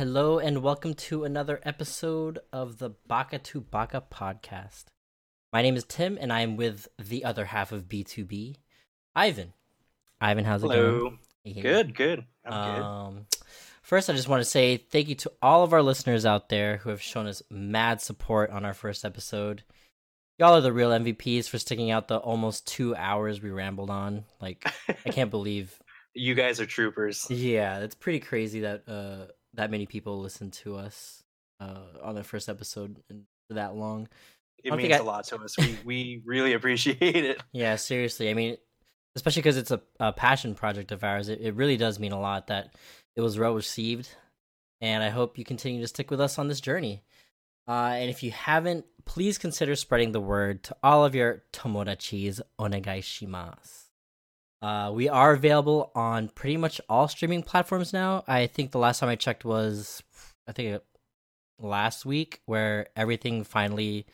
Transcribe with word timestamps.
Hello 0.00 0.38
and 0.38 0.62
welcome 0.62 0.94
to 0.94 1.24
another 1.24 1.60
episode 1.62 2.38
of 2.54 2.78
the 2.78 2.88
Baka 3.06 3.38
to 3.38 3.60
Baka 3.60 4.02
podcast. 4.10 4.84
My 5.52 5.60
name 5.60 5.76
is 5.76 5.84
Tim 5.84 6.16
and 6.18 6.32
I 6.32 6.40
am 6.40 6.56
with 6.56 6.88
the 6.98 7.22
other 7.22 7.44
half 7.44 7.70
of 7.70 7.86
B2B, 7.86 8.56
Ivan. 9.14 9.52
Ivan, 10.18 10.46
how's 10.46 10.64
it 10.64 10.68
going? 10.68 11.18
Hey. 11.44 11.60
Good, 11.60 11.94
good. 11.94 12.24
I'm 12.46 12.82
Um, 12.82 13.26
first, 13.82 14.08
I 14.08 14.14
just 14.14 14.26
want 14.26 14.40
to 14.40 14.48
say 14.48 14.78
thank 14.78 15.08
you 15.08 15.16
to 15.16 15.32
all 15.42 15.64
of 15.64 15.74
our 15.74 15.82
listeners 15.82 16.24
out 16.24 16.48
there 16.48 16.78
who 16.78 16.88
have 16.88 17.02
shown 17.02 17.26
us 17.26 17.42
mad 17.50 18.00
support 18.00 18.48
on 18.48 18.64
our 18.64 18.72
first 18.72 19.04
episode. 19.04 19.64
Y'all 20.38 20.54
are 20.54 20.62
the 20.62 20.72
real 20.72 20.92
MVPs 20.92 21.46
for 21.46 21.58
sticking 21.58 21.90
out 21.90 22.08
the 22.08 22.16
almost 22.16 22.66
two 22.66 22.96
hours 22.96 23.42
we 23.42 23.50
rambled 23.50 23.90
on. 23.90 24.24
Like. 24.40 24.64
I 24.88 24.94
can't 25.10 25.30
believe 25.30 25.78
you 26.14 26.34
guys 26.34 26.58
are 26.58 26.66
troopers. 26.66 27.26
Yeah, 27.30 27.80
it's 27.80 27.94
pretty 27.94 28.20
crazy 28.20 28.60
that 28.60 28.88
uh 28.88 29.32
that 29.54 29.70
many 29.70 29.86
people 29.86 30.20
listen 30.20 30.50
to 30.50 30.76
us 30.76 31.22
uh 31.60 31.80
on 32.02 32.14
the 32.14 32.24
first 32.24 32.48
episode 32.48 32.96
and 33.10 33.24
for 33.48 33.54
that 33.54 33.74
long. 33.74 34.08
It 34.62 34.74
means 34.74 34.92
I- 34.92 34.98
a 34.98 35.02
lot 35.02 35.24
to 35.26 35.36
us. 35.38 35.56
We 35.58 35.76
we 35.84 36.22
really 36.24 36.52
appreciate 36.52 37.00
it. 37.16 37.42
Yeah, 37.52 37.76
seriously. 37.76 38.30
I 38.30 38.34
mean, 38.34 38.56
especially 39.16 39.42
because 39.42 39.56
it's 39.56 39.70
a, 39.70 39.80
a 39.98 40.12
passion 40.12 40.54
project 40.54 40.92
of 40.92 41.02
ours, 41.02 41.28
it, 41.28 41.40
it 41.40 41.54
really 41.54 41.76
does 41.76 41.98
mean 41.98 42.12
a 42.12 42.20
lot 42.20 42.46
that 42.48 42.74
it 43.16 43.20
was 43.22 43.38
well 43.38 43.54
received. 43.54 44.08
And 44.80 45.02
I 45.02 45.10
hope 45.10 45.36
you 45.36 45.44
continue 45.44 45.80
to 45.82 45.88
stick 45.88 46.10
with 46.10 46.20
us 46.20 46.38
on 46.38 46.48
this 46.48 46.60
journey. 46.60 47.02
Uh, 47.68 47.92
and 47.94 48.08
if 48.10 48.22
you 48.22 48.30
haven't, 48.30 48.84
please 49.04 49.36
consider 49.38 49.76
spreading 49.76 50.12
the 50.12 50.20
word 50.20 50.62
to 50.64 50.76
all 50.82 51.04
of 51.04 51.14
your 51.14 51.42
tomodachis 51.52 52.40
onegai 52.58 53.00
shimasu. 53.00 53.84
Uh, 54.62 54.90
we 54.94 55.08
are 55.08 55.32
available 55.32 55.90
on 55.94 56.28
pretty 56.28 56.56
much 56.56 56.80
all 56.88 57.08
streaming 57.08 57.42
platforms 57.42 57.92
now. 57.92 58.24
I 58.28 58.46
think 58.46 58.72
the 58.72 58.78
last 58.78 59.00
time 59.00 59.08
I 59.08 59.16
checked 59.16 59.44
was, 59.44 60.02
I 60.46 60.52
think, 60.52 60.82
last 61.58 62.04
week, 62.04 62.40
where 62.46 62.88
everything 62.94 63.44
finally 63.44 64.06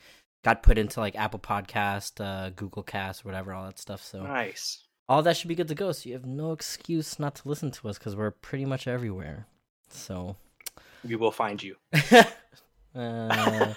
got 0.43 0.63
put 0.63 0.77
into 0.77 0.99
like 1.01 1.15
Apple 1.15 1.39
Podcast, 1.39 2.23
uh, 2.23 2.51
Google 2.51 2.83
Cast, 2.83 3.25
whatever, 3.25 3.51
all 3.53 3.65
that 3.65 3.77
stuff. 3.79 4.01
So 4.01 4.23
Nice. 4.23 4.83
all 5.09 5.21
that 5.23 5.35
should 5.35 5.49
be 5.49 5.55
good 5.55 5.67
to 5.67 5.75
go. 5.75 5.91
So 5.91 6.07
you 6.07 6.13
have 6.15 6.25
no 6.25 6.53
excuse 6.53 7.19
not 7.19 7.35
to 7.35 7.49
listen 7.49 7.71
to 7.71 7.89
us 7.89 7.97
because 7.97 8.15
we're 8.15 8.31
pretty 8.31 8.65
much 8.65 8.87
everywhere. 8.87 9.47
So 9.89 10.37
We 11.03 11.15
will 11.17 11.31
find 11.31 11.61
you. 11.61 11.75
uh, 12.95 13.73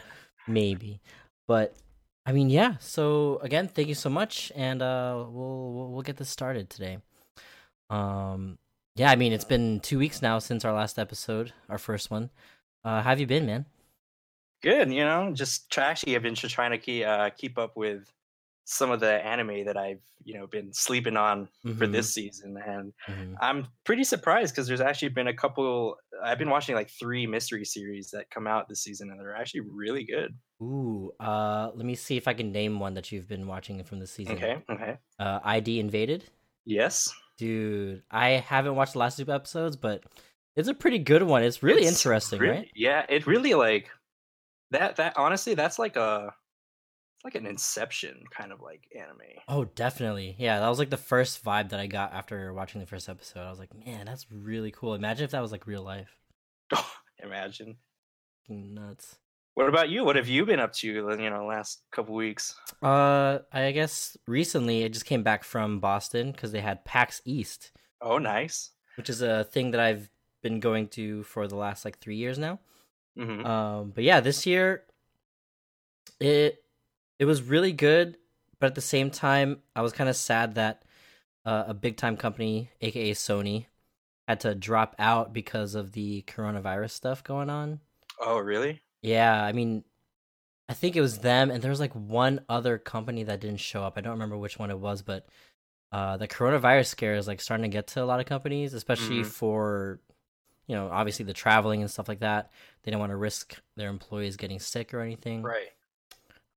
maybe, 0.47 1.01
but 1.49 1.75
I 2.27 2.33
mean, 2.33 2.51
yeah. 2.51 2.77
So 2.79 3.39
again, 3.39 3.69
thank 3.69 3.89
you 3.89 3.95
so 3.95 4.11
much, 4.11 4.53
and 4.55 4.83
uh, 4.83 5.25
we'll 5.29 5.73
we'll, 5.73 5.91
we'll 5.93 6.03
get 6.03 6.17
this 6.17 6.29
started 6.29 6.71
today. 6.71 6.99
Um, 7.91 8.59
yeah, 8.97 9.11
I 9.11 9.17
mean, 9.17 9.33
it's 9.33 9.45
been 9.45 9.81
two 9.81 9.99
weeks 9.99 10.23
now 10.23 10.39
since 10.41 10.65
our 10.65 10.75
last 10.75 10.99
episode, 10.99 11.53
our 11.69 11.79
first 11.79 12.11
one. 12.11 12.31
Uh, 12.85 13.03
how 13.03 13.11
have 13.11 13.21
you 13.21 13.27
been, 13.29 13.47
man? 13.47 13.67
Good. 14.63 14.93
You 14.93 15.05
know, 15.05 15.33
just 15.35 15.77
actually, 15.79 16.17
I've 16.17 16.23
been 16.23 16.35
just 16.35 16.55
trying 16.55 16.73
to 16.73 16.79
keep 16.79 17.07
uh, 17.07 17.31
keep 17.31 17.57
up 17.59 17.77
with 17.77 18.13
some 18.65 18.91
of 18.91 19.01
the 19.01 19.13
anime 19.25 19.65
that 19.65 19.77
I've 19.77 20.03
you 20.23 20.35
know 20.35 20.47
been 20.47 20.73
sleeping 20.75 21.17
on 21.17 21.49
for 21.79 21.87
Mhm, 21.87 21.87
this 21.87 22.13
season, 22.13 22.59
and 22.59 22.93
mhm. 23.09 23.41
I'm 23.41 23.69
pretty 23.85 24.05
surprised 24.05 24.55
because 24.55 24.69
there's 24.69 24.83
actually 24.83 25.11
been 25.11 25.29
a 25.29 25.35
couple. 25.35 25.97
I've 26.23 26.39
been 26.39 26.51
watching 26.51 26.75
like 26.75 26.91
three 26.91 27.27
mystery 27.27 27.65
series 27.65 28.11
that 28.11 28.31
come 28.31 28.47
out 28.47 28.69
this 28.69 28.83
season, 28.83 29.11
and 29.11 29.19
they're 29.21 29.35
actually 29.37 29.63
really 29.63 30.05
good. 30.05 30.35
Ooh, 30.63 31.13
uh, 31.21 31.71
let 31.75 31.87
me 31.87 31.95
see 31.95 32.17
if 32.17 32.29
I 32.29 32.35
can 32.35 32.53
name 32.53 32.79
one 32.81 32.95
that 32.95 33.11
you've 33.13 33.29
been 33.29 33.47
watching 33.47 33.83
from 33.85 33.99
this 33.99 34.11
season. 34.11 34.37
Okay. 34.37 34.63
Okay. 34.71 34.99
Uh, 35.19 35.41
ID 35.45 35.81
Invaded. 35.81 36.25
Yes. 36.67 37.13
Dude, 37.39 38.03
I 38.11 38.31
haven't 38.31 38.75
watched 38.75 38.93
the 38.93 38.99
last 38.99 39.17
two 39.19 39.33
episodes, 39.33 39.77
but 39.77 40.03
it's 40.57 40.69
a 40.69 40.75
pretty 40.75 40.99
good 40.99 41.23
one. 41.23 41.43
It's 41.43 41.63
really 41.63 41.83
It's 41.83 41.93
interesting, 42.05 42.41
really- 42.41 42.57
right? 42.57 42.71
Yeah, 42.75 43.07
it 43.09 43.27
really 43.27 43.55
like 43.55 43.89
that. 44.73 44.97
That 44.97 45.15
honestly, 45.17 45.55
that's 45.55 45.79
like 45.79 45.97
a 45.97 46.35
it's 47.21 47.25
like 47.25 47.35
an 47.35 47.47
Inception 47.47 48.25
kind 48.37 48.51
of 48.53 48.61
like 48.63 48.83
anime. 48.99 49.19
Oh, 49.47 49.65
definitely. 49.67 50.37
Yeah, 50.39 50.59
that 50.61 50.69
was 50.69 50.79
like 50.79 50.91
the 50.91 50.97
first 50.97 51.45
vibe 51.45 51.69
that 51.71 51.81
I 51.81 51.87
got 51.87 52.13
after 52.15 52.53
watching 52.55 52.81
the 52.81 52.87
first 52.87 53.09
episode. 53.09 53.41
I 53.47 53.51
was 53.51 53.59
like, 53.59 53.75
man, 53.87 54.07
that's 54.07 54.27
really 54.33 54.71
cool. 54.71 54.95
Imagine 54.95 55.25
if 55.25 55.31
that 55.33 55.43
was 55.43 55.53
like 55.53 55.67
real 55.67 55.83
life. 55.83 56.17
Imagine. 57.23 57.77
Nuts. 58.49 59.17
What 59.55 59.69
about 59.69 59.91
you? 59.91 60.05
What 60.05 60.17
have 60.17 60.29
you 60.29 60.47
been 60.47 60.61
up 60.61 60.73
to? 60.75 60.87
You 60.89 61.31
know, 61.31 61.45
last 61.45 61.83
couple 61.93 62.15
weeks. 62.15 62.55
Uh, 62.83 63.41
I 63.53 63.73
guess 63.73 64.17
recently 64.27 64.85
I 64.85 64.89
just 64.89 65.05
came 65.05 65.23
back 65.23 65.45
from 65.45 65.81
Boston 65.81 66.33
because 66.33 66.53
they 66.53 66.61
had 66.61 66.85
PAX 66.87 67.21
East, 67.27 67.73
Oh, 68.01 68.17
nice. 68.17 68.71
which 68.97 69.11
is 69.11 69.21
a 69.21 69.45
thing 69.45 69.73
that 69.73 69.81
I've 69.81 70.09
been 70.43 70.61
going 70.61 70.89
to 70.89 71.23
for 71.25 71.47
the 71.47 71.57
last 71.57 71.85
like 71.85 71.99
three 71.99 72.17
years 72.17 72.39
now. 72.39 72.61
hmm 73.17 73.45
Um, 73.45 73.91
but 73.95 74.05
yeah, 74.05 74.21
this 74.21 74.47
year 74.47 74.85
it 76.21 76.63
it 77.21 77.27
was 77.27 77.43
really 77.43 77.73
good, 77.73 78.17
but 78.59 78.69
at 78.69 78.75
the 78.75 78.81
same 78.81 79.11
time, 79.11 79.61
I 79.77 79.83
was 79.83 79.93
kind 79.93 80.09
of 80.09 80.17
sad 80.17 80.55
that 80.55 80.83
uh, 81.45 81.65
a 81.69 81.75
big 81.75 81.97
time 81.99 82.17
company, 82.17 82.71
aka 82.81 83.13
Sony, 83.13 83.67
had 84.27 84.41
to 84.41 84.55
drop 84.55 84.97
out 84.99 85.33
because 85.33 85.75
of 85.75 85.93
the 85.93 86.23
coronavirus 86.23 86.91
stuff 86.91 87.23
going 87.23 87.51
on. 87.51 87.81
Oh, 88.19 88.39
really? 88.39 88.81
Yeah, 89.03 89.45
I 89.45 89.53
mean, 89.53 89.85
I 90.69 90.73
think 90.73 90.97
it 90.97 91.03
was 91.03 91.19
them, 91.19 91.51
and 91.51 91.63
there 91.63 91.71
was 91.71 91.81
like 91.81 91.93
one 91.93 92.41
other 92.49 92.79
company 92.79 93.23
that 93.25 93.41
didn't 93.41 93.61
show 93.61 93.85
up. 93.85 93.99
I 93.99 94.01
don't 94.01 94.13
remember 94.15 94.39
which 94.39 94.59
one 94.59 94.71
it 94.71 94.79
was, 94.79 95.03
but 95.03 95.27
uh, 95.93 96.17
the 96.17 96.29
coronavirus 96.29 96.87
scare 96.87 97.17
is 97.17 97.27
like 97.27 97.41
starting 97.41 97.65
to 97.65 97.69
get 97.69 97.89
to 97.89 98.03
a 98.03 98.07
lot 98.07 98.21
of 98.21 98.27
companies, 98.27 98.73
especially 98.73 99.23
Mhm. 99.23 99.27
for 99.27 100.01
you 100.67 100.77
know, 100.77 100.89
obviously 100.89 101.25
the 101.25 101.33
traveling 101.33 101.81
and 101.81 101.91
stuff 101.91 102.09
like 102.09 102.21
that. 102.21 102.53
They 102.85 102.93
don't 102.93 103.01
want 103.01 103.11
to 103.11 103.17
risk 103.17 103.61
their 103.77 103.89
employees 103.91 104.37
getting 104.37 104.61
sick 104.61 104.95
or 104.95 105.01
anything, 105.01 105.43
Right. 105.43 105.71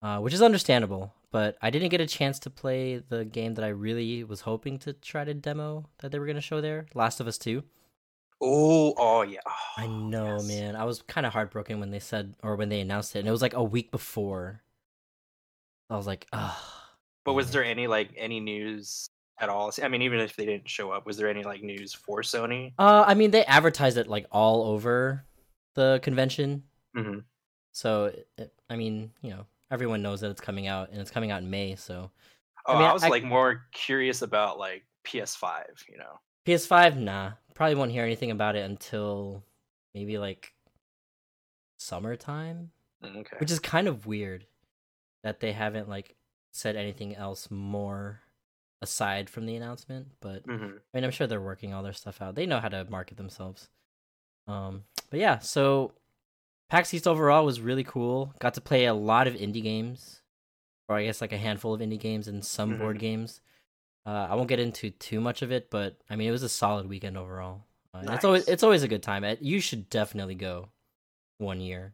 Uh, 0.03 0.19
which 0.19 0.33
is 0.35 0.41
understandable. 0.41 1.13
But 1.31 1.57
I 1.63 1.71
didn't 1.71 1.89
get 1.89 2.01
a 2.01 2.05
chance 2.05 2.37
to 2.39 2.51
play 2.51 2.97
the 3.09 3.25
game 3.25 3.55
that 3.55 3.65
I 3.65 3.69
really 3.69 4.23
was 4.23 4.41
hoping 4.41 4.77
to 4.79 4.93
try 4.93 5.23
to 5.23 5.33
demo 5.33 5.89
that 5.99 6.11
they 6.11 6.19
were 6.19 6.27
going 6.27 6.35
to 6.35 6.41
show 6.41 6.61
there, 6.61 6.85
Last 6.93 7.19
of 7.19 7.25
Us 7.27 7.39
Two. 7.39 7.63
Oh, 8.39 8.93
oh 8.97 9.21
yeah. 9.23 9.39
Oh, 9.47 9.51
I 9.77 9.87
know, 9.87 10.35
yes. 10.35 10.47
man. 10.47 10.75
I 10.75 10.83
was 10.83 11.01
kind 11.01 11.25
of 11.25 11.33
heartbroken 11.33 11.79
when 11.79 11.89
they 11.89 11.99
said 11.99 12.35
or 12.43 12.55
when 12.55 12.69
they 12.69 12.81
announced 12.81 13.15
it, 13.15 13.19
and 13.19 13.27
it 13.27 13.31
was 13.31 13.41
like 13.41 13.53
a 13.55 13.63
week 13.63 13.89
before. 13.89 14.61
I 15.89 15.95
was 15.95 16.05
like, 16.05 16.27
ah. 16.33 16.91
But 17.25 17.33
was 17.33 17.51
there 17.51 17.63
any 17.63 17.87
like 17.87 18.11
any 18.17 18.39
news 18.41 19.07
at 19.39 19.49
all? 19.49 19.71
I 19.81 19.87
mean, 19.87 20.01
even 20.01 20.19
if 20.19 20.35
they 20.35 20.45
didn't 20.45 20.69
show 20.69 20.91
up, 20.91 21.05
was 21.05 21.17
there 21.17 21.29
any 21.29 21.43
like 21.43 21.63
news 21.63 21.93
for 21.93 22.21
Sony? 22.21 22.73
Uh, 22.77 23.05
I 23.07 23.13
mean, 23.13 23.31
they 23.31 23.45
advertised 23.45 23.97
it 23.97 24.07
like 24.07 24.27
all 24.31 24.63
over 24.63 25.25
the 25.75 25.99
convention, 26.03 26.63
hmm 26.95 27.19
so 27.71 28.13
it- 28.37 28.53
I 28.69 28.75
mean, 28.75 29.11
you 29.21 29.31
know, 29.31 29.45
everyone 29.71 30.01
knows 30.01 30.21
that 30.21 30.31
it's 30.31 30.41
coming 30.41 30.67
out, 30.67 30.89
and 30.91 30.99
it's 30.99 31.11
coming 31.11 31.31
out 31.31 31.41
in 31.41 31.49
May. 31.49 31.75
So 31.75 32.11
Oh, 32.65 32.73
I, 32.75 32.79
mean, 32.79 32.87
I 32.89 32.93
was 32.93 33.03
I- 33.03 33.09
like 33.09 33.23
more 33.23 33.65
curious 33.73 34.21
about 34.21 34.57
like 34.57 34.83
PS5. 35.05 35.63
You 35.89 35.97
know. 35.97 36.19
PS5, 36.45 36.97
nah, 36.97 37.31
probably 37.53 37.75
won't 37.75 37.91
hear 37.91 38.03
anything 38.03 38.31
about 38.31 38.55
it 38.55 38.65
until 38.69 39.43
maybe 39.93 40.17
like 40.17 40.53
summertime, 41.77 42.71
Mm, 43.03 43.17
Okay. 43.17 43.35
which 43.39 43.51
is 43.51 43.59
kind 43.59 43.87
of 43.87 44.05
weird 44.05 44.45
that 45.23 45.39
they 45.39 45.51
haven't 45.51 45.89
like 45.89 46.15
said 46.51 46.75
anything 46.75 47.15
else 47.15 47.49
more 47.51 48.21
aside 48.81 49.29
from 49.29 49.45
the 49.45 49.55
announcement. 49.55 50.07
But 50.21 50.43
hmm 50.45 50.51
I 50.93 50.97
mean, 50.97 51.03
I'm 51.03 51.11
sure 51.11 51.27
they're 51.27 51.41
working 51.41 51.73
all 51.73 51.83
their 51.83 51.93
stuff 51.93 52.21
out. 52.21 52.35
They 52.35 52.45
know 52.45 52.59
how 52.59 52.69
to 52.69 52.85
market 52.85 53.17
themselves. 53.17 53.69
Um, 54.47 54.83
but 55.09 55.19
yeah, 55.19 55.39
so 55.39 55.93
PAX 56.73 56.91
East 56.91 57.07
overall 57.07 57.45
was 57.45 57.61
really 57.61 57.83
cool. 57.83 58.33
Got 58.39 58.55
to 58.55 58.61
play 58.61 58.85
a 58.85 58.95
lot 58.95 59.27
of 59.27 59.35
indie 59.35 59.61
games, 59.61 60.23
or 60.89 60.95
I 60.97 61.03
guess 61.05 61.21
like 61.21 61.31
a 61.31 61.37
handful 61.37 61.71
of 61.75 61.81
indie 61.81 61.99
games 61.99 62.27
and 62.27 62.43
some 62.43 62.79
board 62.79 62.97
games. 62.97 63.41
Uh, 64.07 64.25
I 64.27 64.33
won't 64.33 64.49
get 64.49 64.59
into 64.59 64.89
too 64.89 65.21
much 65.21 65.43
of 65.43 65.51
it, 65.51 65.69
but 65.69 65.97
I 66.09 66.15
mean, 66.15 66.27
it 66.27 66.31
was 66.31 66.41
a 66.41 66.49
solid 66.49 66.89
weekend 66.89 67.15
overall. 67.15 67.67
Uh, 67.93 67.99
and 67.99 68.09
It's 68.09 68.25
always 68.25 68.47
it's 68.47 68.63
always 68.63 68.81
a 68.81 68.87
good 68.87 69.03
time. 69.03 69.23
You 69.39 69.59
should 69.59 69.87
definitely 69.91 70.33
go 70.33 70.69
one 71.37 71.61
year. 71.61 71.93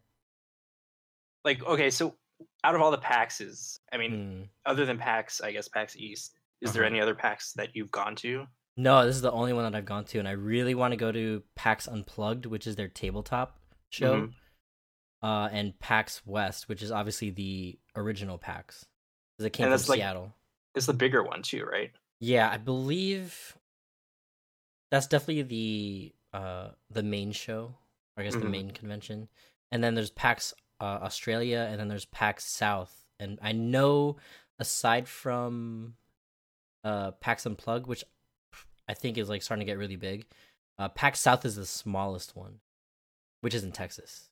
Like, 1.43 1.61
okay, 1.65 1.89
so 1.89 2.15
out 2.63 2.73
of 2.73 2.79
all 2.81 2.91
the 2.91 2.97
PAXs, 2.99 3.79
I 3.91 3.97
mean, 3.97 4.11
Hmm. 4.11 4.41
other 4.65 4.85
than 4.85 4.97
PAX, 4.97 5.41
I 5.41 5.51
guess 5.51 5.67
PAX 5.67 5.97
East, 5.97 6.35
is 6.61 6.71
there 6.71 6.83
Uh-huh. 6.83 6.89
any 6.91 7.01
other 7.01 7.15
PAX 7.15 7.51
that 7.53 7.75
you've 7.75 7.91
gone 7.91 8.15
to? 8.17 8.47
No, 8.77 9.05
this 9.05 9.17
is 9.17 9.21
the 9.21 9.31
only 9.33 9.51
one 9.51 9.69
that 9.69 9.77
I've 9.77 9.83
gone 9.85 10.05
to, 10.05 10.19
and 10.19 10.27
I 10.27 10.31
really 10.31 10.73
want 10.73 10.93
to 10.93 10.97
go 10.97 11.11
to 11.11 11.43
PAX 11.55 11.85
Unplugged, 11.85 12.45
which 12.45 12.65
is 12.65 12.77
their 12.77 12.87
tabletop 12.87 13.59
show, 13.89 14.21
Mhm. 14.21 14.33
Uh, 15.21 15.49
and 15.51 15.77
PAX 15.79 16.21
West, 16.25 16.69
which 16.69 16.81
is 16.81 16.91
obviously 16.91 17.29
the 17.29 17.77
original 17.95 18.37
PAX, 18.37 18.85
because 19.37 19.45
it 19.45 19.49
came 19.51 19.71
And 19.71 19.81
from 19.81 19.89
like- 19.89 19.97
Seattle. 19.99 20.33
It's 20.75 20.85
the 20.85 20.93
bigger 20.93 21.23
one 21.23 21.41
too, 21.41 21.65
right? 21.65 21.91
Yeah, 22.19 22.49
I 22.49 22.57
believe 22.57 23.57
that's 24.91 25.07
definitely 25.07 25.41
the 25.43 26.13
uh 26.37 26.69
the 26.89 27.03
main 27.03 27.31
show, 27.31 27.75
I 28.17 28.23
guess 28.23 28.33
the 28.35 28.41
Mhm. 28.41 28.51
main 28.51 28.71
convention, 28.71 29.29
and 29.71 29.83
then 29.83 29.95
there's 29.95 30.11
PAX 30.11 30.53
uh, 30.81 30.99
Australia, 31.01 31.67
and 31.69 31.79
then 31.79 31.89
there's 31.89 32.05
PAX 32.05 32.45
South, 32.45 33.05
and 33.19 33.37
I 33.41 33.51
know 33.51 34.17
aside 34.59 35.07
from 35.07 35.95
uh 36.83 37.11
PAX 37.11 37.45
Unplugged, 37.45 37.87
which 37.87 38.03
I 38.87 38.93
think 38.93 39.17
is 39.17 39.27
like 39.29 39.41
starting 39.41 39.65
to 39.65 39.71
get 39.71 39.77
really 39.77 39.95
big, 39.97 40.25
uh 40.77 40.87
PAX 40.89 41.19
South 41.19 41.45
is 41.45 41.55
the 41.55 41.65
smallest 41.65 42.35
one. 42.35 42.59
which 43.41 43.53
is 43.53 43.63
in 43.63 43.71
Texas, 43.71 44.28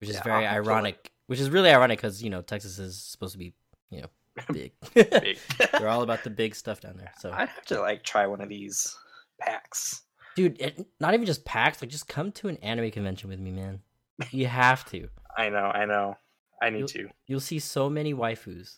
which 0.00 0.10
is 0.10 0.16
Yeah, 0.16 0.22
very 0.22 0.46
I'll 0.46 0.54
have 0.54 0.62
to, 0.64 0.68
like- 0.70 0.76
ironic. 0.76 1.10
Which 1.26 1.40
is 1.40 1.50
really 1.50 1.70
ironic 1.70 1.98
because 1.98 2.22
you 2.22 2.30
know 2.30 2.40
Texas 2.42 2.78
is 2.78 2.96
supposed 3.02 3.32
to 3.32 3.38
be 3.38 3.52
you 3.90 4.00
know 4.02 4.08
big. 4.52 4.72
Big. 4.94 5.38
They're 5.72 5.88
all 5.88 6.02
about 6.02 6.24
the 6.24 6.30
big 6.30 6.54
stuff 6.54 6.80
down 6.80 6.96
there. 6.96 7.12
So, 7.18 7.30
I'd 7.32 7.48
have 7.48 7.64
to 7.66 7.80
like 7.80 8.02
try 8.02 8.26
one 8.26 8.40
of 8.40 8.48
these 8.48 8.96
PAXs. 9.42 10.00
dude, 10.36 10.60
it, 10.60 10.86
not 11.00 11.12
even 11.14 11.26
just 11.26 11.44
PAXs. 11.44 11.82
Like, 11.82 11.90
just 11.90 12.08
come 12.08 12.32
to 12.32 12.48
an 12.48 12.56
anime 12.58 12.90
convention 12.90 13.28
with 13.28 13.40
me, 13.40 13.50
man. 13.50 13.80
You 14.30 14.46
have 14.46 14.84
to. 14.90 15.08
I 15.36 15.48
know, 15.50 15.70
I 15.74 15.84
know. 15.84 16.16
I 16.62 16.70
need 16.70 16.88
to. 16.88 17.08
You'll 17.26 17.40
see 17.40 17.58
so 17.58 17.88
many 17.90 18.14
waifus. 18.14 18.76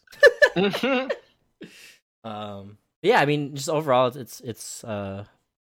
Mhm. 0.57 1.11
um 2.25 2.77
yeah 3.03 3.21
i 3.21 3.25
mean 3.27 3.55
just 3.55 3.69
overall 3.69 4.07
it's 4.09 4.17
it's 4.17 4.41
it's 4.41 4.85
uh 4.85 5.25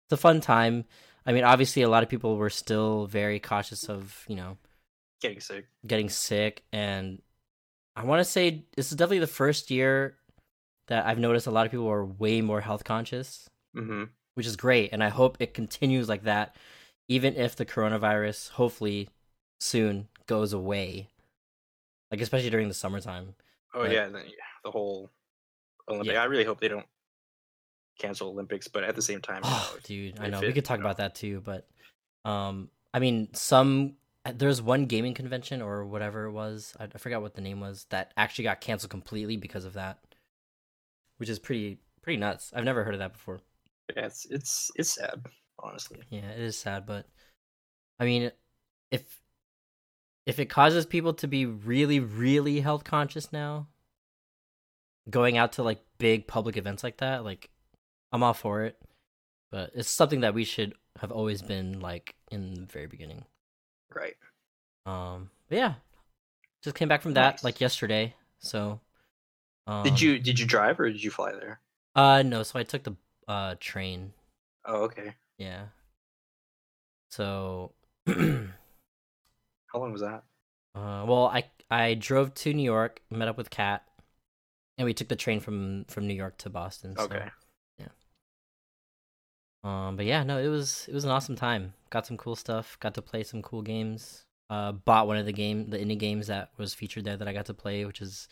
it's 0.05 0.13
a 0.13 0.17
fun 0.17 0.41
time 0.41 0.85
i 1.27 1.33
mean 1.33 1.43
obviously 1.45 1.83
a 1.83 1.89
lot 1.89 2.03
of 2.03 2.09
people 2.09 2.37
were 2.37 2.51
still 2.51 3.07
very 3.07 3.41
cautious 3.41 3.89
of 3.89 4.25
you 4.29 4.37
know 4.37 4.57
Getting 5.21 5.41
sick. 5.41 5.67
getting 5.87 6.09
sick 6.11 6.63
and 6.73 7.23
i 7.97 8.05
want 8.05 8.21
to 8.21 8.25
say 8.25 8.65
this 8.77 8.91
is 8.93 8.97
definitely 8.97 9.21
the 9.21 9.27
first 9.27 9.71
year 9.71 10.15
that 10.89 11.07
i've 11.07 11.19
noticed 11.19 11.47
a 11.47 11.51
lot 11.51 11.65
of 11.65 11.73
people 11.73 11.89
are 11.89 12.05
way 12.05 12.41
more 12.43 12.61
health 12.61 12.85
conscious 12.85 13.49
hmm 13.75 14.05
which 14.35 14.47
is 14.47 14.57
great 14.57 14.91
and 14.93 15.03
i 15.03 15.09
hope 15.09 15.37
it 15.41 15.55
continues 15.55 16.09
like 16.09 16.25
that 16.25 16.55
even 17.09 17.35
if 17.35 17.57
the 17.57 17.65
coronavirus 17.65 18.51
hopefully 18.51 19.09
soon 19.59 20.07
goes 20.27 20.53
away 20.53 21.09
like 22.11 22.21
especially 22.21 22.51
during 22.51 22.69
the 22.69 22.75
summertime 22.75 23.35
Oh 23.75 23.83
But- 23.83 23.93
yeah, 23.93 24.09
the 24.65 24.71
whole 24.71 25.11
Olympic. 25.89 26.13
Yeah. 26.15 26.23
I 26.23 26.25
really 26.27 26.45
hope 26.45 26.61
they 26.61 26.69
don't 26.69 26.87
cancel 27.99 28.29
Olympics, 28.31 28.69
but 28.69 28.85
at 28.85 28.95
the 28.97 29.03
same 29.03 29.21
time, 29.21 29.43
you 29.45 29.51
Oh, 29.53 29.71
know, 29.75 29.81
dude, 29.85 30.19
I 30.19 30.29
know 30.29 30.41
it- 30.41 30.47
we 30.47 30.53
could 30.55 30.65
talk 30.65 30.79
you 30.79 30.83
know. 30.83 30.87
about 30.89 30.97
that 30.99 31.15
too, 31.15 31.41
but 31.43 31.69
um, 32.25 32.71
I 32.95 32.99
mean, 33.01 33.29
some 33.35 33.97
Uh, 34.27 34.33
there's 34.35 34.61
one 34.61 34.87
gaming 34.87 35.15
convention 35.15 35.63
or 35.63 35.85
whatever 35.85 36.25
it 36.25 36.33
was. 36.33 36.75
I, 36.81 36.85
I 36.85 36.99
forgot 36.99 37.23
what 37.23 37.35
the 37.35 37.41
name 37.41 37.61
was 37.61 37.87
that 37.91 38.13
actually 38.17 38.45
got 38.45 38.61
canceled 38.61 38.91
completely 38.91 39.37
because 39.37 39.65
of 39.65 39.75
that, 39.75 40.01
which 41.19 41.29
is 41.29 41.39
pretty 41.39 41.79
pretty 42.03 42.17
nuts. 42.17 42.53
I've 42.55 42.65
never 42.65 42.83
heard 42.83 42.95
of 42.95 43.01
that 43.01 43.13
before. 43.13 43.41
yeah, 43.95 44.07
it's 44.07 44.27
it's 44.27 44.71
it's 44.75 44.91
sad, 44.91 45.25
honestly. 45.61 46.01
Yeah, 46.11 46.31
it 46.31 46.41
is 46.41 46.59
sad, 46.59 46.87
but 46.87 47.07
I 48.01 48.05
mean, 48.05 48.33
if 48.91 49.21
if 50.27 50.41
it 50.41 50.47
causes 50.47 50.87
people 50.87 51.15
to 51.15 51.29
be 51.29 51.47
really 51.47 52.01
really 52.01 52.61
health 52.61 52.83
conscious 52.83 53.33
now, 53.33 53.69
going 55.09 55.37
out 55.37 55.53
to 55.53 55.63
like 55.63 55.85
big 55.99 56.27
public 56.27 56.57
events 56.57 56.83
like 56.83 56.97
that, 56.97 57.23
like 57.23 57.49
I'm 58.11 58.25
all 58.25 58.35
for 58.35 58.65
it. 58.65 58.77
But 59.53 59.71
it's 59.75 59.89
something 59.89 60.21
that 60.21 60.35
we 60.35 60.43
should 60.43 60.75
have 60.99 61.13
always 61.13 61.43
been 61.43 61.79
like 61.79 62.17
in 62.33 62.55
the 62.55 62.63
very 62.63 62.89
beginning. 62.89 63.25
Right. 63.95 64.15
Um, 64.85 65.31
but 65.49 65.59
yeah, 65.59 65.75
just 66.63 66.77
came 66.77 66.89
back 66.89 67.03
from 67.03 67.15
that 67.15 67.35
Nice. 67.37 67.45
like 67.45 67.61
yesterday. 67.61 68.15
So, 68.39 68.81
um, 69.67 69.83
did 69.85 70.01
you 70.01 70.19
did 70.19 70.39
you 70.39 70.47
drive 70.47 70.79
or 70.81 70.91
did 70.91 71.03
you 71.03 71.11
fly 71.11 71.33
there? 71.33 71.61
Uh, 71.95 72.23
no. 72.23 72.43
So 72.43 72.59
I 72.59 72.63
took 72.63 72.85
the 72.85 72.95
uh 73.29 73.55
train. 73.61 74.13
Oh, 74.65 74.83
okay. 74.85 75.15
Yeah. 75.39 75.67
So, 77.11 77.73
How 78.07 78.15
long 79.75 79.93
was 79.93 80.03
that? 80.03 80.25
Uh, 80.75 81.05
well, 81.07 81.27
I 81.27 81.45
I 81.71 81.95
drove 81.95 82.35
to 82.35 82.53
New 82.53 82.63
York, 82.63 83.01
met 83.11 83.29
up 83.29 83.37
with 83.39 83.51
Kat, 83.51 83.85
and 84.79 84.85
we 84.85 84.93
took 84.95 85.09
the 85.09 85.17
train 85.17 85.41
from 85.41 85.85
from 85.89 86.07
New 86.07 86.15
York 86.15 86.37
to 86.39 86.51
Boston. 86.51 86.95
so- 86.97 87.05
Okay. 87.05 87.25
Yeah. 87.79 87.89
Um, 89.65 89.97
but 89.97 90.05
yeah, 90.07 90.23
no, 90.23 90.39
it 90.39 90.49
was 90.49 90.87
it 90.89 90.95
was 90.95 91.05
an 91.05 91.11
awesome 91.11 91.37
time. 91.37 91.73
Got 91.91 92.07
some 92.07 92.17
cool 92.17 92.37
stuff. 92.37 92.77
Got 92.81 92.95
to 92.95 93.03
play 93.03 93.23
some 93.23 93.43
cool 93.43 93.63
games. 93.63 94.25
Uh, 94.49 94.73
bought 94.73 95.07
one 95.09 95.17
of 95.17 95.27
the 95.27 95.33
game 95.33 95.71
the 95.71 95.79
indie 95.79 95.99
games 95.99 96.29
that 96.29 96.51
was 96.57 96.73
featured 96.73 97.05
there 97.05 97.17
that 97.17 97.27
I 97.27 97.33
got 97.33 97.47
to 97.47 97.55
play, 97.55 97.85
which 97.85 98.01
is 98.01 98.29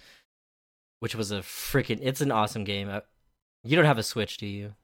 which 1.01 1.15
was 1.15 1.33
a 1.33 1.41
freaking 1.41 1.99
it's 2.03 2.21
an 2.21 2.31
awesome 2.31 2.65
game. 2.65 2.89
Uh, 2.89 3.01
you 3.65 3.77
don't 3.77 3.85
have 3.85 3.99
a 3.99 4.03
Switch, 4.03 4.37
do 4.37 4.47
you? 4.47 4.75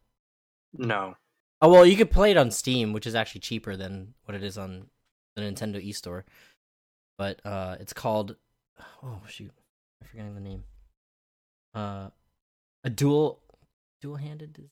No. 0.73 1.15
Oh 1.63 1.71
well, 1.71 1.87
you 1.87 1.97
could 1.97 2.11
play 2.11 2.31
it 2.31 2.37
on 2.37 2.51
Steam, 2.51 2.93
which 2.93 3.07
is 3.07 3.15
actually 3.15 3.43
cheaper 3.43 3.77
than 3.77 4.15
what 4.25 4.35
it 4.35 4.43
is 4.43 4.59
on 4.59 4.87
the 5.37 5.43
Nintendo 5.43 5.85
eStore. 5.85 6.25
But 7.17 7.41
uh, 7.45 7.77
it's 7.79 7.93
called 7.93 8.37
oh 9.03 9.21
shoot, 9.29 9.53
I'm 10.01 10.09
forgetting 10.09 10.35
the 10.35 10.41
name. 10.41 10.65
Uh, 11.75 12.09
a 12.83 12.91
dual, 12.91 13.41
dual-handed, 14.01 14.69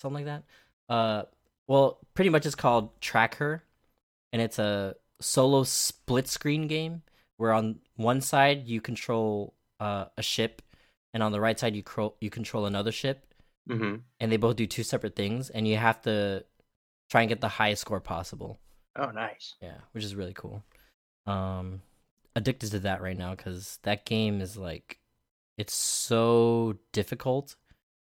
something 0.00 0.24
like 0.24 0.44
that. 0.88 0.92
Uh, 0.92 1.24
well, 1.66 1.98
pretty 2.14 2.30
much 2.30 2.46
it's 2.46 2.54
called 2.54 3.00
Track 3.00 3.36
Her, 3.36 3.62
and 4.32 4.40
it's 4.42 4.58
a 4.58 4.94
solo 5.20 5.64
split 5.64 6.28
screen 6.28 6.66
game 6.66 7.02
where 7.36 7.52
on 7.52 7.80
one 7.96 8.20
side 8.20 8.66
you 8.66 8.80
control 8.80 9.54
uh, 9.80 10.06
a 10.16 10.22
ship, 10.22 10.62
and 11.12 11.22
on 11.22 11.32
the 11.32 11.40
right 11.40 11.58
side 11.58 11.74
you 11.76 11.82
cro- 11.82 12.14
you 12.20 12.30
control 12.30 12.66
another 12.66 12.92
ship. 12.92 13.22
Hmm 13.68 13.96
and 14.20 14.30
they 14.30 14.36
both 14.36 14.54
do 14.54 14.64
two 14.66 14.84
separate 14.84 15.16
things 15.16 15.50
and 15.50 15.66
you 15.66 15.76
have 15.76 16.00
to 16.02 16.44
try 17.10 17.22
and 17.22 17.28
get 17.28 17.40
the 17.40 17.48
highest 17.48 17.80
score 17.82 17.98
possible. 18.00 18.60
Oh, 18.94 19.10
nice. 19.10 19.56
yeah 19.60 19.78
which 19.90 20.04
is 20.04 20.14
really 20.14 20.34
cool. 20.34 20.62
Um 21.26 21.82
addicted 22.36 22.70
to 22.70 22.78
that 22.80 23.02
right 23.02 23.16
now 23.18 23.34
because 23.34 23.80
that 23.82 24.04
game 24.06 24.40
is 24.40 24.56
like 24.56 25.00
it's 25.58 25.74
so 25.74 26.76
difficult. 26.92 27.56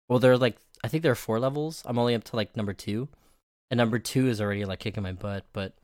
Well 0.09 0.21
there 0.21 0.31
are 0.31 0.39
like 0.39 0.57
i 0.85 0.89
think 0.89 1.03
there 1.03 1.11
are 1.13 1.17
four 1.17 1.41
levels. 1.41 1.83
I'm 1.85 1.99
only 1.99 2.15
up 2.15 2.23
to 2.25 2.37
like 2.37 2.57
number 2.57 2.73
two 2.73 3.09
and 3.71 3.79
number 3.79 3.99
two 3.99 4.27
is 4.27 4.41
already 4.41 4.65
like 4.65 4.81
kicking 4.81 5.03
my 5.03 5.13
butt 5.13 5.45
but 5.53 5.75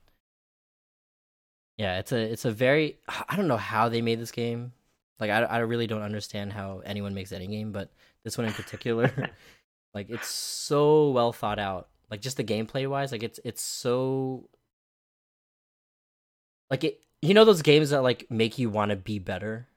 yeah 1.76 1.98
it's 1.98 2.12
a 2.12 2.18
it's 2.18 2.44
a 2.44 2.50
very 2.50 2.98
i 3.28 3.36
don't 3.36 3.48
know 3.48 3.56
how 3.56 3.88
they 3.88 4.02
made 4.02 4.20
this 4.20 4.32
game. 4.32 4.72
Like 5.18 5.30
i, 5.30 5.42
I 5.42 5.58
really 5.58 5.86
don't 5.86 6.02
understand 6.02 6.52
how 6.52 6.82
anyone 6.84 7.14
makes 7.14 7.32
any 7.32 7.46
game 7.46 7.72
but 7.72 7.90
this 8.22 8.36
one 8.36 8.46
in 8.46 8.52
particular 8.52 9.30
like 9.94 10.10
it's 10.10 10.28
so 10.28 11.10
well 11.10 11.32
thought 11.32 11.58
out. 11.58 11.88
Like 12.10 12.20
just 12.20 12.36
the 12.36 12.44
gameplay 12.44 12.88
wise 12.88 13.12
like 13.12 13.22
it's 13.22 13.40
it's 13.44 13.62
so 13.62 14.48
like 16.70 16.84
it 16.84 17.00
you 17.22 17.34
know 17.34 17.44
those 17.44 17.62
games 17.62 17.90
that 17.90 18.02
like 18.02 18.30
make 18.30 18.58
you 18.58 18.68
want 18.68 18.90
to 18.90 18.96
be 18.96 19.18
better? 19.18 19.68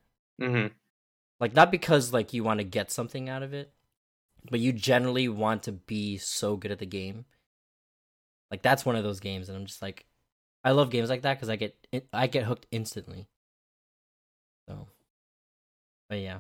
Mm-hmm. 0.42 0.68
like 1.42 1.54
not 1.54 1.70
because 1.70 2.14
like 2.14 2.32
you 2.34 2.46
want 2.46 2.60
to 2.60 2.64
get 2.64 2.92
something 2.92 3.28
out 3.28 3.44
of 3.44 3.54
it 3.54 3.74
but 4.50 4.62
you 4.62 4.72
generally 4.72 5.28
want 5.28 5.64
to 5.64 5.74
be 5.74 6.18
so 6.18 6.56
good 6.56 6.72
at 6.72 6.80
the 6.80 6.86
game 6.86 7.26
like 8.52 8.62
that's 8.62 8.86
one 8.86 8.96
of 8.96 9.04
those 9.04 9.20
games 9.20 9.50
and 9.50 9.58
i'm 9.58 9.66
just 9.66 9.82
like 9.82 10.06
i 10.64 10.72
love 10.72 10.90
games 10.90 11.10
like 11.10 11.22
that 11.22 11.36
because 11.36 11.50
i 11.50 11.56
get 11.56 11.76
i 12.14 12.28
get 12.28 12.44
hooked 12.44 12.66
instantly 12.72 13.28
so 14.68 14.88
but 16.10 16.20
yeah 16.20 16.40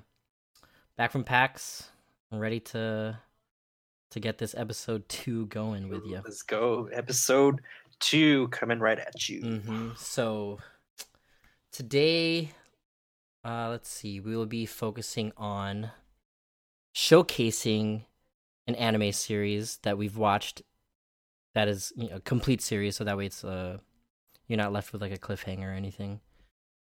back 0.97 1.11
from 1.11 1.23
pax 1.23 1.89
i'm 2.31 2.39
ready 2.39 2.59
to 2.59 3.17
to 4.11 4.19
get 4.19 4.37
this 4.39 4.55
episode 4.55 5.07
two 5.07 5.45
going 5.47 5.87
with 5.87 6.03
you 6.05 6.19
Let's 6.23 6.41
go. 6.41 6.89
Episode 6.91 7.61
two 7.99 8.47
coming 8.47 8.79
right 8.79 8.97
at 8.97 9.29
you. 9.29 9.41
hmm 9.41 9.89
So 9.95 10.57
today, 11.71 12.51
uh, 13.45 13.69
let's 13.69 13.89
see, 13.89 14.19
we 14.19 14.35
will 14.35 14.45
be 14.47 14.65
focusing 14.65 15.31
on 15.37 15.91
showcasing 16.95 18.05
an 18.67 18.75
anime 18.75 19.11
series 19.11 19.77
that 19.83 19.97
we've 19.97 20.17
watched. 20.17 20.63
That 21.55 21.67
is 21.67 21.91
you 21.95 22.09
know, 22.09 22.17
a 22.17 22.19
complete 22.19 22.61
series, 22.61 22.95
so 22.95 23.03
that 23.03 23.17
way 23.17 23.25
it's 23.25 23.43
uh, 23.43 23.77
you're 24.47 24.57
not 24.57 24.73
left 24.73 24.93
with 24.93 25.01
like 25.01 25.11
a 25.11 25.17
cliffhanger 25.17 25.67
or 25.67 25.73
anything. 25.73 26.19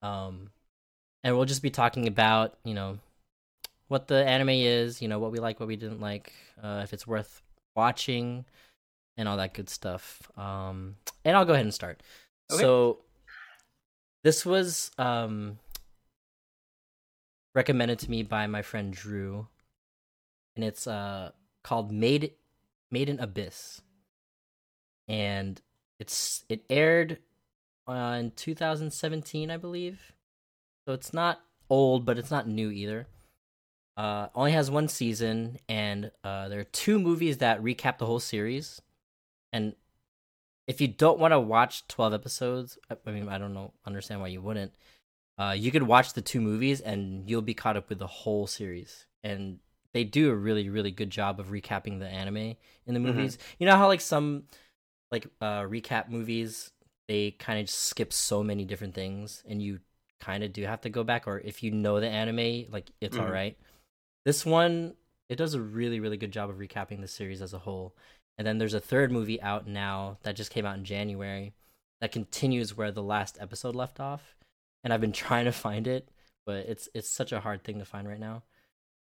Um, 0.02 0.50
and 1.22 1.36
we'll 1.36 1.46
just 1.46 1.62
be 1.62 1.70
talking 1.70 2.06
about 2.06 2.58
you 2.64 2.74
know 2.74 2.98
what 3.88 4.08
the 4.08 4.24
anime 4.24 4.50
is, 4.50 5.02
you 5.02 5.08
know 5.08 5.18
what 5.18 5.32
we 5.32 5.38
like, 5.38 5.60
what 5.60 5.68
we 5.68 5.76
didn't 5.76 6.00
like, 6.00 6.32
uh, 6.62 6.80
if 6.82 6.92
it's 6.92 7.06
worth 7.06 7.42
watching, 7.74 8.44
and 9.16 9.28
all 9.28 9.36
that 9.36 9.54
good 9.54 9.68
stuff. 9.68 10.22
Um, 10.36 10.96
and 11.24 11.36
I'll 11.36 11.44
go 11.44 11.52
ahead 11.52 11.64
and 11.64 11.74
start. 11.74 12.02
Okay. 12.52 12.62
So 12.62 12.98
this 14.22 14.44
was 14.44 14.90
um 14.98 15.58
recommended 17.54 17.98
to 18.00 18.10
me 18.10 18.22
by 18.22 18.46
my 18.46 18.62
friend 18.62 18.92
Drew, 18.92 19.48
and 20.56 20.64
it's 20.64 20.86
uh 20.86 21.30
called 21.62 21.92
Made 21.92 22.32
Made 22.90 23.08
in 23.08 23.18
Abyss, 23.20 23.82
and 25.08 25.60
it's 25.98 26.44
it 26.48 26.64
aired 26.68 27.18
uh, 27.86 28.16
in 28.20 28.30
2017, 28.32 29.50
I 29.50 29.56
believe. 29.56 30.12
So 30.86 30.94
it's 30.94 31.12
not 31.12 31.40
old, 31.70 32.04
but 32.04 32.18
it's 32.18 32.30
not 32.30 32.48
new 32.48 32.70
either. 32.70 33.06
Uh, 33.96 34.28
only 34.34 34.52
has 34.52 34.70
one 34.70 34.88
season, 34.88 35.58
and 35.68 36.10
uh, 36.24 36.48
there 36.48 36.60
are 36.60 36.64
two 36.64 36.98
movies 36.98 37.38
that 37.38 37.62
recap 37.62 37.98
the 37.98 38.06
whole 38.06 38.20
series. 38.20 38.82
And 39.52 39.74
if 40.66 40.80
you 40.80 40.88
don't 40.88 41.18
want 41.20 41.32
to 41.32 41.38
watch 41.40 41.86
12 41.88 42.12
episodes, 42.12 42.78
I 42.90 43.10
mean, 43.10 43.28
I 43.28 43.38
don't 43.38 43.54
know, 43.54 43.72
understand 43.86 44.20
why 44.20 44.28
you 44.28 44.42
wouldn't. 44.42 44.72
Uh, 45.38 45.54
you 45.56 45.70
could 45.70 45.84
watch 45.84 46.12
the 46.12 46.22
two 46.22 46.40
movies, 46.40 46.80
and 46.80 47.28
you'll 47.28 47.42
be 47.42 47.54
caught 47.54 47.76
up 47.76 47.88
with 47.88 47.98
the 47.98 48.06
whole 48.06 48.46
series. 48.46 49.06
And 49.22 49.58
they 49.92 50.02
do 50.04 50.30
a 50.30 50.34
really, 50.34 50.68
really 50.68 50.90
good 50.90 51.10
job 51.10 51.38
of 51.38 51.48
recapping 51.48 52.00
the 52.00 52.08
anime 52.08 52.36
in 52.36 52.94
the 52.94 53.00
Mhm. 53.00 53.02
movies. 53.04 53.38
You 53.58 53.66
know 53.66 53.76
how 53.76 53.86
like 53.86 54.00
some 54.00 54.44
like 55.14 55.26
uh 55.40 55.62
recap 55.62 56.08
movies 56.10 56.72
they 57.08 57.32
kind 57.32 57.60
of 57.60 57.68
skip 57.70 58.12
so 58.12 58.42
many 58.42 58.64
different 58.64 58.94
things, 58.94 59.42
and 59.48 59.60
you 59.62 59.80
kind 60.20 60.42
of 60.42 60.52
do 60.54 60.62
have 60.64 60.80
to 60.82 60.88
go 60.90 61.04
back. 61.04 61.26
Or 61.28 61.38
if 61.40 61.62
you 61.62 61.70
know 61.70 62.00
the 62.00 62.08
anime, 62.08 62.66
like 62.70 62.90
it's 63.00 63.16
Mhm. 63.16 63.22
all 63.22 63.30
right. 63.30 63.56
This 64.24 64.44
one, 64.46 64.94
it 65.28 65.36
does 65.36 65.54
a 65.54 65.60
really 65.60 66.00
really 66.00 66.16
good 66.16 66.32
job 66.32 66.50
of 66.50 66.56
recapping 66.56 67.00
the 67.02 67.08
series 67.08 67.42
as 67.42 67.52
a 67.54 67.58
whole. 67.60 67.94
And 68.38 68.46
then 68.46 68.58
there's 68.58 68.74
a 68.74 68.80
third 68.80 69.12
movie 69.12 69.40
out 69.40 69.66
now 69.66 70.18
that 70.22 70.34
just 70.36 70.50
came 70.50 70.66
out 70.66 70.76
in 70.78 70.84
January 70.84 71.54
that 72.00 72.10
continues 72.12 72.76
where 72.76 72.90
the 72.90 73.02
last 73.02 73.38
episode 73.40 73.76
left 73.76 74.00
off. 74.00 74.34
And 74.82 74.92
I've 74.92 75.00
been 75.00 75.12
trying 75.24 75.44
to 75.46 75.52
find 75.52 75.86
it, 75.86 76.08
but 76.46 76.66
it's 76.66 76.88
it's 76.94 77.10
such 77.10 77.32
a 77.32 77.40
hard 77.40 77.62
thing 77.64 77.78
to 77.78 77.84
find 77.84 78.08
right 78.08 78.20
now. 78.20 78.42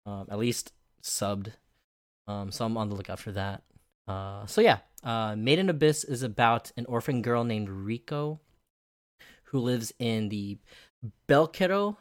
Um, 0.07 0.27
at 0.31 0.39
least 0.39 0.73
subbed. 1.03 1.53
Um, 2.27 2.51
so 2.53 2.65
I'm 2.65 2.77
on 2.77 2.89
the 2.89 2.97
lookout 2.97 3.21
for 3.21 3.33
that. 3.33 3.63
Uh, 4.07 4.47
so 4.47 4.61
yeah, 4.61 4.79
uh, 5.05 5.35
Made 5.37 5.59
in 5.59 5.69
Abyss 5.69 6.05
is 6.05 6.23
about 6.23 6.73
an 6.77 6.87
orphan 6.87 7.23
girl 7.23 7.45
named 7.45 7.69
Riko 7.69 8.39
who 9.45 9.59
lives 9.59 9.93
in 9.99 10.29
the 10.31 10.59
Belchero 11.29 11.97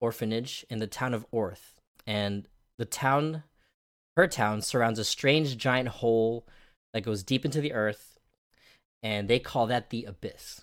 orphanage 0.00 0.66
in 0.68 0.78
the 0.78 0.86
town 0.86 1.14
of 1.14 1.26
Orth. 1.30 1.74
And 2.06 2.48
the 2.76 2.84
town, 2.84 3.44
her 4.16 4.26
town, 4.26 4.62
surrounds 4.62 4.98
a 4.98 5.04
strange 5.04 5.56
giant 5.56 5.88
hole 5.88 6.46
that 6.92 7.02
goes 7.04 7.22
deep 7.22 7.44
into 7.44 7.60
the 7.60 7.72
earth, 7.72 8.18
and 9.02 9.28
they 9.28 9.38
call 9.38 9.66
that 9.66 9.90
the 9.90 10.04
Abyss. 10.04 10.62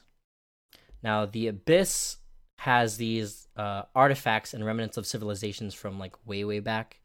Now, 1.04 1.26
the 1.26 1.48
Abyss 1.48 2.18
has 2.60 2.98
these 2.98 3.48
uh, 3.56 3.84
artifacts 3.94 4.54
and 4.54 4.66
remnants 4.66 4.98
of 4.98 5.06
civilizations 5.06 5.74
from 5.74 6.00
like 6.00 6.16
way, 6.26 6.44
way 6.44 6.60
back. 6.60 7.00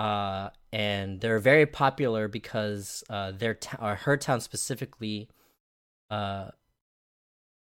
Uh, 0.00 0.48
and 0.72 1.20
they're 1.20 1.38
very 1.38 1.66
popular 1.66 2.26
because 2.26 3.04
uh, 3.10 3.32
their 3.32 3.52
t- 3.54 3.76
or 3.78 3.96
her 3.96 4.16
town 4.16 4.40
specifically, 4.40 5.28
uh, 6.10 6.48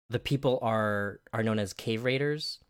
the 0.08 0.20
people 0.20 0.58
are 0.62 1.20
are 1.32 1.42
known 1.42 1.58
as 1.58 1.72
cave 1.72 2.04
raiders, 2.04 2.60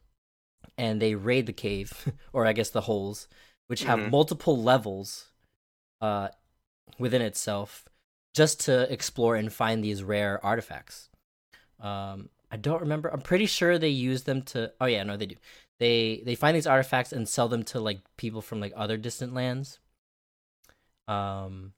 and 0.78 1.02
they 1.02 1.14
raid 1.14 1.44
the 1.46 1.52
cave 1.52 2.10
or 2.32 2.46
I 2.46 2.54
guess 2.54 2.70
the 2.70 2.80
holes, 2.82 3.28
which 3.66 3.84
have 3.84 3.98
Mhm. 3.98 4.10
multiple 4.10 4.56
levels, 4.56 5.32
uh, 6.00 6.28
within 6.98 7.20
itself, 7.20 7.84
just 8.34 8.60
to 8.60 8.90
explore 8.90 9.36
and 9.36 9.52
find 9.52 9.84
these 9.84 10.02
rare 10.02 10.42
artifacts. 10.44 11.10
Um, 11.78 12.30
I 12.50 12.56
don't 12.56 12.80
remember. 12.80 13.10
I'm 13.10 13.20
pretty 13.20 13.46
sure 13.46 13.78
they 13.78 13.90
use 13.90 14.22
them 14.22 14.40
to. 14.44 14.72
Oh 14.80 14.86
yeah, 14.86 15.02
no, 15.02 15.18
they 15.18 15.26
do. 15.26 15.36
They 15.80 16.22
they 16.24 16.34
find 16.34 16.56
these 16.56 16.66
artifacts 16.66 17.12
and 17.12 17.28
sell 17.28 17.48
them 17.48 17.62
to 17.64 17.80
like 17.80 18.00
people 18.16 18.42
from 18.42 18.60
like 18.60 18.72
other 18.76 18.96
distant 18.96 19.34
lands. 19.34 19.78
Um, 21.06 21.72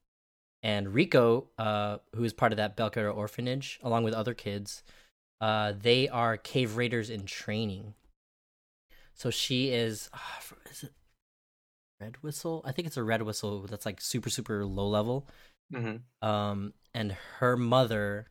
and 0.62 0.88
Riko, 0.88 1.46
uh, 1.58 1.98
who 2.14 2.24
is 2.24 2.32
part 2.32 2.52
of 2.52 2.56
that 2.58 2.76
Belchero 2.76 3.14
orphanage, 3.16 3.78
along 3.82 4.04
with 4.04 4.14
other 4.14 4.34
kids, 4.34 4.82
uh, 5.40 5.72
they 5.78 6.08
are 6.08 6.36
cave 6.36 6.76
raiders 6.76 7.10
in 7.10 7.24
training. 7.26 7.94
So 9.14 9.30
she 9.30 9.70
is. 9.70 10.08
ah, 10.14 10.40
is 10.70 10.84
it 10.84 10.92
red 12.00 12.22
whistle? 12.22 12.62
I 12.64 12.72
think 12.72 12.86
it's 12.86 12.96
a 12.96 13.02
red 13.02 13.22
whistle 13.22 13.62
that's 13.66 13.86
like 13.86 14.00
super 14.00 14.30
super 14.30 14.64
low 14.64 14.88
level 14.88 15.26
hmm 15.72 15.96
um 16.20 16.72
and 16.94 17.12
her 17.38 17.56
mother 17.56 18.26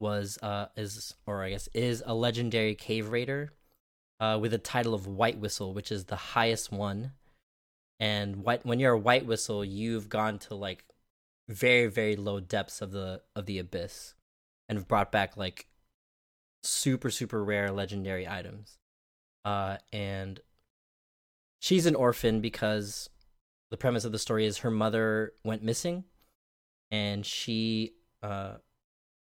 was 0.00 0.38
uh 0.42 0.66
is 0.76 1.14
or 1.26 1.42
i 1.42 1.50
guess 1.50 1.68
is 1.74 2.02
a 2.06 2.14
legendary 2.14 2.74
cave 2.74 3.08
raider 3.10 3.52
uh 4.20 4.38
with 4.40 4.52
the 4.52 4.58
title 4.58 4.94
of 4.94 5.06
white 5.06 5.38
whistle 5.38 5.74
which 5.74 5.90
is 5.90 6.04
the 6.04 6.16
highest 6.16 6.70
one. 6.70 7.12
And 7.98 8.36
white 8.36 8.64
when 8.64 8.78
you're 8.78 8.94
a 8.94 8.98
white 8.98 9.26
whistle 9.26 9.64
you've 9.64 10.08
gone 10.08 10.38
to 10.40 10.54
like 10.54 10.84
very 11.48 11.86
very 11.86 12.16
low 12.16 12.40
depths 12.40 12.80
of 12.80 12.92
the 12.92 13.22
of 13.34 13.46
the 13.46 13.58
abyss 13.58 14.14
and 14.68 14.78
have 14.78 14.88
brought 14.88 15.10
back 15.10 15.36
like 15.36 15.66
super 16.62 17.10
super 17.10 17.42
rare 17.42 17.70
legendary 17.70 18.28
items. 18.28 18.78
Uh 19.44 19.78
and 19.92 20.40
she's 21.60 21.86
an 21.86 21.94
orphan 21.94 22.40
because 22.40 23.10
the 23.70 23.76
premise 23.76 24.04
of 24.04 24.12
the 24.12 24.18
story 24.18 24.46
is 24.46 24.58
her 24.58 24.70
mother 24.70 25.32
went 25.44 25.62
missing 25.62 26.04
and 26.90 27.24
she 27.24 27.94
uh 28.22 28.54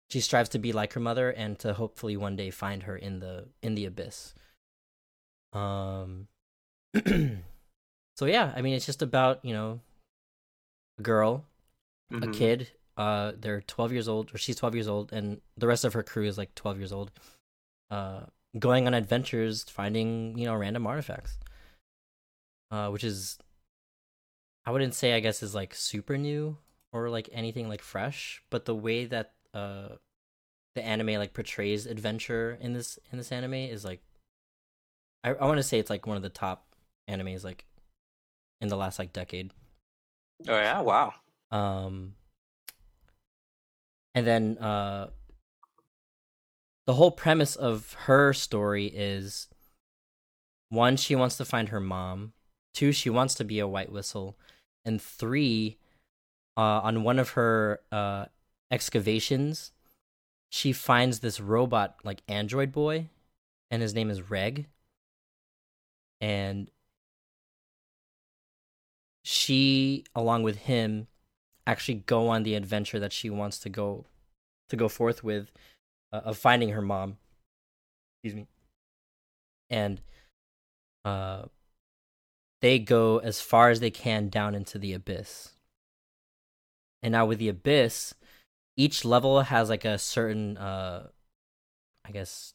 she 0.09 0.21
strives 0.21 0.49
to 0.49 0.59
be 0.59 0.71
like 0.71 0.93
her 0.93 0.99
mother 0.99 1.29
and 1.31 1.59
to 1.59 1.73
hopefully 1.73 2.15
one 2.15 2.35
day 2.35 2.49
find 2.49 2.83
her 2.83 2.95
in 2.95 3.19
the 3.19 3.47
in 3.61 3.75
the 3.75 3.85
abyss 3.85 4.33
um 5.53 6.27
so 8.15 8.25
yeah 8.25 8.53
i 8.55 8.61
mean 8.61 8.73
it's 8.73 8.85
just 8.85 9.01
about 9.01 9.43
you 9.43 9.53
know 9.53 9.79
a 10.99 11.01
girl 11.01 11.45
a 12.11 12.27
Mhm. 12.27 12.33
kid 12.33 12.71
uh 12.97 13.31
they're 13.39 13.61
12 13.61 13.91
years 13.91 14.07
old 14.07 14.33
or 14.33 14.37
she's 14.37 14.55
12 14.55 14.75
years 14.75 14.87
old 14.87 15.13
and 15.13 15.41
the 15.57 15.67
rest 15.67 15.85
of 15.85 15.93
her 15.93 16.03
crew 16.03 16.25
is 16.25 16.37
like 16.37 16.53
12 16.55 16.77
years 16.77 16.91
old 16.91 17.11
uh 17.91 18.21
going 18.57 18.87
on 18.87 18.93
adventures 18.93 19.63
finding 19.63 20.37
you 20.37 20.45
know 20.45 20.55
random 20.55 20.87
artifacts 20.87 21.37
uh 22.71 22.89
which 22.89 23.03
is 23.03 23.37
i 24.65 24.71
wouldn't 24.71 24.95
say 24.95 25.13
i 25.13 25.19
guess 25.19 25.43
is 25.43 25.53
like 25.53 25.75
super 25.75 26.17
new 26.17 26.57
or 26.91 27.09
like 27.09 27.29
anything 27.31 27.69
like 27.69 27.81
fresh 27.81 28.41
but 28.49 28.65
the 28.65 28.75
way 28.75 29.05
that 29.05 29.33
uh 29.53 29.89
the 30.75 30.85
anime 30.85 31.15
like 31.15 31.33
portrays 31.33 31.85
adventure 31.85 32.57
in 32.61 32.73
this 32.73 32.97
in 33.11 33.17
this 33.17 33.31
anime 33.31 33.53
is 33.53 33.83
like 33.83 34.01
i, 35.23 35.31
I 35.31 35.45
want 35.45 35.57
to 35.57 35.63
say 35.63 35.79
it's 35.79 35.89
like 35.89 36.07
one 36.07 36.17
of 36.17 36.23
the 36.23 36.29
top 36.29 36.67
animes 37.09 37.43
like 37.43 37.65
in 38.61 38.67
the 38.67 38.77
last 38.77 38.99
like 38.99 39.13
decade. 39.13 39.51
Oh 40.47 40.55
yeah, 40.55 40.81
wow. 40.81 41.13
um 41.51 42.13
and 44.13 44.25
then 44.25 44.57
uh 44.57 45.09
the 46.85 46.93
whole 46.93 47.11
premise 47.11 47.55
of 47.55 47.93
her 48.05 48.33
story 48.33 48.87
is 48.87 49.47
one 50.69 50.97
she 50.97 51.15
wants 51.15 51.37
to 51.37 51.45
find 51.45 51.69
her 51.69 51.79
mom. 51.79 52.33
Two 52.73 52.91
she 52.91 53.09
wants 53.09 53.35
to 53.35 53.43
be 53.43 53.59
a 53.59 53.67
white 53.67 53.91
whistle. 53.91 54.37
And 54.85 55.01
three 55.01 55.77
uh 56.55 56.81
on 56.83 57.03
one 57.03 57.19
of 57.19 57.31
her 57.31 57.81
uh 57.91 58.25
excavations 58.71 59.71
she 60.49 60.73
finds 60.73 61.19
this 61.19 61.39
robot 61.39 61.95
like 62.03 62.21
android 62.27 62.71
boy 62.71 63.07
and 63.71 63.81
his 63.81 63.93
name 63.93 64.09
is 64.09 64.29
reg 64.29 64.65
and 66.21 66.69
she 69.23 70.05
along 70.15 70.43
with 70.43 70.55
him 70.57 71.07
actually 71.65 71.95
go 71.95 72.29
on 72.29 72.43
the 72.43 72.55
adventure 72.55 72.99
that 72.99 73.11
she 73.11 73.29
wants 73.29 73.59
to 73.59 73.69
go 73.69 74.05
to 74.69 74.75
go 74.75 74.87
forth 74.87 75.23
with 75.23 75.51
uh, 76.13 76.21
of 76.23 76.37
finding 76.37 76.69
her 76.69 76.81
mom. 76.81 77.17
Excuse 78.23 78.35
me. 78.35 78.47
And 79.69 80.01
uh 81.05 81.43
they 82.61 82.79
go 82.79 83.19
as 83.19 83.39
far 83.39 83.69
as 83.69 83.79
they 83.79 83.91
can 83.91 84.29
down 84.29 84.55
into 84.55 84.79
the 84.79 84.93
abyss. 84.93 85.53
And 87.03 87.11
now 87.11 87.25
with 87.25 87.39
the 87.39 87.49
abyss 87.49 88.13
each 88.77 89.03
level 89.03 89.41
has 89.41 89.69
like 89.69 89.83
a 89.83 89.97
certain 89.97 90.55
uh 90.57 91.07
i 92.05 92.11
guess 92.11 92.53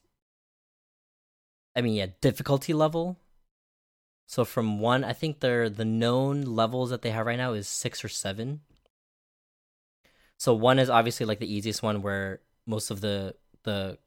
i 1.77 1.83
mean 1.83 1.95
yeah 1.95 2.07
difficulty 2.21 2.73
level 2.73 3.19
so 4.33 4.47
from 4.47 4.81
one 4.81 5.05
i 5.05 5.13
think 5.13 5.41
they're 5.41 5.69
the 5.69 5.85
known 5.85 6.41
levels 6.43 6.89
that 6.91 7.03
they 7.03 7.11
have 7.11 7.27
right 7.27 7.37
now 7.37 7.53
is 7.53 7.69
six 7.69 8.03
or 8.03 8.09
seven 8.09 8.61
so 10.39 10.55
one 10.55 10.79
is 10.79 10.89
obviously 10.89 11.27
like 11.27 11.39
the 11.39 11.53
easiest 11.55 11.83
one 11.83 12.01
where 12.03 12.41
most 12.67 12.91
of 12.91 13.01
the 13.03 13.35
the 13.65 13.99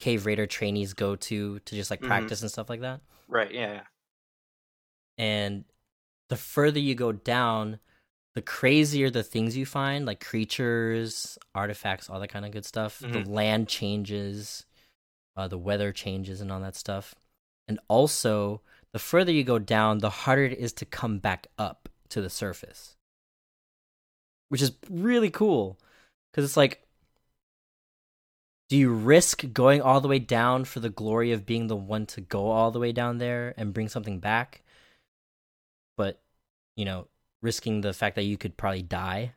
cave 0.00 0.24
raider 0.26 0.46
trainees 0.46 0.94
go 0.94 1.14
to 1.16 1.58
to 1.60 1.74
just 1.74 1.90
like 1.90 2.00
Mhm. 2.00 2.06
practice 2.06 2.40
and 2.42 2.50
stuff 2.50 2.68
like 2.70 2.80
that 2.80 3.00
Right, 3.28 3.52
yeah, 3.52 3.72
yeah. 3.74 3.86
and 5.18 5.64
the 6.28 6.36
further 6.36 6.78
you 6.80 6.94
go 6.94 7.12
down 7.12 7.78
the 8.34 8.42
crazier 8.42 9.10
the 9.10 9.22
things 9.22 9.56
you 9.56 9.66
find 9.66 10.06
like 10.06 10.20
creatures 10.24 11.38
artifacts 11.54 12.08
all 12.10 12.18
that 12.20 12.28
kind 12.28 12.44
of 12.44 12.50
good 12.52 12.64
stuff 12.64 12.98
the 13.00 13.06
Mhm. 13.06 13.28
land 13.28 13.68
changes 13.68 14.64
uh, 15.36 15.48
the 15.48 15.58
weather 15.58 15.92
changes 15.92 16.40
and 16.40 16.50
all 16.50 16.60
that 16.60 16.76
stuff 16.76 17.14
and 17.68 17.78
also 17.88 18.60
the 18.94 18.98
further 19.00 19.32
you 19.32 19.42
go 19.44 19.58
down 19.58 19.98
the 19.98 20.08
harder 20.08 20.44
it 20.44 20.56
is 20.58 20.72
to 20.72 20.84
come 20.86 21.18
back 21.18 21.48
up 21.58 21.88
to 22.10 22.22
the 22.22 22.30
surface. 22.30 22.96
Which 24.48 24.62
is 24.62 24.70
really 24.88 25.30
cool 25.30 25.78
because 26.30 26.44
it's 26.44 26.56
like 26.56 26.80
do 28.70 28.76
you 28.78 28.92
risk 28.92 29.44
going 29.52 29.82
all 29.82 30.00
the 30.00 30.08
way 30.08 30.18
down 30.18 30.64
for 30.64 30.80
the 30.80 30.88
glory 30.88 31.32
of 31.32 31.44
being 31.44 31.66
the 31.66 31.76
one 31.76 32.06
to 32.06 32.20
go 32.22 32.50
all 32.50 32.70
the 32.70 32.78
way 32.78 32.92
down 32.92 33.18
there 33.18 33.52
and 33.58 33.74
bring 33.74 33.88
something 33.88 34.20
back? 34.20 34.62
But 35.96 36.22
you 36.76 36.84
know 36.84 37.08
risking 37.42 37.80
the 37.82 37.92
fact 37.92 38.14
that 38.16 38.22
you 38.22 38.38
could 38.38 38.56
probably 38.56 38.82
die? 38.82 39.34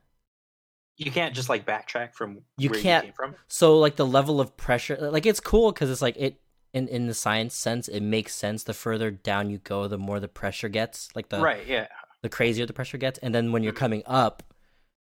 You 0.98 1.12
can't 1.12 1.36
just 1.36 1.50
like 1.50 1.66
backtrack 1.66 2.14
from 2.14 2.42
You 2.58 2.70
where 2.70 2.80
can't- 2.80 3.06
you 3.06 3.12
came 3.12 3.16
from. 3.16 3.36
so 3.48 3.80
like 3.80 3.96
the 3.96 4.06
level 4.06 4.40
of 4.40 4.56
pressure 4.56 4.98
like 5.12 5.26
it's 5.26 5.40
cool 5.40 5.72
because 5.72 5.90
it's 5.90 6.02
like 6.02 6.16
it 6.18 6.40
in 6.78 6.88
in 6.88 7.08
the 7.08 7.14
science 7.14 7.54
sense 7.56 7.88
it 7.88 8.02
makes 8.02 8.34
sense 8.34 8.64
the 8.64 8.74
further 8.74 9.10
down 9.12 9.50
you 9.50 9.58
go 9.58 9.88
the 9.88 9.98
more 9.98 10.20
the 10.20 10.28
pressure 10.28 10.70
gets 10.70 11.10
like 11.16 11.30
the 11.30 11.40
right, 11.40 11.66
yeah. 11.68 11.88
the 12.22 12.30
crazier 12.30 12.66
the 12.66 12.74
pressure 12.74 12.98
gets 12.98 13.18
and 13.20 13.34
then 13.36 13.52
when 13.52 13.64
you're 13.64 13.74
Mhm. 13.74 13.86
coming 13.86 14.04
up 14.06 14.44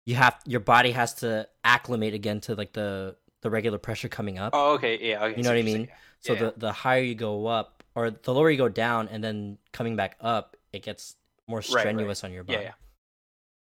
you 0.04 0.14
have 0.16 0.38
your 0.46 0.60
body 0.60 0.92
has 0.92 1.14
to 1.14 1.48
acclimate 1.64 2.14
again 2.14 2.40
to 2.42 2.54
like 2.54 2.72
the 2.72 3.16
the 3.42 3.50
regular 3.50 3.78
pressure 3.78 4.08
coming 4.08 4.38
up. 4.38 4.52
Oh, 4.54 4.74
okay, 4.74 4.98
yeah. 5.00 5.24
Okay, 5.24 5.36
you 5.36 5.42
know 5.42 5.50
what 5.50 5.58
I 5.58 5.62
mean? 5.62 5.82
Yeah. 5.82 5.94
So 6.20 6.32
yeah. 6.32 6.38
the 6.38 6.54
the 6.56 6.72
higher 6.72 7.02
you 7.02 7.14
go 7.14 7.46
up, 7.46 7.82
or 7.94 8.10
the 8.10 8.32
lower 8.32 8.50
you 8.50 8.56
go 8.56 8.68
down, 8.68 9.08
and 9.08 9.22
then 9.22 9.58
coming 9.72 9.96
back 9.96 10.16
up, 10.20 10.56
it 10.72 10.82
gets 10.82 11.16
more 11.48 11.58
right. 11.58 11.64
strenuous 11.64 12.24
on 12.24 12.32
your 12.32 12.44
yeah, 12.48 12.56
body. 12.56 12.70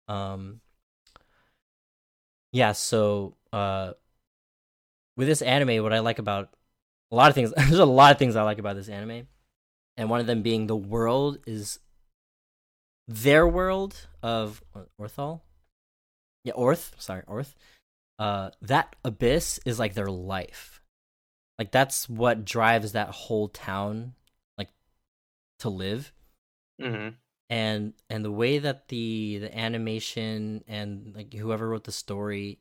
yeah. 0.09 0.33
Um. 0.33 0.61
Yeah. 2.53 2.73
So, 2.73 3.37
uh, 3.53 3.95
with 5.17 5.29
this 5.29 5.43
anime, 5.43 5.83
what 5.83 5.93
I 5.93 6.01
like 6.01 6.19
about 6.19 6.51
a 7.11 7.17
lot 7.17 7.29
of 7.29 7.35
things, 7.35 7.53
there's 7.57 7.79
a 7.79 7.85
lot 7.85 8.13
of 8.13 8.19
things 8.19 8.37
I 8.37 8.43
like 8.43 8.59
about 8.59 8.77
this 8.77 8.89
anime, 8.89 9.27
and 9.97 10.11
one 10.11 10.21
of 10.21 10.27
them 10.27 10.43
being 10.43 10.67
the 10.67 10.77
world 10.77 11.39
is 11.47 11.79
their 13.09 13.47
world 13.47 14.07
of 14.23 14.63
Orthal. 15.01 15.41
Yeah, 16.45 16.55
Orth. 16.55 16.95
Sorry, 16.99 17.23
Orth. 17.27 17.55
Uh, 18.19 18.51
that 18.63 18.97
abyss 19.05 19.61
is 19.65 19.79
like 19.79 19.95
their 19.95 20.11
life. 20.11 20.81
Like 21.59 21.73
that's 21.73 22.09
what 22.09 22.45
drives 22.45 22.93
that 22.93 23.09
whole 23.11 23.49
town, 23.49 24.15
like 24.57 24.71
to 25.59 25.69
live 25.69 26.13
Mm-hmm. 26.81 27.15
and 27.51 27.93
and 28.09 28.25
the 28.25 28.33
way 28.33 28.59
that 28.59 28.89
the 28.89 29.37
the 29.37 29.59
animation 29.59 30.65
and 30.67 31.13
like 31.15 31.35
whoever 31.35 31.69
wrote 31.69 31.85
the 31.85 31.93
story 31.93 32.59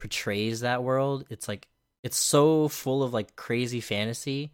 portrays 0.00 0.60
that 0.62 0.82
world 0.82 1.24
it's 1.30 1.46
like 1.46 1.68
it's 2.02 2.18
so 2.18 2.68
full 2.68 3.02
of 3.02 3.12
like 3.12 3.36
crazy 3.36 3.80
fantasy. 3.80 4.52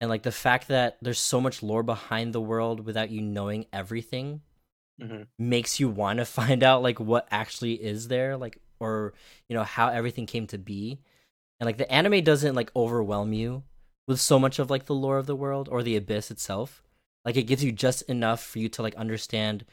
And 0.00 0.10
like 0.10 0.22
the 0.22 0.32
fact 0.32 0.68
that 0.68 0.98
there's 1.00 1.20
so 1.20 1.40
much 1.40 1.62
lore 1.62 1.82
behind 1.84 2.32
the 2.32 2.40
world 2.40 2.84
without 2.84 3.10
you 3.10 3.20
knowing 3.20 3.66
everything 3.72 4.42
Mhm. 5.00 5.26
makes 5.38 5.80
you 5.80 5.88
want 5.88 6.18
to 6.18 6.24
find 6.40 6.62
out 6.62 6.82
like 6.82 7.00
what 7.00 7.26
actually 7.30 7.74
is 7.74 8.08
there 8.08 8.36
like 8.36 8.58
or 8.78 9.14
you 9.48 9.56
know 9.56 9.64
how 9.64 9.88
everything 9.88 10.26
came 10.26 10.46
to 10.48 10.58
be. 10.58 10.98
And 11.60 11.66
like 11.66 11.78
the 11.78 11.90
anime 11.90 12.24
doesn't 12.24 12.54
like 12.56 12.70
overwhelm 12.74 13.32
you 13.32 13.62
with 14.08 14.20
so 14.20 14.38
much 14.38 14.58
of 14.58 14.70
like 14.70 14.86
the 14.86 14.94
lore 14.94 15.18
of 15.18 15.26
the 15.26 15.36
world 15.36 15.68
or 15.70 15.82
the 15.82 15.96
abyss 15.96 16.30
itself. 16.30 16.82
Like 17.24 17.36
it 17.36 17.44
gives 17.44 17.62
you 17.62 17.70
just 17.70 18.02
enough 18.02 18.42
for 18.44 18.58
you 18.58 18.68
to 18.70 18.82
like 18.82 18.96
understand 18.96 19.64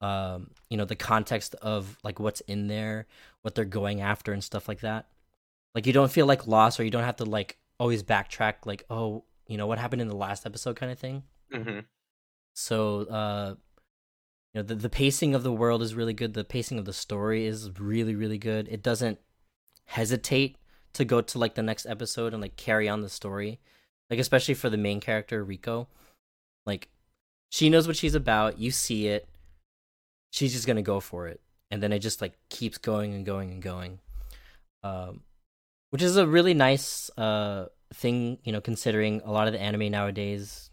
um 0.00 0.50
you 0.70 0.76
know 0.76 0.84
the 0.84 0.96
context 0.96 1.54
of 1.56 1.98
like 2.04 2.18
what's 2.20 2.40
in 2.42 2.66
there 2.66 3.06
what 3.42 3.54
they're 3.54 3.64
going 3.64 4.00
after 4.00 4.32
and 4.32 4.42
stuff 4.44 4.68
like 4.68 4.80
that 4.80 5.06
like 5.74 5.86
you 5.86 5.92
don't 5.92 6.10
feel 6.12 6.26
like 6.26 6.46
lost 6.46 6.78
or 6.78 6.84
you 6.84 6.90
don't 6.90 7.04
have 7.04 7.16
to 7.16 7.24
like 7.24 7.58
always 7.78 8.02
backtrack 8.02 8.54
like 8.64 8.84
oh 8.90 9.24
you 9.48 9.58
know 9.58 9.66
what 9.66 9.78
happened 9.78 10.00
in 10.00 10.08
the 10.08 10.16
last 10.16 10.46
episode 10.46 10.76
kind 10.76 10.92
of 10.92 10.98
thing? 10.98 11.22
Mm-hmm. 11.52 11.80
so 12.54 13.00
uh 13.02 13.54
you 14.52 14.60
know 14.60 14.62
the, 14.62 14.74
the 14.74 14.88
pacing 14.88 15.34
of 15.34 15.42
the 15.42 15.52
world 15.52 15.82
is 15.82 15.94
really 15.94 16.14
good. 16.14 16.34
The 16.34 16.44
pacing 16.44 16.78
of 16.78 16.84
the 16.84 16.92
story 16.92 17.46
is 17.46 17.78
really 17.78 18.14
really 18.14 18.38
good. 18.38 18.68
It 18.68 18.82
doesn't 18.82 19.18
hesitate 19.86 20.56
to 20.94 21.04
go 21.04 21.20
to 21.20 21.38
like 21.38 21.54
the 21.54 21.62
next 21.62 21.86
episode 21.86 22.32
and 22.32 22.40
like 22.40 22.56
carry 22.56 22.88
on 22.88 23.02
the 23.02 23.08
story. 23.08 23.60
Like 24.10 24.20
especially 24.20 24.54
for 24.54 24.70
the 24.70 24.76
main 24.76 25.00
character 25.00 25.44
riko. 25.44 25.88
Like 26.66 26.88
she 27.50 27.68
knows 27.68 27.86
what 27.86 27.96
she's 27.96 28.14
about. 28.14 28.58
You 28.58 28.70
see 28.70 29.08
it. 29.08 29.28
She's 30.30 30.52
just 30.52 30.66
gonna 30.66 30.82
go 30.82 31.00
for 31.00 31.26
it. 31.28 31.40
And 31.70 31.82
then 31.82 31.92
it 31.92 31.98
just 31.98 32.20
like 32.20 32.34
keeps 32.48 32.78
going 32.78 33.12
and 33.14 33.26
going 33.26 33.50
and 33.50 33.62
going. 33.62 33.98
Um 34.82 35.22
which 35.94 36.02
is 36.02 36.16
a 36.16 36.26
really 36.26 36.54
nice 36.54 37.08
uh 37.16 37.66
thing 37.94 38.38
you 38.42 38.50
know 38.50 38.60
considering 38.60 39.22
a 39.24 39.30
lot 39.30 39.46
of 39.46 39.52
the 39.52 39.60
anime 39.60 39.92
nowadays 39.92 40.70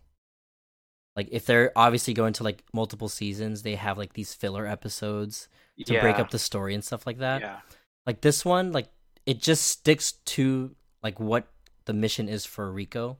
like 1.15 1.27
if 1.31 1.45
they're 1.45 1.71
obviously 1.75 2.13
going 2.13 2.33
to 2.33 2.43
like 2.43 2.63
multiple 2.73 3.07
seasons 3.07 3.61
they 3.61 3.75
have 3.75 3.97
like 3.97 4.13
these 4.13 4.33
filler 4.33 4.65
episodes 4.65 5.47
to 5.85 5.99
break 5.99 6.19
up 6.19 6.29
the 6.29 6.39
story 6.39 6.73
and 6.73 6.83
stuff 6.83 7.05
like 7.05 7.19
that. 7.19 7.41
Yeah. 7.41 7.59
like 8.05 8.21
this 8.21 8.45
one 8.45 8.71
like 8.71 8.87
it 9.25 9.41
just 9.41 9.65
sticks 9.67 10.13
to 10.25 10.75
like 11.03 11.19
what 11.19 11.47
the 11.85 11.93
mission 11.93 12.27
is 12.27 12.45
for 12.45 12.71
riko. 12.71 13.17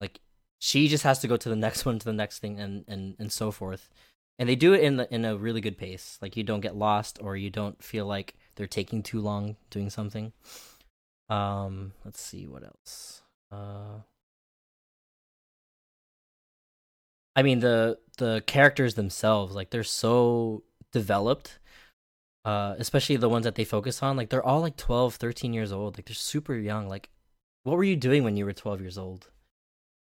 Like 0.00 0.20
she 0.58 0.88
just 0.88 1.04
has 1.04 1.18
to 1.20 1.28
go 1.28 1.36
to 1.36 1.48
the 1.48 1.56
next 1.56 1.84
one 1.86 1.98
to 1.98 2.04
the 2.04 2.12
next 2.12 2.38
thing 2.38 2.58
and 2.58 2.84
and 2.88 3.16
and 3.18 3.32
so 3.32 3.50
forth. 3.50 3.88
And 4.36 4.48
they 4.48 4.56
do 4.56 4.72
it 4.72 4.82
in 4.82 4.96
the, 4.96 5.14
in 5.14 5.24
a 5.24 5.36
really 5.36 5.60
good 5.60 5.78
pace. 5.78 6.18
Like 6.20 6.36
you 6.36 6.42
don't 6.42 6.60
get 6.60 6.74
lost 6.74 7.20
or 7.22 7.36
you 7.36 7.50
don't 7.50 7.80
feel 7.82 8.04
like 8.04 8.34
they're 8.56 8.66
taking 8.66 9.02
too 9.02 9.20
long 9.20 9.56
doing 9.70 9.90
something 9.90 10.32
um 11.28 11.92
let's 12.04 12.20
see 12.20 12.46
what 12.46 12.62
else 12.62 13.22
uh 13.50 13.98
i 17.36 17.42
mean 17.42 17.60
the 17.60 17.98
the 18.18 18.42
characters 18.46 18.94
themselves 18.94 19.54
like 19.54 19.70
they're 19.70 19.82
so 19.82 20.62
developed 20.92 21.58
uh 22.44 22.74
especially 22.78 23.16
the 23.16 23.28
ones 23.28 23.44
that 23.44 23.54
they 23.54 23.64
focus 23.64 24.02
on 24.02 24.16
like 24.16 24.28
they're 24.28 24.44
all 24.44 24.60
like 24.60 24.76
12 24.76 25.14
13 25.14 25.52
years 25.54 25.72
old 25.72 25.96
like 25.96 26.06
they're 26.06 26.14
super 26.14 26.54
young 26.54 26.88
like 26.88 27.08
what 27.64 27.76
were 27.76 27.84
you 27.84 27.96
doing 27.96 28.22
when 28.22 28.36
you 28.36 28.44
were 28.44 28.52
12 28.52 28.80
years 28.80 28.98
old 28.98 29.28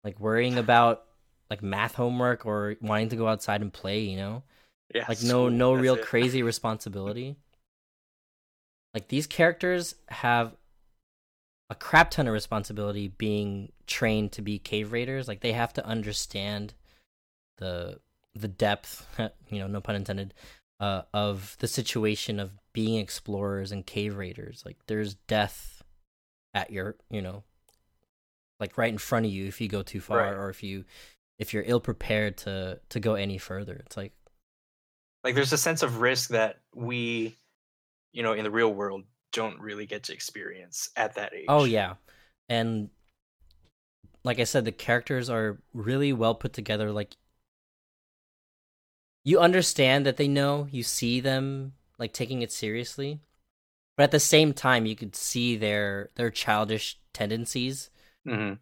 like 0.04 0.20
worrying 0.20 0.58
about 0.58 1.04
like 1.50 1.62
math 1.62 1.96
homework 1.96 2.46
or 2.46 2.76
wanting 2.82 3.10
to 3.10 3.16
go 3.16 3.28
outside 3.28 3.62
and 3.62 3.72
play 3.72 4.00
you 4.00 4.18
know 4.18 4.44
Yeah. 4.94 5.06
like 5.08 5.22
no 5.24 5.50
no 5.50 5.74
real 5.74 5.96
it. 5.96 6.02
crazy 6.02 6.42
responsibility 6.42 7.36
like 8.94 9.08
these 9.08 9.28
characters 9.28 9.96
have 10.10 10.56
a 11.72 11.76
crap 11.76 12.12
ton 12.12 12.28
of 12.28 12.34
responsibility 12.34 13.08
being 13.08 13.72
trained 13.88 14.34
to 14.34 14.42
be 14.42 14.60
cave 14.60 14.92
raiders. 14.92 15.30
Like 15.30 15.40
they 15.40 15.54
have 15.54 15.72
to 15.74 15.86
understand 15.86 16.74
the 17.60 18.00
the 18.36 18.50
depth 18.50 19.08
you 19.50 19.60
know 19.60 19.68
no 19.68 19.82
pun 19.82 19.96
intended 19.96 20.34
uh 20.80 21.02
of 21.14 21.56
the 21.60 21.68
situation 21.68 22.40
of 22.40 22.52
being 22.74 23.00
explorers 23.00 23.72
and 23.72 23.86
cave 23.86 24.18
raiders. 24.18 24.64
Like 24.66 24.78
there's 24.88 25.16
death 25.16 25.82
at 26.54 26.72
your 26.72 26.98
you 27.10 27.22
know 27.22 27.44
like 28.60 28.78
right 28.78 28.92
in 28.92 28.98
front 28.98 29.26
of 29.26 29.32
you 29.32 29.46
if 29.48 29.62
you 29.62 29.70
go 29.70 29.82
too 29.82 30.02
far 30.02 30.18
Right. 30.18 30.34
or 30.34 30.50
if 30.50 30.64
you 30.64 30.84
if 31.40 31.54
you're 31.54 31.64
ill 31.66 31.80
prepared 31.80 32.38
to 32.40 32.82
to 32.90 33.00
go 33.00 33.16
any 33.16 33.38
further. 33.38 33.82
It's 33.86 33.96
like 33.96 34.12
like 35.24 35.36
there's 35.36 35.54
a 35.54 35.58
sense 35.58 35.84
of 35.84 36.02
risk 36.02 36.32
that 36.32 36.60
we 36.76 37.38
you 38.12 38.24
know 38.24 38.34
in 38.34 38.44
the 38.44 38.52
real 38.52 38.74
world 38.74 39.06
don't 39.32 39.60
really 39.60 39.86
get 39.86 40.04
to 40.04 40.14
experience 40.14 40.90
at 40.96 41.16
that 41.16 41.34
age 41.34 41.48
Oh 41.48 41.64
yeah, 41.66 41.96
and 42.50 42.90
like 44.24 44.40
I 44.40 44.44
said, 44.46 44.66
the 44.66 44.72
characters 44.72 45.30
are 45.30 45.60
really 45.74 46.14
well 46.14 46.36
put 46.36 46.54
together. 46.54 46.92
Like 46.92 47.16
you 49.24 49.40
understand 49.40 50.06
that 50.06 50.18
they 50.18 50.28
know, 50.28 50.68
you 50.72 50.84
see 50.84 51.20
them 51.20 51.74
like 51.98 52.14
taking 52.14 52.42
it 52.42 52.52
seriously, 52.52 53.22
but 53.98 54.06
at 54.06 54.12
the 54.12 54.20
same 54.22 54.54
time, 54.54 54.86
you 54.88 54.96
could 54.98 55.16
see 55.16 55.58
their 55.58 56.12
their 56.16 56.32
childish 56.32 57.00
tendencies. 57.14 57.92
hmm 58.26 58.54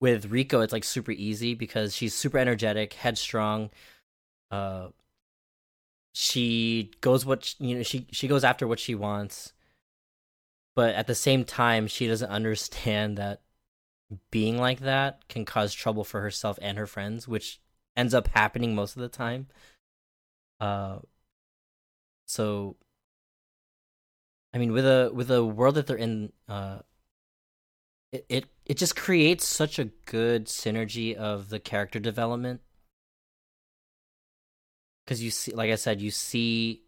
With 0.00 0.30
Riko, 0.30 0.62
it's 0.62 0.72
like 0.72 0.84
super 0.84 1.12
easy 1.12 1.54
because 1.54 1.94
she's 1.96 2.14
super 2.14 2.38
energetic, 2.38 2.92
headstrong. 2.94 3.70
Uh, 4.50 4.90
she 6.12 6.92
goes 7.00 7.26
what 7.26 7.44
sh- 7.44 7.54
you 7.58 7.76
know. 7.76 7.82
She 7.82 8.06
she 8.12 8.28
goes 8.28 8.44
after 8.44 8.66
what 8.68 8.80
she 8.80 8.94
wants 8.94 9.52
but 10.74 10.94
at 10.94 11.06
the 11.06 11.14
same 11.14 11.44
time 11.44 11.86
she 11.86 12.06
doesn't 12.06 12.30
understand 12.30 13.16
that 13.18 13.42
being 14.30 14.58
like 14.58 14.80
that 14.80 15.26
can 15.28 15.44
cause 15.44 15.72
trouble 15.72 16.04
for 16.04 16.20
herself 16.20 16.58
and 16.62 16.78
her 16.78 16.86
friends 16.86 17.26
which 17.26 17.60
ends 17.96 18.14
up 18.14 18.28
happening 18.28 18.74
most 18.74 18.96
of 18.96 19.02
the 19.02 19.08
time. 19.08 19.46
Uh 20.60 20.98
so 22.26 22.76
i 24.54 24.58
mean 24.58 24.72
with 24.72 24.86
a 24.86 25.10
with 25.12 25.30
a 25.30 25.44
world 25.44 25.74
that 25.74 25.86
they're 25.86 25.96
in 25.96 26.32
uh 26.48 26.78
it 28.12 28.24
it, 28.28 28.44
it 28.64 28.76
just 28.78 28.96
creates 28.96 29.46
such 29.46 29.78
a 29.78 29.90
good 30.06 30.46
synergy 30.46 31.14
of 31.14 31.50
the 31.50 31.58
character 31.58 31.98
development. 31.98 32.60
Because 35.04 35.22
you 35.22 35.30
see 35.30 35.52
like 35.52 35.70
i 35.70 35.74
said 35.74 36.00
you 36.00 36.10
see 36.10 36.82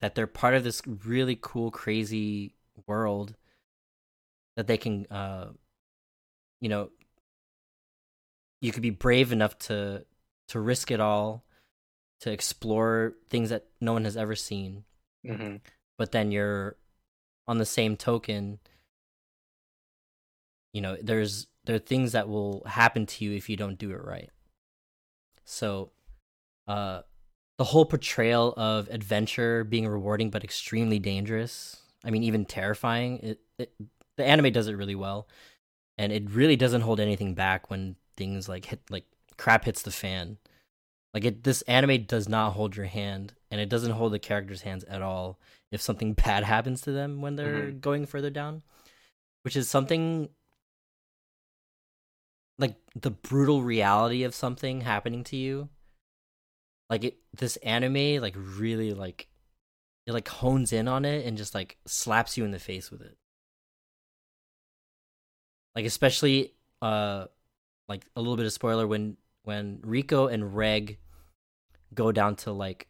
that 0.00 0.14
they're 0.14 0.26
part 0.26 0.54
of 0.54 0.64
this 0.64 0.82
really 0.86 1.38
cool 1.40 1.70
crazy 1.70 2.54
world 2.86 3.34
that 4.56 4.66
they 4.66 4.76
can 4.76 5.06
uh 5.10 5.48
you 6.60 6.68
know 6.68 6.90
you 8.60 8.72
could 8.72 8.82
be 8.82 8.90
brave 8.90 9.32
enough 9.32 9.58
to 9.58 10.04
to 10.48 10.60
risk 10.60 10.90
it 10.90 11.00
all 11.00 11.44
to 12.20 12.30
explore 12.30 13.14
things 13.30 13.50
that 13.50 13.66
no 13.80 13.92
one 13.92 14.04
has 14.04 14.16
ever 14.16 14.36
seen. 14.36 14.84
Hmm 15.26 15.56
but 15.98 16.10
then 16.12 16.32
you're 16.32 16.76
on 17.46 17.58
the 17.58 17.64
same 17.64 17.96
token 17.96 18.58
you 20.72 20.80
know 20.80 20.96
there's 21.00 21.46
there 21.64 21.76
are 21.76 21.80
things 21.80 22.10
that 22.10 22.28
will 22.28 22.64
happen 22.66 23.06
to 23.06 23.24
you 23.24 23.32
if 23.32 23.48
you 23.48 23.56
don't 23.56 23.78
do 23.78 23.92
it 23.92 24.02
right. 24.04 24.30
So 25.44 25.92
uh 26.66 27.02
the 27.58 27.64
whole 27.64 27.84
portrayal 27.84 28.52
of 28.56 28.88
adventure 28.88 29.62
being 29.62 29.86
rewarding 29.86 30.30
but 30.30 30.42
extremely 30.42 30.98
dangerous 30.98 31.81
i 32.04 32.10
mean 32.10 32.22
even 32.22 32.44
terrifying 32.44 33.18
it, 33.18 33.40
it 33.58 33.72
the 34.16 34.24
anime 34.24 34.52
does 34.52 34.68
it 34.68 34.76
really 34.76 34.94
well. 34.94 35.28
And 35.98 36.12
it 36.12 36.30
really 36.30 36.56
doesn't 36.56 36.80
hold 36.82 37.00
anything 37.00 37.34
back 37.34 37.70
when 37.70 37.96
things 38.16 38.48
like 38.48 38.66
hit 38.66 38.80
like 38.90 39.04
crap 39.36 39.64
hits 39.64 39.82
the 39.82 39.90
fan. 39.90 40.38
Like 41.14 41.24
it 41.24 41.44
this 41.44 41.62
anime 41.62 42.04
does 42.04 42.28
not 42.28 42.52
hold 42.52 42.76
your 42.76 42.86
hand 42.86 43.34
and 43.50 43.60
it 43.60 43.68
doesn't 43.68 43.92
hold 43.92 44.12
the 44.12 44.18
characters 44.18 44.62
hands 44.62 44.84
at 44.84 45.02
all 45.02 45.38
if 45.70 45.80
something 45.82 46.12
bad 46.24 46.44
happens 46.44 46.80
to 46.82 46.92
them 46.92 47.20
when 47.20 47.36
they're 47.36 47.64
mm-hmm. 47.64 47.78
going 47.80 48.06
further 48.06 48.30
down 48.30 48.62
which 49.42 49.56
is 49.56 49.68
something 49.68 50.28
like 52.58 52.76
the 52.94 53.10
brutal 53.10 53.62
reality 53.62 54.22
of 54.22 54.34
something 54.34 54.82
happening 54.82 55.24
to 55.24 55.36
you. 55.36 55.68
Like 56.88 57.04
it, 57.04 57.16
this 57.36 57.56
anime, 57.56 58.22
like 58.22 58.36
really, 58.36 58.92
like 58.92 59.26
it, 60.06 60.12
like 60.12 60.28
hones 60.28 60.72
in 60.72 60.88
on 60.88 61.04
it 61.04 61.26
and 61.26 61.36
just 61.36 61.54
like 61.54 61.76
slaps 61.86 62.36
you 62.36 62.44
in 62.44 62.50
the 62.50 62.58
face 62.58 62.90
with 62.90 63.02
it. 63.02 63.16
Like 65.74 65.84
especially, 65.84 66.52
uh, 66.80 67.26
like 67.88 68.04
a 68.16 68.20
little 68.20 68.36
bit 68.36 68.46
of 68.46 68.52
spoiler 68.52 68.86
when 68.86 69.16
when 69.44 69.78
riko 69.78 70.32
and 70.32 70.56
Reg 70.56 70.98
go 71.94 72.12
down 72.12 72.36
to 72.36 72.52
like 72.52 72.88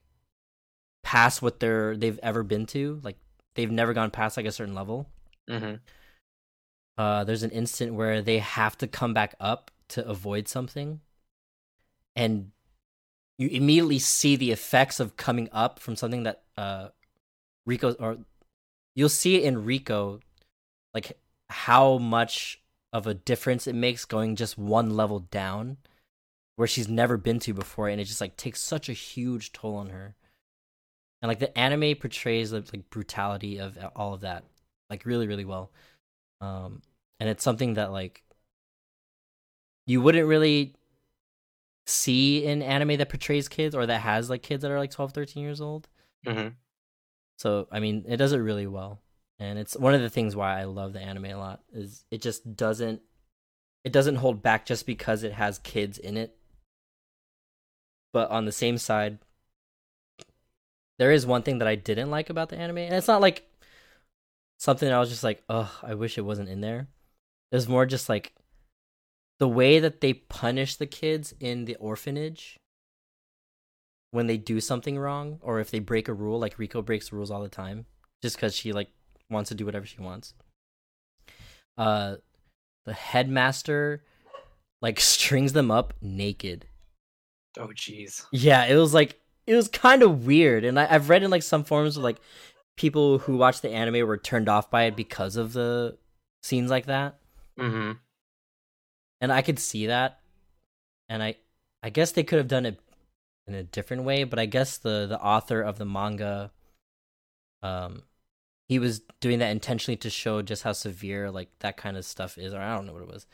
past 1.03 1.43
what 1.43 1.61
they're 1.61 1.97
they've 1.97 2.21
ever 2.23 2.43
been 2.43 2.67
to, 2.67 3.01
like 3.03 3.17
they've 3.55 3.71
never 3.71 3.93
gone 3.93 4.11
past 4.11 4.37
like 4.37 4.47
a 4.47 4.53
certain 4.53 4.75
level. 4.75 5.09
Mm-hmm. 5.49 5.77
Uh, 6.99 7.25
there's 7.25 7.43
an 7.43 7.51
instant 7.51 7.95
where 7.95 8.23
they 8.23 8.39
have 8.39 8.77
to 8.79 8.87
come 8.87 9.15
back 9.15 9.35
up 9.41 9.71
to 9.89 10.07
avoid 10.07 10.49
something, 10.49 11.01
and 12.15 12.51
you 13.39 13.49
immediately 13.49 13.99
see 13.99 14.37
the 14.37 14.53
effects 14.53 15.01
of 15.01 15.17
coming 15.17 15.49
up 15.53 15.79
from 15.79 15.97
something 15.97 16.23
that 16.23 16.43
uh, 16.57 16.89
Riko 17.69 17.95
or 17.99 18.19
you'll 18.95 19.09
see 19.09 19.37
it 19.37 19.45
in 19.45 19.65
Riko 19.65 20.21
like 20.95 21.19
how 21.49 21.99
much 21.99 22.61
of 22.93 23.07
a 23.07 23.15
difference 23.15 23.67
it 23.67 23.75
makes 23.75 24.05
going 24.05 24.37
just 24.37 24.59
one 24.59 24.97
level 24.97 25.21
down, 25.21 25.79
where 26.57 26.69
she's 26.69 26.89
never 26.89 27.17
been 27.17 27.39
to 27.41 27.55
before, 27.55 27.89
and 27.89 28.01
it 28.01 28.05
just 28.05 28.21
like 28.21 28.37
takes 28.37 28.61
such 28.61 28.89
a 28.89 28.95
huge 28.95 29.53
toll 29.53 29.77
on 29.77 29.91
her. 29.91 30.15
And 31.21 31.29
like 31.29 31.39
the 31.39 31.57
anime 31.57 31.97
portrays 31.97 32.51
the 32.51 32.65
like 32.73 32.91
brutality 32.91 33.59
of 33.59 33.79
all 33.97 34.15
of 34.15 34.23
that, 34.23 34.45
like 34.91 35.07
really 35.07 35.27
really 35.27 35.45
well. 35.45 35.71
Um, 36.41 36.83
and 37.21 37.29
it's 37.29 37.45
something 37.45 37.75
that 37.75 37.93
like 37.93 38.23
you 39.87 40.01
wouldn't 40.01 40.27
really 40.27 40.75
see 41.87 42.45
in 42.45 42.63
anime 42.63 42.97
that 42.97 43.09
portrays 43.09 43.49
kids 43.49 43.75
or 43.75 43.87
that 43.87 44.01
has 44.01 44.31
like 44.31 44.43
kids 44.43 44.63
that 44.63 44.71
are 44.71 44.79
like 44.79 44.91
12 44.91 45.13
13 45.13 45.43
years 45.43 45.61
old 45.61 45.89
Mm-hmm. 46.27 46.49
So 47.43 47.67
i 47.73 47.81
mean 47.81 48.05
it 48.07 48.19
does 48.19 48.33
it 48.33 48.39
really 48.39 48.69
well. 48.69 49.01
And 49.41 49.59
it's 49.59 49.77
one 49.77 49.95
of 49.95 50.01
the 50.01 50.09
things 50.09 50.37
why 50.37 50.61
i 50.61 50.65
love 50.65 50.93
the 50.93 51.01
anime 51.01 51.25
a 51.25 51.35
lot 51.35 51.61
is 51.73 52.05
it 52.13 52.23
just 52.23 52.55
doesn't 52.57 53.03
it 53.83 53.93
doesn't 53.93 54.17
hold 54.17 54.41
back 54.43 54.65
just 54.65 54.87
because 54.87 55.25
it 55.25 55.33
has 55.33 55.59
kids 55.59 55.99
in 55.99 56.17
it. 56.17 56.37
But 58.13 58.31
on 58.31 58.45
the 58.45 58.53
same 58.53 58.79
side 58.79 59.19
there 61.01 61.11
is 61.11 61.27
one 61.27 61.43
thing 61.43 61.59
that 61.59 61.67
i 61.67 61.75
didn't 61.75 62.13
like 62.13 62.31
about 62.31 62.49
the 62.49 62.57
anime 62.57 62.79
and 62.79 62.95
it's 62.95 63.09
not 63.09 63.21
like 63.21 63.51
something 64.61 64.89
i 64.89 65.01
was 65.01 65.11
just 65.11 65.25
like 65.25 65.43
oh 65.49 65.81
i 65.83 65.95
wish 65.95 66.17
it 66.17 66.29
wasn't 66.31 66.49
in 66.49 66.61
there. 66.61 66.87
There's 67.51 67.69
more 67.69 67.87
just 67.87 68.09
like 68.09 68.35
the 69.41 69.49
way 69.49 69.81
that 69.81 70.01
they 70.01 70.13
punish 70.15 70.77
the 70.77 70.87
kids 70.87 71.35
in 71.41 71.65
the 71.65 71.75
orphanage 71.77 72.61
when 74.13 74.29
they 74.29 74.37
do 74.37 74.61
something 74.61 74.97
wrong 74.99 75.39
or 75.43 75.59
if 75.59 75.71
they 75.71 75.81
break 75.81 76.07
a 76.07 76.15
rule 76.15 76.39
like 76.39 76.57
Riko 76.57 76.85
breaks 76.85 77.13
rules 77.13 77.31
all 77.31 77.43
the 77.43 77.49
time 77.49 77.87
just 78.23 78.39
cuz 78.39 78.55
she 78.55 78.73
like 78.73 78.89
wants 79.29 79.49
to 79.49 79.55
do 79.57 79.67
whatever 79.67 79.85
she 79.85 80.01
wants. 80.01 80.35
Uh 81.77 82.17
the 82.85 82.93
headmaster 82.93 84.05
like 84.81 85.01
strings 85.15 85.53
them 85.53 85.71
up 85.71 85.95
naked. 86.01 86.67
Oh, 87.59 87.69
jeez. 87.69 88.25
Yeah, 88.33 88.65
it 88.67 88.77
was 88.77 88.95
like 88.95 89.21
it 89.47 89.57
was 89.57 89.67
kind 89.69 90.03
of 90.03 90.25
weird 90.27 90.65
and 90.65 90.79
I, 90.79 90.87
I've 90.89 91.09
read 91.09 91.23
in 91.25 91.31
like 91.31 91.43
some 91.43 91.65
forums 91.65 91.97
of 91.97 92.05
like 92.05 92.19
people 92.77 93.19
who 93.19 93.37
watch 93.37 93.61
the 93.61 93.71
anime 93.71 94.07
were 94.07 94.17
turned 94.17 94.49
off 94.49 94.71
by 94.71 94.85
it 94.85 94.97
because 94.97 95.37
of 95.37 95.53
the 95.53 95.99
scenes 96.43 96.71
like 96.71 96.87
that. 96.87 97.19
Mm-hmm. 97.59 97.93
and 99.21 99.31
I 99.31 99.43
could 99.43 99.59
see 99.59 99.87
that, 99.89 100.21
and 101.11 101.23
I, 101.23 101.37
I 101.83 101.91
guess 101.91 102.13
they 102.13 102.25
could 102.25 102.39
have 102.39 102.49
done 102.49 102.65
it 102.65 102.81
in 103.47 103.55
a 103.55 103.63
different 103.63 104.05
way, 104.05 104.25
but 104.25 104.39
I 104.39 104.47
guess 104.47 104.79
the 104.79 105.07
the 105.09 105.21
author 105.21 105.61
of 105.61 105.79
the 105.79 105.85
manga, 105.85 106.53
um, 107.63 108.03
he 108.69 108.79
was 108.79 109.03
doing 109.21 109.41
that 109.41 109.51
intentionally 109.51 109.97
to 109.99 110.11
show 110.11 110.43
just 110.43 110.63
how 110.63 110.73
severe 110.73 111.31
like 111.31 111.51
that 111.61 111.77
kind 111.77 111.97
of 111.97 112.05
stuff 112.05 112.39
is, 112.39 112.55
or 112.55 112.61
I 112.61 112.75
don't 112.75 112.87
know 112.87 112.93
what 112.93 113.03
it 113.03 113.09
was, 113.09 113.27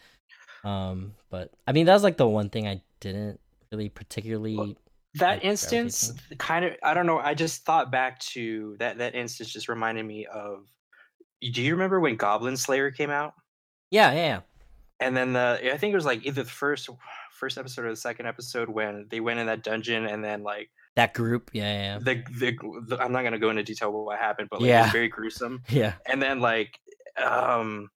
um, 0.65 1.15
but 1.31 1.53
I 1.67 1.73
mean 1.73 1.87
that 1.87 1.95
was 1.95 2.03
like 2.03 2.17
the 2.17 2.29
one 2.29 2.51
thing 2.51 2.67
I 2.67 2.83
didn't 3.01 3.41
really 3.71 3.89
particularly. 3.89 4.57
Well, 4.57 4.75
that 5.15 5.37
like, 5.37 5.45
instance 5.45 6.13
kind 6.37 6.67
of 6.67 6.73
i 6.83 6.93
don't 6.93 7.07
know 7.07 7.19
i 7.19 7.33
just 7.33 7.65
thought 7.65 7.91
back 7.91 8.19
to 8.21 8.77
that 8.79 8.99
that 8.99 9.15
instance 9.15 9.51
just 9.51 9.69
reminded 9.69 10.05
me 10.05 10.27
of 10.27 10.67
do 11.53 11.63
you 11.63 11.73
remember 11.73 11.99
when 11.99 12.17
goblin 12.17 12.57
slayer 12.57 12.91
came 12.91 13.11
out 13.11 13.33
yeah, 13.91 14.13
yeah, 14.13 14.19
yeah. 14.19 14.41
and 15.01 15.17
then 15.17 15.33
the 15.33 15.73
i 15.73 15.79
think 15.79 15.93
it 15.93 15.97
was 15.97 16.05
like 16.05 16.27
either 16.27 16.43
the 16.43 16.49
first 16.49 16.91
first 17.39 17.57
episode 17.59 17.85
or 17.85 17.91
the 17.91 17.97
second 17.97 18.27
episode 18.27 18.69
when 18.69 19.07
they 19.11 19.21
went 19.21 19.39
in 19.39 19.47
that 19.47 19.63
dungeon 19.63 20.07
and 20.07 20.23
then 20.25 20.43
like 20.43 20.71
That 20.97 21.15
group, 21.15 21.51
yeah, 21.53 21.73
yeah, 21.73 21.99
the, 21.99 22.23
the, 22.39 22.57
the 22.87 22.99
i'm 23.01 23.13
not 23.13 23.23
going 23.23 23.33
to 23.33 23.39
go 23.39 23.51
into 23.51 23.63
detail 23.63 23.93
what 23.93 24.19
happened 24.19 24.49
but 24.51 24.61
like 24.61 24.69
it 24.69 24.73
Yeah. 24.73 24.83
was 24.85 24.93
very 24.93 25.09
gruesome 25.09 25.63
yeah, 25.69 25.95
and 26.07 26.21
then 26.21 26.41
like 26.41 26.79
um 27.17 27.91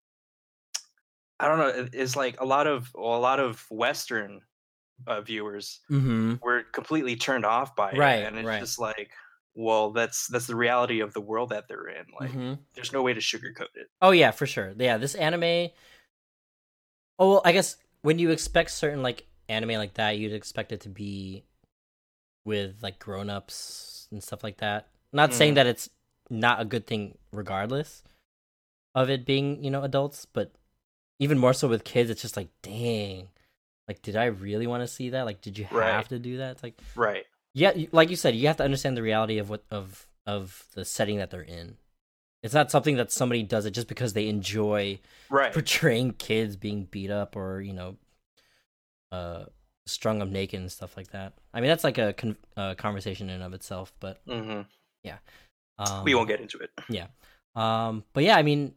i 1.41 1.49
don't 1.49 1.59
know 1.59 1.89
it's 1.93 2.17
like 2.17 2.41
a 2.41 2.45
lot 2.45 2.67
of 2.67 2.91
well, 2.95 3.17
a 3.17 3.21
lot 3.21 3.41
of 3.41 3.65
western 3.71 4.41
uh, 5.07 5.21
viewers 5.21 5.81
mm-hmm. 5.91 6.35
were 6.43 6.63
completely 6.73 7.17
turned 7.17 7.45
off 7.45 7.75
by 7.75 7.91
it 7.91 7.99
Right, 7.99 8.23
and 8.25 8.39
it's 8.39 8.47
right. 8.47 8.61
just 8.61 8.79
like 8.79 9.11
well 9.55 9.91
that's 9.91 10.29
that's 10.29 10.47
the 10.47 10.57
reality 10.57 11.01
of 11.01 11.13
the 11.13 11.21
world 11.21 11.51
that 11.51 11.67
they're 11.69 11.89
in 11.89 12.07
like 12.19 12.31
mm-hmm. 12.31 12.55
there's 12.75 12.93
no 12.93 13.03
way 13.03 13.13
to 13.13 13.21
sugarcoat 13.21 13.75
it 13.75 13.89
Oh 14.01 14.11
yeah, 14.13 14.31
for 14.31 14.47
sure. 14.47 14.73
Yeah, 14.79 14.97
this 14.99 15.15
anime. 15.15 15.71
Oh 17.19 17.31
well, 17.31 17.43
I 17.45 17.53
guess 17.53 17.77
when 18.03 18.19
you 18.19 18.31
expect 18.31 18.71
certain 18.73 19.03
like 19.03 19.27
anime 19.49 19.71
like 19.73 19.95
that, 19.95 20.19
you'd 20.19 20.33
expect 20.33 20.73
it 20.73 20.81
to 20.83 20.89
be 20.89 21.45
with 22.45 22.83
like 22.83 22.99
grown 22.99 23.31
ups 23.31 24.09
and 24.11 24.23
stuff 24.23 24.43
like 24.43 24.59
that. 24.59 24.89
Not 25.13 25.33
saying 25.35 25.53
Mhm. 25.53 25.57
that 25.57 25.67
it's 25.67 25.91
not 26.31 26.61
a 26.61 26.65
good 26.65 26.87
thing, 26.87 27.19
regardless 27.33 28.03
of 28.95 29.09
it 29.11 29.25
being 29.25 29.63
you 29.63 29.71
know 29.71 29.83
adults, 29.83 30.25
but 30.27 30.53
even 31.19 31.39
more 31.39 31.53
so 31.55 31.69
with 31.69 31.85
kids, 31.85 32.11
it's 32.11 32.23
just 32.23 32.37
like 32.37 32.49
dang, 32.63 33.29
like 33.89 34.03
did 34.03 34.17
I 34.17 34.27
really 34.27 34.67
want 34.67 34.83
to 34.83 34.89
see 34.89 35.11
that? 35.11 35.25
Like, 35.25 35.41
did 35.41 35.59
you 35.59 35.65
have 35.67 35.79
Right. 35.79 36.09
to 36.09 36.19
do 36.19 36.39
that? 36.39 36.53
It's 36.53 36.63
like 36.63 36.81
right 36.95 37.25
yeah, 37.55 37.73
like 37.93 38.09
you 38.09 38.17
said, 38.17 38.35
you 38.35 38.47
have 38.47 38.57
to 38.57 38.65
understand 38.65 38.97
the 38.97 39.03
reality 39.03 39.39
of 39.39 39.51
what 39.51 39.63
of 39.71 40.07
of 40.27 40.65
the 40.75 40.85
setting 40.85 41.19
that 41.19 41.31
they're 41.31 41.43
in. 41.43 41.77
It's 42.43 42.55
not 42.55 42.71
something 42.71 42.97
that 42.97 43.13
somebody 43.13 43.43
does 43.43 43.67
it 43.67 43.73
just 43.73 43.89
because 43.89 44.15
they 44.15 44.27
enjoy 44.29 44.99
right 45.29 45.53
portraying 45.53 46.13
kids 46.15 46.57
being 46.57 46.85
beat 46.87 47.11
up 47.11 47.37
or 47.37 47.61
you 47.61 47.73
know, 47.73 47.99
uh, 49.13 49.45
strung 49.87 50.23
up 50.23 50.29
naked 50.29 50.61
and 50.61 50.73
stuff 50.73 50.97
like 50.97 51.13
that. 51.13 51.35
I 51.55 51.61
mean, 51.61 51.69
that's 51.69 51.85
like 51.85 51.99
a 51.99 52.13
con- 52.15 52.37
uh, 52.57 52.75
conversation 52.75 53.29
in 53.29 53.37
and 53.37 53.45
of 53.45 53.55
itself, 53.55 53.93
but 54.01 54.21
hmm 54.27 54.63
um, 55.79 56.05
we 56.05 56.15
won't 56.15 56.29
get 56.29 56.41
into 56.41 56.59
it 56.59 56.71
Yeah, 56.89 57.07
Um, 57.57 58.05
but 58.13 58.25
yeah, 58.25 58.37
I 58.37 58.43
mean, 58.43 58.75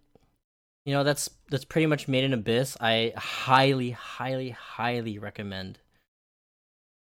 you 0.86 0.94
know, 0.94 1.04
that's 1.04 1.30
that's 1.50 1.66
pretty 1.66 1.88
much 1.88 2.08
Made 2.08 2.24
in 2.24 2.34
Abyss. 2.34 2.78
I 2.80 3.14
highly, 3.16 3.92
highly, 3.92 4.52
highly 4.52 5.20
recommend 5.20 5.80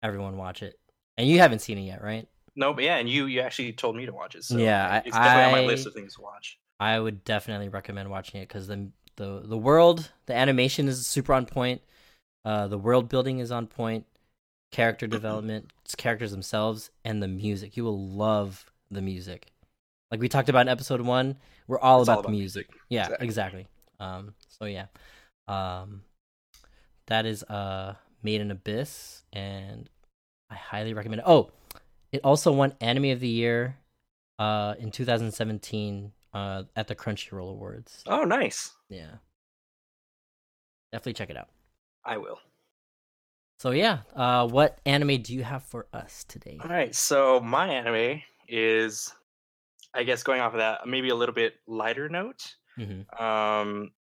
everyone 0.03 0.37
watch 0.37 0.61
it. 0.63 0.79
And 1.17 1.27
you 1.27 1.39
haven't 1.39 1.59
seen 1.59 1.77
it 1.77 1.81
yet, 1.81 2.03
right? 2.03 2.27
no 2.55 2.73
but 2.73 2.83
yeah 2.83 2.97
and 2.97 3.09
you 3.09 3.25
you 3.25 3.39
actually 3.41 3.71
told 3.73 3.95
me 3.95 4.05
to 4.05 4.13
watch 4.13 4.35
it 4.35 4.43
so 4.43 4.57
Yeah, 4.57 4.87
I- 4.87 4.97
it's 4.97 5.17
definitely 5.17 5.45
on 5.45 5.51
my 5.51 5.61
list 5.61 5.85
of 5.85 5.93
things 5.93 6.15
to 6.15 6.21
watch 6.21 6.57
I 6.79 6.99
would 6.99 7.23
definitely 7.23 7.69
recommend 7.69 8.09
watching 8.09 8.41
it 8.41 8.47
because 8.47 8.67
the 8.67 8.89
the 9.15 9.41
the 9.43 9.57
world, 9.57 10.11
the 10.27 10.35
animation 10.35 10.87
is 10.87 11.07
super 11.07 11.33
on 11.33 11.45
point. 11.47 11.81
Uh, 12.47 12.65
the 12.65 12.77
world 12.77 13.09
building 13.09 13.39
is 13.39 13.51
on 13.51 13.67
point. 13.67 14.05
Character 14.71 15.05
development, 15.05 15.69
it's 15.83 15.95
characters 15.95 16.31
themselves, 16.31 16.91
and 17.03 17.21
the 17.21 17.27
music. 17.27 17.75
You 17.75 17.83
will 17.83 18.07
love 18.07 18.71
the 18.89 19.01
music. 19.01 19.51
Like 20.11 20.21
we 20.21 20.29
talked 20.29 20.47
about 20.47 20.61
in 20.61 20.69
episode 20.69 21.01
one, 21.01 21.35
we're 21.67 21.79
all 21.79 22.01
about 22.01 22.17
all 22.17 22.23
the 22.23 22.29
music. 22.29 22.67
music. 22.69 22.81
Yeah, 22.89 23.03
Exactly. 23.05 23.25
exactly. 23.25 23.67
Um, 23.99 24.33
so 24.47 24.65
yeah, 24.65 24.85
um, 25.49 26.03
that 27.07 27.25
is 27.25 27.43
uh 27.43 27.95
made 28.23 28.39
in 28.39 28.49
abyss, 28.51 29.23
and 29.33 29.89
I 30.49 30.55
highly 30.55 30.93
recommend 30.93 31.19
it. 31.19 31.25
Oh, 31.27 31.51
it 32.13 32.21
also 32.23 32.53
won 32.53 32.73
Anime 32.79 33.11
of 33.11 33.19
the 33.19 33.27
Year, 33.27 33.77
uh, 34.39 34.75
in 34.79 34.91
2017, 34.91 36.13
uh, 36.33 36.63
at 36.77 36.87
the 36.87 36.95
Crunchyroll 36.95 37.51
Awards. 37.51 38.03
oh 38.07 38.23
nice 38.23 38.71
Yeah, 38.89 39.15
definitely 40.93 41.13
check 41.13 41.29
it 41.29 41.37
out. 41.37 41.49
I 42.07 42.17
will 42.17 42.39
So 43.59 43.71
yeah, 43.71 43.99
uh, 44.15 44.47
what 44.47 44.79
anime 44.85 45.21
do 45.21 45.33
you 45.33 45.43
have 45.43 45.63
for 45.63 45.87
us 45.93 46.23
today? 46.27 46.57
all 46.63 46.69
right 46.69 46.93
so 46.95 47.39
my 47.39 47.67
anime 47.67 48.21
is 48.47 49.11
i 49.93 50.03
guess 50.03 50.23
going 50.23 50.41
off 50.41 50.53
of 50.53 50.59
that 50.59 50.87
maybe 50.87 51.09
a 51.09 51.15
little 51.15 51.35
bit 51.35 51.53
lighter 51.67 52.07
note 52.09 52.55
Mm-hmm, 52.79 53.01
um 53.23 53.91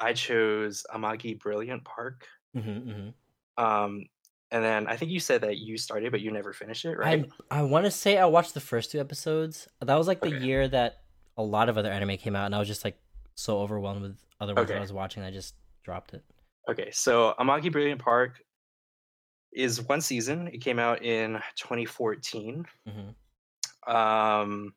i 0.00 0.12
chose 0.12 0.84
amagi 0.94 1.38
brilliant 1.38 1.84
park 1.84 2.26
mm-hmm, 2.56 2.78
mm-hmm. 2.90 3.64
um 3.64 4.04
and 4.50 4.64
then 4.64 4.86
i 4.88 4.96
think 4.96 5.10
you 5.12 5.20
said 5.20 5.40
that 5.42 5.56
you 5.58 5.78
started 5.78 6.10
but 6.10 6.20
you 6.20 6.30
never 6.32 6.52
finished 6.52 6.84
it 6.84 6.96
right 6.98 7.24
I 7.50 7.60
I 7.60 7.62
want 7.62 7.84
to 7.84 7.90
say 7.92 8.18
I 8.18 8.26
watched 8.26 8.54
the 8.54 8.60
first 8.72 8.90
two 8.90 8.98
episodes. 9.00 9.68
That 9.80 9.94
was 9.96 10.08
like 10.08 10.20
the 10.20 10.34
Okay. 10.34 10.44
year 10.48 10.66
that 10.68 10.90
a 11.36 11.42
lot 11.56 11.68
of 11.68 11.78
other 11.78 11.90
anime 11.92 12.16
came 12.18 12.34
out, 12.34 12.46
and 12.46 12.54
I 12.54 12.58
was 12.58 12.66
just 12.74 12.84
like 12.84 12.98
so 13.36 13.60
overwhelmed 13.64 14.02
with 14.02 14.16
other 14.40 14.54
ones 14.54 14.66
that 14.68 14.74
Okay. 14.74 14.78
I 14.78 14.86
was 14.88 14.92
watching. 14.92 15.22
I 15.22 15.30
just 15.30 15.54
dropped 15.86 16.12
it. 16.14 16.24
Okay, 16.68 16.90
so 16.90 17.34
Amagi 17.38 17.72
Brilliant 17.72 18.00
Park 18.00 18.42
is 19.52 19.82
one 19.82 20.00
season. 20.00 20.48
It 20.48 20.58
came 20.58 20.78
out 20.78 21.02
in 21.02 21.40
2014. 21.56 22.66
hmm 22.86 23.10
Um, 23.86 24.74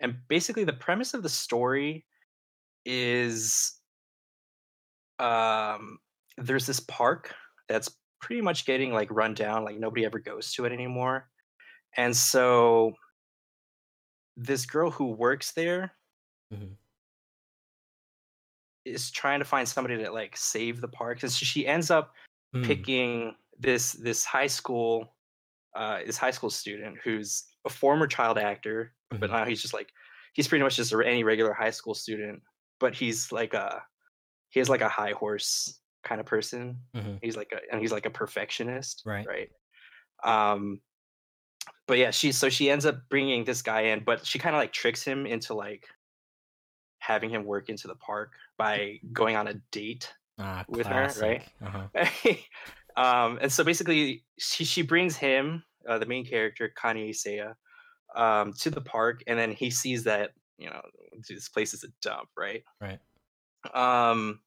and 0.00 0.16
basically, 0.28 0.64
the 0.64 0.72
premise 0.72 1.14
of 1.14 1.22
the 1.22 1.28
story 1.28 2.06
is 2.84 3.80
um, 5.18 5.98
there's 6.36 6.66
this 6.66 6.80
park 6.80 7.34
that's 7.68 7.96
pretty 8.20 8.42
much 8.42 8.66
getting 8.66 8.92
like 8.92 9.10
run 9.10 9.34
down, 9.34 9.64
like 9.64 9.78
nobody 9.78 10.04
ever 10.04 10.18
goes 10.18 10.52
to 10.54 10.64
it 10.64 10.72
anymore. 10.72 11.30
And 11.96 12.16
so, 12.16 12.94
this 14.36 14.66
girl 14.66 14.90
who 14.90 15.06
works 15.06 15.52
there 15.52 15.96
Mhm. 16.50 16.76
Is 18.84 19.10
trying 19.10 19.38
to 19.38 19.44
find 19.44 19.68
somebody 19.68 19.96
to 19.98 20.10
like 20.10 20.36
save 20.36 20.80
the 20.80 20.88
park. 20.88 21.22
And 21.22 21.30
so 21.32 21.44
she 21.44 21.66
ends 21.66 21.90
up 21.90 22.14
Mm. 22.54 22.66
picking 22.66 23.34
this 23.58 23.92
this 23.92 24.26
high 24.26 24.46
school 24.46 25.16
uh 25.74 26.00
this 26.04 26.18
high 26.18 26.30
school 26.30 26.50
student 26.50 26.98
who's 27.02 27.44
a 27.64 27.70
former 27.70 28.06
child 28.06 28.36
actor 28.36 28.92
but 29.08 29.30
Mhm. 29.30 29.32
now 29.32 29.44
he's 29.46 29.62
just 29.62 29.72
like 29.72 29.88
he's 30.34 30.46
pretty 30.46 30.62
much 30.62 30.76
just 30.76 30.92
a, 30.92 30.98
any 31.00 31.24
regular 31.24 31.54
high 31.54 31.70
school 31.70 31.94
student 31.94 32.42
but 32.78 32.94
he's 32.94 33.32
like 33.32 33.54
a 33.54 33.82
he 34.50 34.60
has 34.60 34.68
like 34.68 34.82
a 34.82 34.88
high 34.90 35.12
horse 35.12 35.80
kind 36.04 36.20
of 36.20 36.26
person 36.26 36.76
Mhm. 36.94 37.18
he's 37.22 37.38
like 37.38 37.52
a 37.52 37.60
and 37.72 37.80
he's 37.80 37.90
like 37.92 38.04
a 38.04 38.10
perfectionist 38.10 39.02
Right. 39.06 39.26
right 39.26 39.50
um 40.24 40.82
but 41.86 41.96
yeah 41.96 42.10
she 42.10 42.32
so 42.32 42.50
she 42.50 42.68
ends 42.68 42.84
up 42.84 43.08
bringing 43.08 43.44
this 43.44 43.62
guy 43.62 43.80
in 43.80 44.04
but 44.04 44.26
she 44.26 44.38
kind 44.38 44.54
of 44.54 44.60
like 44.60 44.74
tricks 44.74 45.02
him 45.02 45.24
into 45.24 45.54
like 45.54 45.86
having 46.98 47.30
him 47.30 47.44
work 47.44 47.70
into 47.70 47.88
the 47.88 47.96
park 47.96 48.32
by 48.62 49.00
going 49.12 49.36
on 49.36 49.48
a 49.48 49.54
date 49.70 50.12
Ah, 50.38 50.64
with 50.68 50.86
her, 50.86 51.12
right? 51.20 51.42
Uh-huh. 51.64 52.32
um, 52.96 53.38
and 53.40 53.52
so 53.52 53.62
basically, 53.64 54.24
she 54.38 54.64
she 54.64 54.82
brings 54.82 55.16
him, 55.16 55.62
uh, 55.88 55.98
the 55.98 56.06
main 56.06 56.24
character, 56.24 56.72
Kanie 56.82 57.10
Seiya, 57.10 57.54
um, 58.16 58.52
to 58.54 58.70
the 58.70 58.80
park, 58.80 59.22
and 59.26 59.38
then 59.38 59.52
he 59.52 59.70
sees 59.70 60.04
that 60.04 60.30
you 60.58 60.70
know 60.70 60.80
this 61.28 61.48
place 61.48 61.74
is 61.74 61.84
a 61.84 61.88
dump, 62.00 62.28
right? 62.36 62.62
Right. 62.80 62.98
Um, 63.74 64.40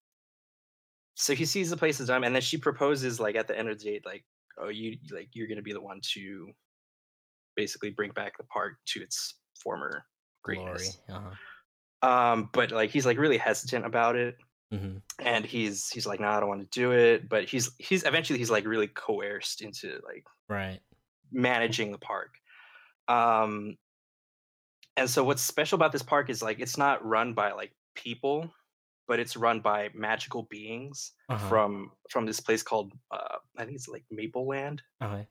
so 1.13 1.33
he 1.33 1.45
sees 1.45 1.69
the 1.69 1.77
place 1.77 1.99
is 1.99 2.07
dump, 2.07 2.25
and 2.25 2.35
then 2.35 2.41
she 2.41 2.57
proposes 2.57 3.19
like 3.19 3.35
at 3.35 3.47
the 3.47 3.57
end 3.57 3.69
of 3.69 3.79
the 3.79 3.85
date, 3.85 4.05
like, 4.05 4.25
oh, 4.57 4.69
you 4.69 4.97
like 5.11 5.29
you're 5.33 5.47
gonna 5.47 5.61
be 5.61 5.73
the 5.73 5.81
one 5.81 6.01
to 6.13 6.49
basically 7.55 7.91
bring 7.91 8.11
back 8.11 8.37
the 8.37 8.43
park 8.45 8.73
to 8.85 9.01
its 9.01 9.35
former 9.61 10.03
Glory. 10.43 10.87
Uh-huh. 11.09 11.31
Um, 12.05 12.49
but 12.53 12.71
like 12.71 12.89
he's 12.91 13.05
like 13.05 13.17
really 13.17 13.37
hesitant 13.37 13.85
about 13.85 14.15
it 14.15 14.35
hmm 14.71 14.97
and 15.19 15.45
he's 15.45 15.89
he's 15.89 16.05
like 16.05 16.19
no 16.19 16.27
i 16.27 16.39
don't 16.41 16.49
want 16.49 16.59
to 16.69 16.79
do 16.79 16.91
it 16.91 17.29
but 17.29 17.45
he's 17.45 17.71
he's 17.79 18.03
eventually 18.03 18.37
he's 18.37 18.51
like 18.51 18.65
really 18.65 18.87
coerced 18.89 19.61
into 19.61 19.87
like 20.05 20.25
Right. 20.49 20.81
managing 21.31 21.91
the 21.93 21.97
park 21.97 22.31
um 23.07 23.77
and 24.97 25.09
so 25.09 25.23
what's 25.23 25.41
special 25.41 25.77
about 25.77 25.91
this 25.93 26.03
park 26.03 26.29
is 26.29 26.41
like 26.41 26.59
it's 26.59 26.77
not 26.77 27.05
run 27.05 27.33
by 27.33 27.51
like 27.53 27.71
people 27.95 28.53
but 29.07 29.19
it's 29.19 29.37
run 29.37 29.61
by 29.61 29.89
magical 29.93 30.43
beings 30.49 31.13
Uh-huh. 31.29 31.47
from 31.49 31.91
from 32.09 32.25
this 32.25 32.41
place 32.41 32.63
called 32.63 32.91
uh 33.11 33.37
i 33.57 33.63
think 33.63 33.75
it's 33.75 33.87
like 33.87 34.03
maple 34.11 34.45
land 34.47 34.81
Okay. 35.01 35.27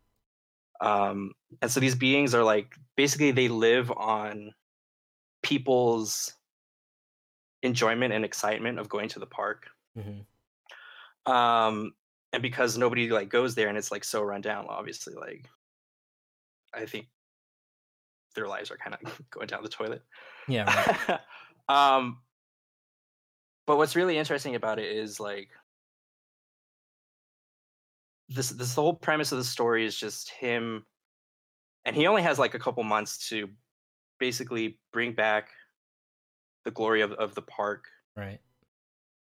um 0.80 1.32
and 1.60 1.70
so 1.70 1.78
these 1.80 1.94
beings 1.94 2.34
are 2.34 2.44
like 2.44 2.74
basically 2.96 3.32
they 3.32 3.48
live 3.48 3.90
on 3.92 4.54
people's 5.42 6.32
enjoyment 7.64 8.12
and 8.12 8.24
excitement 8.24 8.78
of 8.78 8.88
going 8.88 9.08
to 9.08 9.18
the 9.18 9.26
park 9.26 9.68
hmm 9.94 10.20
um 11.26 11.94
and 12.34 12.42
because 12.42 12.76
nobody 12.76 13.08
like 13.08 13.30
goes 13.30 13.54
there 13.54 13.68
and 13.68 13.78
it's 13.78 13.90
like 13.90 14.04
so 14.04 14.22
run 14.22 14.42
down 14.42 14.66
obviously 14.68 15.14
like 15.14 15.48
i 16.74 16.84
think 16.84 17.08
their 18.34 18.46
lives 18.46 18.70
are 18.70 18.76
kind 18.76 18.94
of 19.02 19.22
going 19.30 19.46
down 19.46 19.62
the 19.62 19.68
toilet 19.68 20.02
Yeah. 20.48 20.64
Right. 21.68 21.96
um 21.98 22.18
but 23.66 23.78
what's 23.78 23.96
really 23.96 24.18
interesting 24.18 24.54
about 24.54 24.78
it 24.78 24.94
is 24.94 25.18
like 25.18 25.48
this 28.28 28.50
this 28.50 28.74
whole 28.74 28.94
premise 28.94 29.32
of 29.32 29.38
the 29.38 29.44
story 29.44 29.86
is 29.86 29.96
just 29.96 30.28
him 30.28 30.84
and 31.86 31.96
he 31.96 32.06
only 32.06 32.22
has 32.22 32.38
like 32.38 32.54
a 32.54 32.58
couple 32.58 32.82
months 32.82 33.28
to 33.28 33.48
basically 34.18 34.78
bring 34.92 35.12
back 35.14 35.50
the 36.64 36.70
glory 36.70 37.02
of, 37.02 37.12
of 37.12 37.34
the 37.34 37.42
park 37.42 37.86
right. 38.16 38.40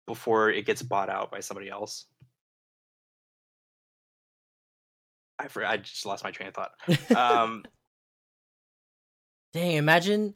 before 0.05 0.49
it 0.49 0.65
gets 0.65 0.81
bought 0.81 1.09
out 1.09 1.31
by 1.31 1.39
somebody 1.39 1.69
else. 1.69 2.05
I 5.39 5.47
forgot. 5.47 5.71
I 5.71 5.77
just 5.77 6.05
lost 6.05 6.23
my 6.23 6.31
train 6.31 6.49
of 6.49 6.55
thought. 6.55 6.71
Um, 7.15 7.63
Dang, 9.53 9.73
imagine 9.73 10.35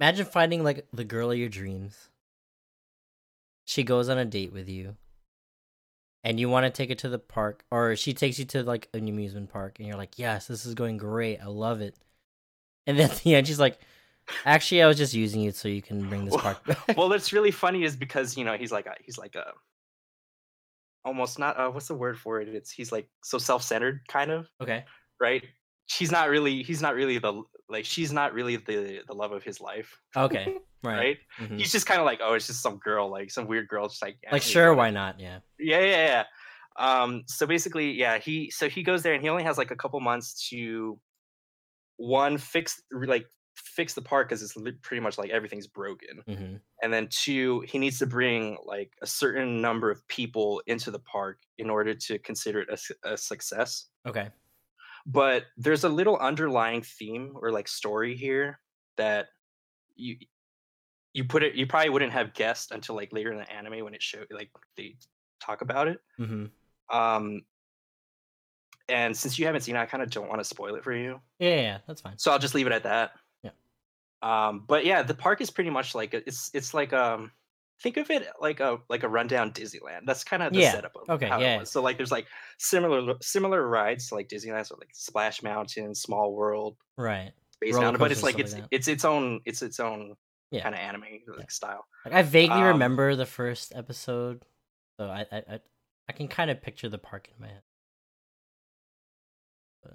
imagine 0.00 0.26
finding 0.26 0.64
like 0.64 0.86
the 0.92 1.04
girl 1.04 1.30
of 1.30 1.38
your 1.38 1.48
dreams. 1.48 2.08
She 3.66 3.82
goes 3.82 4.08
on 4.08 4.18
a 4.18 4.24
date 4.24 4.52
with 4.52 4.68
you. 4.68 4.96
And 6.24 6.40
you 6.40 6.48
want 6.48 6.64
to 6.64 6.70
take 6.70 6.90
it 6.90 6.98
to 6.98 7.08
the 7.08 7.18
park 7.18 7.64
or 7.70 7.94
she 7.94 8.12
takes 8.12 8.38
you 8.38 8.44
to 8.46 8.62
like 8.62 8.88
an 8.92 9.08
amusement 9.08 9.50
park 9.50 9.78
and 9.78 9.86
you're 9.86 9.96
like, 9.96 10.18
"Yes, 10.18 10.46
this 10.46 10.66
is 10.66 10.74
going 10.74 10.96
great. 10.96 11.38
I 11.38 11.46
love 11.46 11.80
it." 11.80 11.94
And 12.86 12.98
then 12.98 13.10
at 13.10 13.16
the 13.18 13.34
end 13.34 13.46
she's 13.46 13.60
like, 13.60 13.78
"Actually, 14.44 14.82
I 14.82 14.86
was 14.86 14.96
just 14.96 15.14
using 15.14 15.44
it 15.44 15.56
so 15.56 15.68
you 15.68 15.82
can 15.82 16.08
bring 16.08 16.24
this 16.24 16.36
part. 16.36 16.62
back." 16.66 16.96
well, 16.96 17.08
what's 17.08 17.32
really 17.32 17.50
funny 17.50 17.84
is 17.84 17.96
because 17.96 18.36
you 18.36 18.44
know 18.44 18.56
he's 18.56 18.72
like 18.72 18.86
a, 18.86 18.94
he's 19.04 19.18
like 19.18 19.34
a 19.34 19.52
almost 21.04 21.38
not 21.38 21.58
uh, 21.58 21.70
what's 21.70 21.88
the 21.88 21.94
word 21.94 22.18
for 22.18 22.40
it? 22.40 22.48
It's 22.48 22.70
he's 22.70 22.92
like 22.92 23.08
so 23.22 23.38
self-centered 23.38 24.00
kind 24.08 24.30
of 24.30 24.48
okay. 24.60 24.84
right. 25.20 25.44
She's 25.86 26.12
not 26.12 26.28
really. 26.28 26.62
He's 26.62 26.82
not 26.82 26.94
really 26.94 27.16
the 27.18 27.42
like. 27.68 27.86
She's 27.86 28.12
not 28.12 28.34
really 28.34 28.56
the 28.56 29.00
the 29.06 29.14
love 29.14 29.32
of 29.32 29.42
his 29.42 29.60
life, 29.60 29.96
Okay. 30.16 30.56
Right. 30.84 30.96
right? 30.96 31.18
Mhm. 31.40 31.58
He's 31.58 31.72
just 31.72 31.86
kind 31.86 31.98
of 31.98 32.06
like, 32.06 32.20
oh, 32.22 32.34
it's 32.34 32.46
just 32.46 32.62
some 32.62 32.76
girl, 32.76 33.10
like 33.10 33.32
some 33.32 33.48
weird 33.48 33.66
girl, 33.66 33.88
just 33.88 34.00
like 34.00 34.16
yeah, 34.22 34.30
Like 34.30 34.42
sure, 34.42 34.72
why 34.74 34.90
not? 34.90 35.18
Yeah. 35.18 35.40
Yeah, 35.58 35.80
yeah, 35.80 36.06
yeah. 36.06 36.24
Um, 36.78 37.24
so 37.26 37.48
basically, 37.48 37.90
yeah, 37.90 38.18
he 38.18 38.48
so 38.50 38.68
he 38.68 38.84
goes 38.84 39.02
there 39.02 39.12
and 39.12 39.20
he 39.20 39.28
only 39.28 39.42
has 39.42 39.58
like 39.58 39.72
a 39.72 39.76
couple 39.76 39.98
months 39.98 40.48
to 40.50 41.00
one 41.96 42.38
fix 42.38 42.80
like 42.92 43.26
fix 43.78 43.94
the 43.94 44.02
park 44.02 44.28
because 44.28 44.42
it's 44.42 44.56
pretty 44.82 45.00
much 45.00 45.16
like 45.18 45.30
everything's 45.30 45.68
broken, 45.68 46.22
hmm 46.26 46.56
and 46.82 46.92
then 46.92 47.08
two, 47.10 47.60
he 47.66 47.78
needs 47.78 47.98
to 47.98 48.06
bring 48.06 48.56
like 48.64 48.92
a 49.02 49.06
certain 49.06 49.60
number 49.60 49.90
of 49.90 50.06
people 50.06 50.62
into 50.66 50.90
the 50.92 50.98
park 51.00 51.38
in 51.58 51.70
order 51.70 51.92
to 51.92 52.18
consider 52.20 52.60
it 52.60 52.68
a, 52.70 53.12
a 53.12 53.16
success. 53.16 53.86
Okay. 54.06 54.28
But 55.06 55.44
there's 55.56 55.84
a 55.84 55.88
little 55.88 56.16
underlying 56.18 56.82
theme 56.82 57.32
or 57.40 57.50
like 57.50 57.66
story 57.66 58.14
here 58.16 58.60
that 58.96 59.26
you 59.96 60.16
you 61.14 61.24
put 61.24 61.42
it 61.42 61.54
you 61.54 61.66
probably 61.66 61.90
wouldn't 61.90 62.12
have 62.12 62.32
guessed 62.34 62.70
until 62.70 62.94
like 62.94 63.12
later 63.12 63.32
in 63.32 63.38
the 63.38 63.50
anime 63.50 63.84
when 63.84 63.94
it 63.94 64.02
showed 64.02 64.26
like 64.30 64.50
they 64.76 64.96
talk 65.40 65.62
about 65.62 65.88
it. 65.88 65.98
hmm 66.16 66.46
Um, 66.90 67.42
and 68.88 69.16
since 69.16 69.38
you 69.38 69.46
haven't 69.46 69.62
seen 69.62 69.76
it, 69.76 69.80
I 69.80 69.86
kind 69.86 70.02
of 70.02 70.10
don't 70.10 70.28
want 70.28 70.40
to 70.40 70.44
spoil 70.44 70.74
it 70.76 70.84
for 70.84 70.92
you, 70.92 71.20
yeah, 71.40 71.60
yeah, 71.60 71.78
that's 71.86 72.00
fine. 72.02 72.18
so 72.18 72.30
I'll 72.30 72.38
just 72.38 72.54
leave 72.54 72.66
it 72.66 72.72
at 72.72 72.84
that. 72.84 73.10
Yeah. 74.22 74.48
Um, 74.48 74.64
but 74.66 74.84
yeah, 74.84 75.02
the 75.02 75.14
park 75.14 75.40
is 75.40 75.50
pretty 75.50 75.70
much 75.70 75.94
like 75.94 76.14
a, 76.14 76.18
it's 76.26 76.50
it's 76.54 76.74
like 76.74 76.92
um 76.92 77.32
think 77.82 77.96
of 77.96 78.10
it 78.10 78.26
like 78.40 78.60
a 78.60 78.78
like 78.88 79.02
a 79.04 79.08
rundown 79.08 79.52
Disneyland. 79.52 80.02
That's 80.06 80.24
kind 80.24 80.42
of 80.42 80.54
the 80.54 80.62
Yeah, 80.62 80.62
setup 80.62 80.92
of 80.96 81.08
okay, 81.08 81.30
how 81.30 81.46
it 81.46 81.52
yeah. 81.52 81.60
was. 81.60 81.70
So 81.72 81.82
like 81.82 81.96
there's 81.98 82.10
like 82.12 82.28
similar 82.58 83.14
similar 83.22 83.66
rides 83.68 84.08
to 84.08 84.16
like 84.16 84.28
Disneyland, 84.28 84.66
so 84.66 84.76
like 84.78 84.90
Splash 84.94 85.42
Mountain, 85.42 85.94
Small 85.94 86.34
World, 86.34 86.76
Right. 86.96 87.32
Space 87.52 87.80
Mountain, 87.80 88.00
but 88.00 88.12
it's 88.12 88.22
like 88.24 88.38
it's 88.38 88.54
like 88.54 88.66
it's 88.70 88.88
its 88.88 89.04
own 89.04 89.40
it's 89.46 89.62
its 89.62 89.80
own 89.80 90.16
Yeah. 90.50 90.64
kind 90.64 90.74
of 90.74 90.80
anime 90.80 91.04
like 91.28 91.50
style. 91.50 91.86
Like 92.04 92.14
I 92.14 92.22
vaguely 92.22 92.62
Um, 92.62 92.62
remember 92.62 93.14
the 93.16 93.26
first 93.26 93.72
episode, 93.74 94.46
so 94.98 95.08
I 95.10 95.22
I 95.30 95.38
I, 95.54 95.60
I 96.08 96.12
can 96.12 96.28
kind 96.28 96.50
of 96.50 96.62
picture 96.62 96.88
the 96.88 96.98
park 96.98 97.28
in 97.28 97.40
my 97.40 97.48
head. 97.48 97.62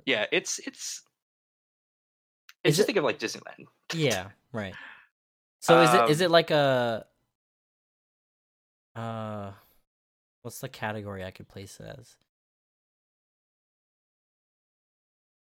Yeah, 0.06 0.26
it's 0.32 0.60
it's 0.60 1.02
it's 2.64 2.78
just 2.78 2.82
it- 2.82 2.86
think 2.88 2.98
of 2.98 3.04
like 3.04 3.20
Disneyland. 3.20 3.68
Yeah, 3.94 4.30
right. 4.54 4.78
So 5.62 5.82
is 5.82 5.94
it 5.94 6.10
is 6.10 6.22
Um, 6.22 6.26
it 6.26 6.32
like 6.32 6.52
a 6.52 7.06
uh 8.96 9.52
what's 10.44 10.60
the 10.60 10.70
category 10.70 11.24
I 11.24 11.32
could 11.32 11.48
place 11.48 11.80
it 11.80 11.88
as? 12.00 12.18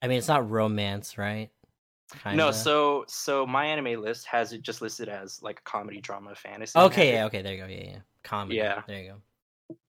I 0.03 0.09
mean, 0.09 0.19
it's 0.19 0.29
not 0.29 0.49
romance, 0.51 1.19
right? 1.19 1.51
No, 2.31 2.47
Kinda. 2.47 2.53
so 2.53 3.05
so 3.09 3.47
my 3.47 3.67
anime 3.67 4.01
list 4.01 4.27
has 4.27 4.53
it 4.53 4.63
just 4.63 4.81
listed 4.83 5.09
as 5.09 5.43
like 5.43 5.63
comedy, 5.65 6.01
drama, 6.01 6.35
fantasy. 6.35 6.79
Okay, 6.79 7.13
yeah, 7.15 7.25
okay, 7.27 7.43
there 7.43 7.55
you 7.55 7.63
go. 7.63 7.67
Yeah, 7.69 7.85
yeah. 7.85 7.99
Comedy. 8.23 8.57
Yeah. 8.57 8.83
There 8.87 9.03
you 9.03 9.11
go. 9.13 9.23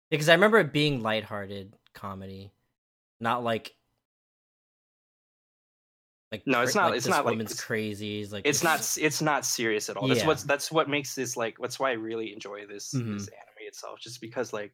Because 0.10 0.30
I 0.30 0.34
remember 0.34 0.60
it 0.60 0.74
being 0.74 1.02
lighthearted 1.02 1.76
comedy, 1.93 2.52
not 3.19 3.43
like 3.43 3.76
Like 6.32 6.44
No, 6.48 6.62
it's 6.62 6.76
not- 6.76 6.91
Like, 6.91 6.98
it's 6.98 7.08
not 7.08 7.26
like- 7.26 7.34
woman's 7.34 7.52
it's- 7.52 7.65
crazy. 7.65 8.22
It's 8.22 8.32
like 8.32 8.46
it's 8.46 8.63
not 8.63 8.80
s- 8.80 8.98
it's 8.98 9.22
not 9.22 9.46
serious 9.46 9.89
at 9.89 9.98
all. 9.98 10.08
That's 10.08 10.22
Yeah. 10.22 10.28
what's 10.28 10.44
that's 10.44 10.72
what 10.72 10.88
makes 10.89 11.13
this 11.13 11.36
like 11.36 11.58
that's 11.60 11.78
why 11.80 11.89
I 11.89 11.94
really 11.94 12.32
enjoy 12.34 12.65
this 12.65 12.94
Mhm. 12.94 13.17
this 13.17 13.28
anime 13.28 13.67
itself, 13.67 14.00
just 14.00 14.22
because 14.22 14.54
like 14.54 14.74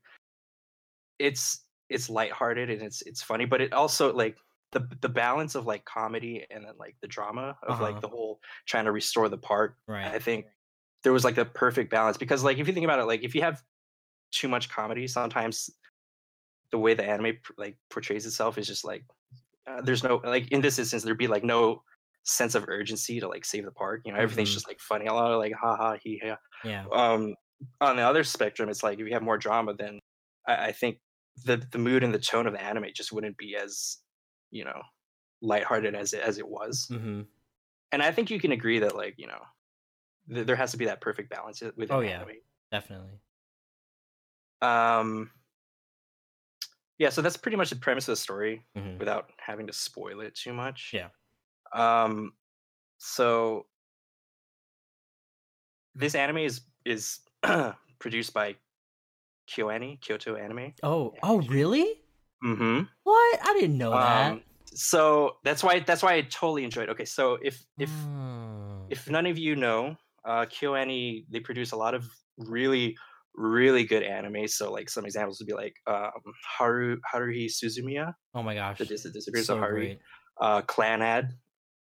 it's 1.19 1.65
it's 1.89 2.09
lighthearted 2.09 2.69
and 2.69 2.81
it's 2.81 3.01
it's 3.03 3.23
funny, 3.23 3.45
but 3.45 3.61
it 3.61 3.73
also 3.73 4.13
like 4.13 4.37
the 4.71 4.81
the 5.01 5.09
balance 5.09 5.55
of 5.55 5.65
like 5.65 5.83
comedy 5.85 6.45
and 6.51 6.65
then 6.65 6.73
like 6.77 6.95
the 7.01 7.07
drama 7.07 7.57
of 7.63 7.75
Uh-huh. 7.75 7.83
like 7.83 8.01
the 8.01 8.07
whole 8.09 8.39
trying 8.65 8.85
to 8.85 8.91
restore 8.91 9.29
the 9.29 9.37
park. 9.37 9.77
Right. 9.87 10.05
I 10.05 10.19
think 10.19 10.45
there 11.03 11.13
was 11.13 11.23
like 11.23 11.35
the 11.35 11.45
perfect 11.45 11.89
balance 11.89 12.17
because 12.17 12.43
like 12.43 12.57
if 12.59 12.67
you 12.67 12.73
think 12.73 12.83
about 12.83 12.99
it, 12.99 13.05
like 13.05 13.23
if 13.23 13.33
you 13.33 13.41
have 13.41 13.63
too 14.31 14.47
much 14.47 14.69
comedy, 14.69 15.07
sometimes 15.07 15.69
the 16.71 16.77
way 16.77 16.93
the 16.93 17.03
anime 17.03 17.39
like 17.57 17.77
portrays 17.89 18.25
itself 18.25 18.57
is 18.57 18.67
just 18.67 18.83
like 18.83 19.05
uh, 19.67 19.81
there's 19.81 20.03
no 20.03 20.21
like 20.23 20.47
in 20.51 20.61
this 20.61 20.79
instance 20.79 21.03
there'd 21.03 21.17
be 21.17 21.27
like 21.27 21.43
no 21.43 21.83
sense 22.23 22.55
of 22.55 22.65
urgency 22.67 23.19
to 23.19 23.27
like 23.27 23.45
save 23.45 23.65
the 23.65 23.71
park. 23.71 24.01
You 24.05 24.13
know, 24.13 24.19
everything's 24.19 24.49
Mhm. 24.51 24.53
just 24.53 24.67
like 24.67 24.79
funny, 24.79 25.05
a 25.07 25.13
lot 25.13 25.31
of 25.31 25.39
like 25.39 25.53
ha 25.53 25.75
ha 25.75 25.97
he 26.01 26.19
ha. 26.23 26.37
Yeah. 26.63 26.85
Um, 26.91 27.35
on 27.81 27.95
the 27.97 28.03
other 28.03 28.23
spectrum, 28.23 28.69
it's 28.69 28.83
like 28.83 28.99
if 28.99 29.07
you 29.07 29.13
have 29.13 29.23
more 29.23 29.37
drama, 29.37 29.73
then 29.73 29.99
I, 30.47 30.67
I 30.67 30.71
think 30.71 30.99
the 31.45 31.57
the 31.57 31.77
mood 31.77 32.03
and 32.03 32.13
the 32.13 32.19
tone 32.19 32.47
of 32.47 32.53
the 32.53 32.61
anime 32.61 32.85
just 32.95 33.11
wouldn't 33.11 33.37
be 33.37 33.55
as 33.55 33.97
you 34.51 34.63
know 34.65 34.81
lighthearted 35.41 35.95
as 35.95 36.13
it 36.13 36.21
as 36.21 36.37
it 36.37 36.47
was. 36.47 36.87
Mm-hmm. 36.91 37.21
And 37.91 38.03
I 38.03 38.11
think 38.11 38.29
you 38.31 38.39
can 38.39 38.51
agree 38.51 38.79
that 38.79 38.95
like 38.95 39.15
you 39.17 39.27
know 39.27 39.41
th- 40.33 40.47
there 40.47 40.55
has 40.57 40.71
to 40.71 40.77
be 40.77 40.85
that 40.85 41.01
perfect 41.01 41.29
balance 41.29 41.61
with 41.77 41.91
Oh, 41.91 42.01
yeah. 42.01 42.21
anime. 42.21 42.37
Definitely. 42.71 43.19
Um, 44.61 45.31
yeah, 46.97 47.09
so 47.09 47.21
that's 47.21 47.37
pretty 47.37 47.57
much 47.57 47.69
the 47.69 47.75
premise 47.75 48.07
of 48.07 48.13
the 48.13 48.17
story 48.17 48.65
hmm 48.75 48.97
without 48.97 49.29
having 49.37 49.67
to 49.67 49.73
spoil 49.73 50.21
it 50.21 50.33
too 50.33 50.53
much. 50.53 50.91
Yeah. 50.93 51.09
Um, 51.73 52.33
so 52.97 53.67
this 55.95 56.15
anime 56.15 56.37
is 56.37 56.61
is 56.85 57.19
produced 57.99 58.33
by 58.33 58.55
KyoAni, 59.49 59.99
Kyoto 60.01 60.35
Anime. 60.35 60.73
Oh. 60.83 61.13
Oh, 61.23 61.41
really? 61.41 62.01
Mm-hmm. 62.43 62.81
What? 63.03 63.39
I 63.43 63.53
didn't 63.53 63.77
know 63.77 63.91
that. 63.91 64.31
Um, 64.31 64.43
so 64.73 65.37
that's 65.43 65.63
why 65.63 65.79
that's 65.79 66.03
why 66.03 66.13
I 66.15 66.21
totally 66.21 66.63
enjoyed. 66.63 66.89
Okay, 66.89 67.05
so 67.05 67.37
if 67.41 67.63
if 67.79 67.89
Oh. 67.91 68.87
if 68.89 69.09
none 69.09 69.25
of 69.25 69.37
you 69.37 69.55
know, 69.55 69.95
uh, 70.25 70.45
KyoAni 70.45 71.25
they 71.29 71.39
produce 71.39 71.71
a 71.71 71.77
lot 71.77 71.93
of 71.93 72.05
really 72.37 72.97
really 73.37 73.83
good 73.85 74.03
anime. 74.03 74.47
So 74.47 74.71
like 74.71 74.89
some 74.89 75.05
examples 75.05 75.39
would 75.39 75.47
be 75.47 75.53
like 75.53 75.75
um, 75.87 76.11
Haru 76.57 76.97
Haruhi 77.13 77.45
Suzumiya, 77.45 78.13
oh 78.35 78.43
my 78.43 78.55
gosh. 78.55 78.77
the 78.79 78.85
Dis- 78.85 79.03
Disappearance 79.03 79.47
so 79.47 79.53
of 79.55 79.59
Haru, 79.61 79.73
great. 79.75 79.99
uh, 80.41 80.61
Clannad. 80.63 81.31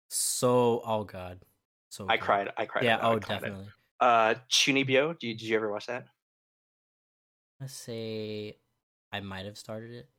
So. 0.09 0.81
Oh 0.85 1.03
god. 1.05 1.39
So. 1.89 2.05
I 2.09 2.17
good. 2.17 2.23
cried. 2.25 2.49
I 2.57 2.65
cried. 2.65 2.83
Yeah. 2.83 2.99
Oh, 3.01 3.17
Clannad. 3.17 3.27
definitely. 3.27 3.67
Uh, 3.99 4.35
Chunibyo. 4.51 5.17
Did 5.19 5.27
you, 5.27 5.33
did 5.37 5.41
you 5.47 5.55
ever 5.55 5.71
watch 5.71 5.85
that? 5.87 6.05
Let's 7.61 7.73
say 7.73 8.57
I 9.11 9.21
might 9.21 9.45
have 9.45 9.57
started 9.57 9.91
it. 9.91 10.09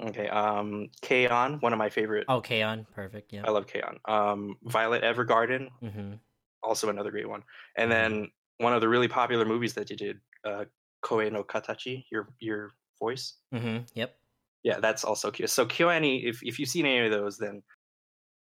Okay. 0.00 0.28
Um, 0.28 0.88
K-On, 1.00 1.54
one 1.60 1.72
of 1.72 1.78
my 1.78 1.88
favorite. 1.88 2.24
Oh, 2.28 2.40
K-On! 2.40 2.86
Perfect. 2.94 3.32
Yeah. 3.32 3.42
I 3.46 3.50
love 3.50 3.66
K-On. 3.66 3.98
Um, 4.06 4.56
Violet 4.64 5.02
Evergarden, 5.02 5.68
Mm-hmm. 5.82 6.14
also 6.62 6.88
another 6.88 7.10
great 7.10 7.28
one. 7.28 7.42
And 7.76 7.88
Mhm. 7.90 7.94
then 7.94 8.30
one 8.58 8.72
of 8.74 8.80
the 8.80 8.88
really 8.88 9.08
popular 9.08 9.44
movies 9.44 9.74
that 9.74 9.90
you 9.90 9.96
did, 9.96 10.20
uh, 10.44 10.64
Koe 11.02 11.28
no 11.28 11.44
Katachi, 11.44 12.06
your 12.10 12.28
your 12.40 12.70
voice. 12.98 13.36
Mm-hmm. 13.52 13.84
Yep. 13.94 14.18
Yeah, 14.62 14.80
that's 14.80 15.04
also 15.04 15.30
cute. 15.30 15.50
So 15.50 15.66
KyoAni, 15.66 16.24
if 16.24 16.42
if 16.42 16.58
you've 16.58 16.68
seen 16.68 16.86
any 16.86 17.04
of 17.06 17.12
those, 17.12 17.38
then 17.38 17.62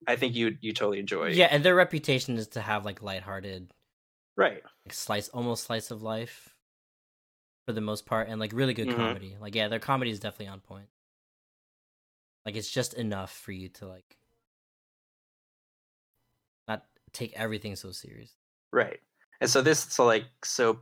I 0.06 0.16
think 0.16 0.34
you 0.34 0.56
you 0.60 0.72
totally 0.72 0.98
enjoy. 1.00 1.28
Yeah, 1.28 1.48
and 1.50 1.64
their 1.64 1.74
reputation 1.74 2.36
is 2.36 2.48
to 2.48 2.60
have 2.60 2.84
like 2.84 3.02
lighthearted, 3.02 3.72
Right. 4.36 4.62
like 4.84 4.92
slice, 4.92 5.28
almost 5.28 5.64
slice 5.64 5.90
of 5.90 6.02
life, 6.02 6.56
for 7.66 7.72
the 7.72 7.80
most 7.80 8.04
part, 8.06 8.28
and 8.28 8.38
like 8.40 8.52
really 8.52 8.74
good 8.74 8.88
Mhm. 8.88 8.96
comedy. 8.96 9.36
Like, 9.38 9.54
yeah, 9.54 9.68
their 9.68 9.78
comedy 9.80 10.10
is 10.10 10.20
definitely 10.20 10.48
on 10.48 10.60
point. 10.60 10.88
Like, 12.44 12.56
it's 12.56 12.70
just 12.70 12.94
enough 12.94 13.32
for 13.32 13.52
you 13.52 13.68
to 13.70 13.86
like 13.86 14.18
not 16.68 16.86
take 17.12 17.32
everything 17.34 17.76
so 17.76 17.92
serious. 17.92 18.36
Right. 18.72 19.00
And 19.40 19.48
so 19.50 19.62
this 19.62 19.80
so 19.80 20.04
like 20.04 20.26
so 20.44 20.80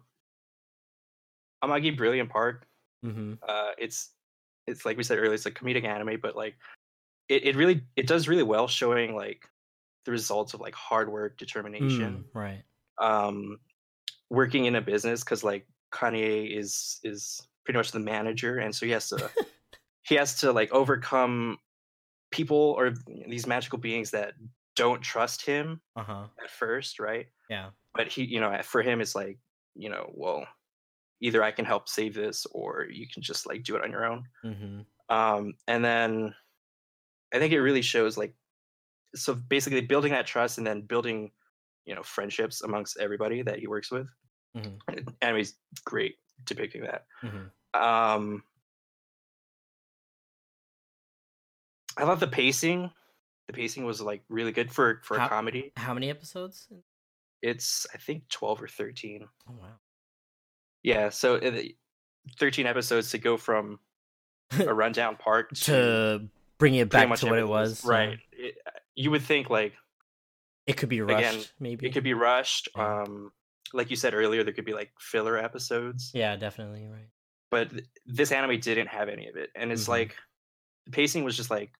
Amagi 1.63 1.97
Brilliant 1.97 2.31
Park 2.31 2.65
Mm-hmm. 3.07 3.35
uh 3.49 3.71
it's 3.79 4.11
it's 4.67 4.85
like 4.85 4.97
we 4.97 5.05
said 5.05 5.19
earlier 5.19 5.33
it's 5.35 5.47
a 5.47 5.53
comedic 5.53 5.85
anime 5.85 6.19
but 6.21 6.35
like 6.35 6.57
it, 7.29 7.47
it 7.47 7.55
really 7.57 7.83
it 7.95 8.09
does 8.09 8.27
really 8.27 8.43
well 8.43 8.67
showing 8.67 9.15
like 9.15 9.49
the 10.05 10.11
results 10.11 10.53
of 10.53 10.61
like 10.61 10.75
hard 10.75 11.09
work 11.13 11.39
determination 11.39 12.25
Mm, 12.35 12.35
right. 12.35 12.63
um 13.01 13.59
working 14.31 14.65
in 14.65 14.75
a 14.75 14.81
business 14.81 15.23
because 15.23 15.45
like 15.45 15.65
kanie 15.93 16.57
is 16.59 16.99
is 17.05 17.41
pretty 17.65 17.79
much 17.79 17.93
the 17.93 18.01
manager 18.01 18.59
and 18.59 18.75
so 18.75 18.85
he 18.85 18.91
has 18.93 19.09
to 19.11 19.31
he 20.03 20.17
has 20.17 20.41
to 20.41 20.51
like 20.53 20.73
overcome 20.73 21.57
people 22.33 22.75
or 22.77 22.95
these 23.29 23.47
magical 23.47 23.79
beings 23.79 24.11
that 24.11 24.35
don't 24.75 25.01
trust 25.03 25.47
him 25.47 25.81
Uh 25.97 26.03
huh. 26.03 26.25
at 26.43 26.51
first 26.51 26.99
right 26.99 27.29
Yeah. 27.49 27.71
but 27.95 28.09
he 28.09 28.25
you 28.25 28.41
know 28.41 28.59
for 28.65 28.83
him 28.83 29.01
it's 29.01 29.15
like 29.15 29.39
you 29.77 29.89
know 29.89 30.11
well 30.15 30.45
either 31.21 31.43
i 31.43 31.51
can 31.51 31.65
help 31.65 31.89
save 31.89 32.15
this 32.15 32.47
or 32.53 32.87
you 32.91 33.07
can 33.13 33.23
just 33.23 33.47
like 33.47 33.63
do 33.65 33.77
it 33.77 33.83
on 33.83 33.91
your 33.91 34.05
own 34.07 34.25
Mm-hmm. 34.45 34.81
um 35.15 35.55
and 35.67 35.85
then 35.85 36.35
i 37.35 37.39
think 37.39 37.53
it 37.53 37.61
really 37.61 37.83
shows 37.83 38.17
like 38.17 38.35
so 39.15 39.35
basically 39.35 39.81
building 39.81 40.13
that 40.13 40.27
trust 40.27 40.59
and 40.59 40.67
then 40.67 40.83
building 40.83 41.31
you 41.87 41.95
know 41.95 42.03
friendships 42.03 42.63
amongst 42.63 42.99
everybody 42.99 43.43
that 43.43 43.59
he 43.59 43.67
works 43.67 43.91
with 43.91 44.09
Mhm. 44.57 44.79
and 44.89 45.13
anime's 45.23 45.55
great 45.85 46.17
depicting 46.45 46.83
that 46.83 47.07
Mm-hmm. 47.23 47.83
um 47.83 48.43
i 51.97 52.05
love 52.05 52.21
the 52.21 52.27
pacing 52.27 52.91
the 53.47 53.53
pacing 53.53 53.85
was 53.85 54.01
like 54.01 54.23
really 54.29 54.53
good 54.53 54.71
for 54.71 55.01
for 55.05 55.19
How- 55.19 55.27
a 55.27 55.29
comedy 55.29 55.73
How 55.77 55.95
many 55.95 56.11
episodes? 56.11 56.69
it's 57.43 57.87
i 57.95 57.99
think 57.99 58.29
12 58.29 58.63
or 58.63 58.69
13 58.69 59.27
Oh 59.49 59.53
wow. 59.61 59.67
Yeah 60.83 61.09
so 61.09 61.37
uh, 61.37 61.61
13 62.39 62.67
episodes 62.67 63.11
to 63.11 63.19
go 63.19 63.37
from 63.37 63.79
a 64.59 64.73
rundown 64.83 65.17
park 65.17 65.51
to 65.51 65.65
to 65.65 66.29
bring 66.59 66.75
it 66.75 66.89
back 66.91 67.15
to 67.19 67.27
what 67.27 67.39
it 67.39 67.49
was. 67.49 67.85
right 67.85 68.19
it, 68.33 68.55
you 68.95 69.11
would 69.11 69.23
think 69.23 69.49
like 69.51 69.75
It 70.67 70.77
could 70.77 70.89
be 70.89 71.01
rushed, 71.01 71.19
Again, 71.27 71.45
maybe. 71.61 71.87
it 71.87 71.93
could 71.93 72.05
be 72.05 72.15
rushed 72.15 72.69
Yeah. 72.77 73.03
um 73.03 73.33
like 73.73 73.91
you 73.91 73.97
said 73.97 74.15
earlier 74.15 74.45
there 74.45 74.53
could 74.55 74.65
be 74.65 74.73
like 74.75 74.91
filler 74.99 75.37
episodes 75.39 76.11
Yeah, 76.15 76.37
definitely. 76.37 76.87
Right. 76.87 77.09
but 77.51 77.71
th- 77.71 77.85
this 78.07 78.33
anime 78.33 78.59
didn't 78.61 78.89
have 78.89 79.09
any 79.09 79.29
of 79.29 79.37
it 79.37 79.51
and 79.55 79.71
it's 79.73 79.85
Mhm. 79.85 79.89
like 79.89 80.17
the 80.87 80.93
pacing 80.93 81.25
was 81.25 81.37
just 81.37 81.51
like 81.51 81.71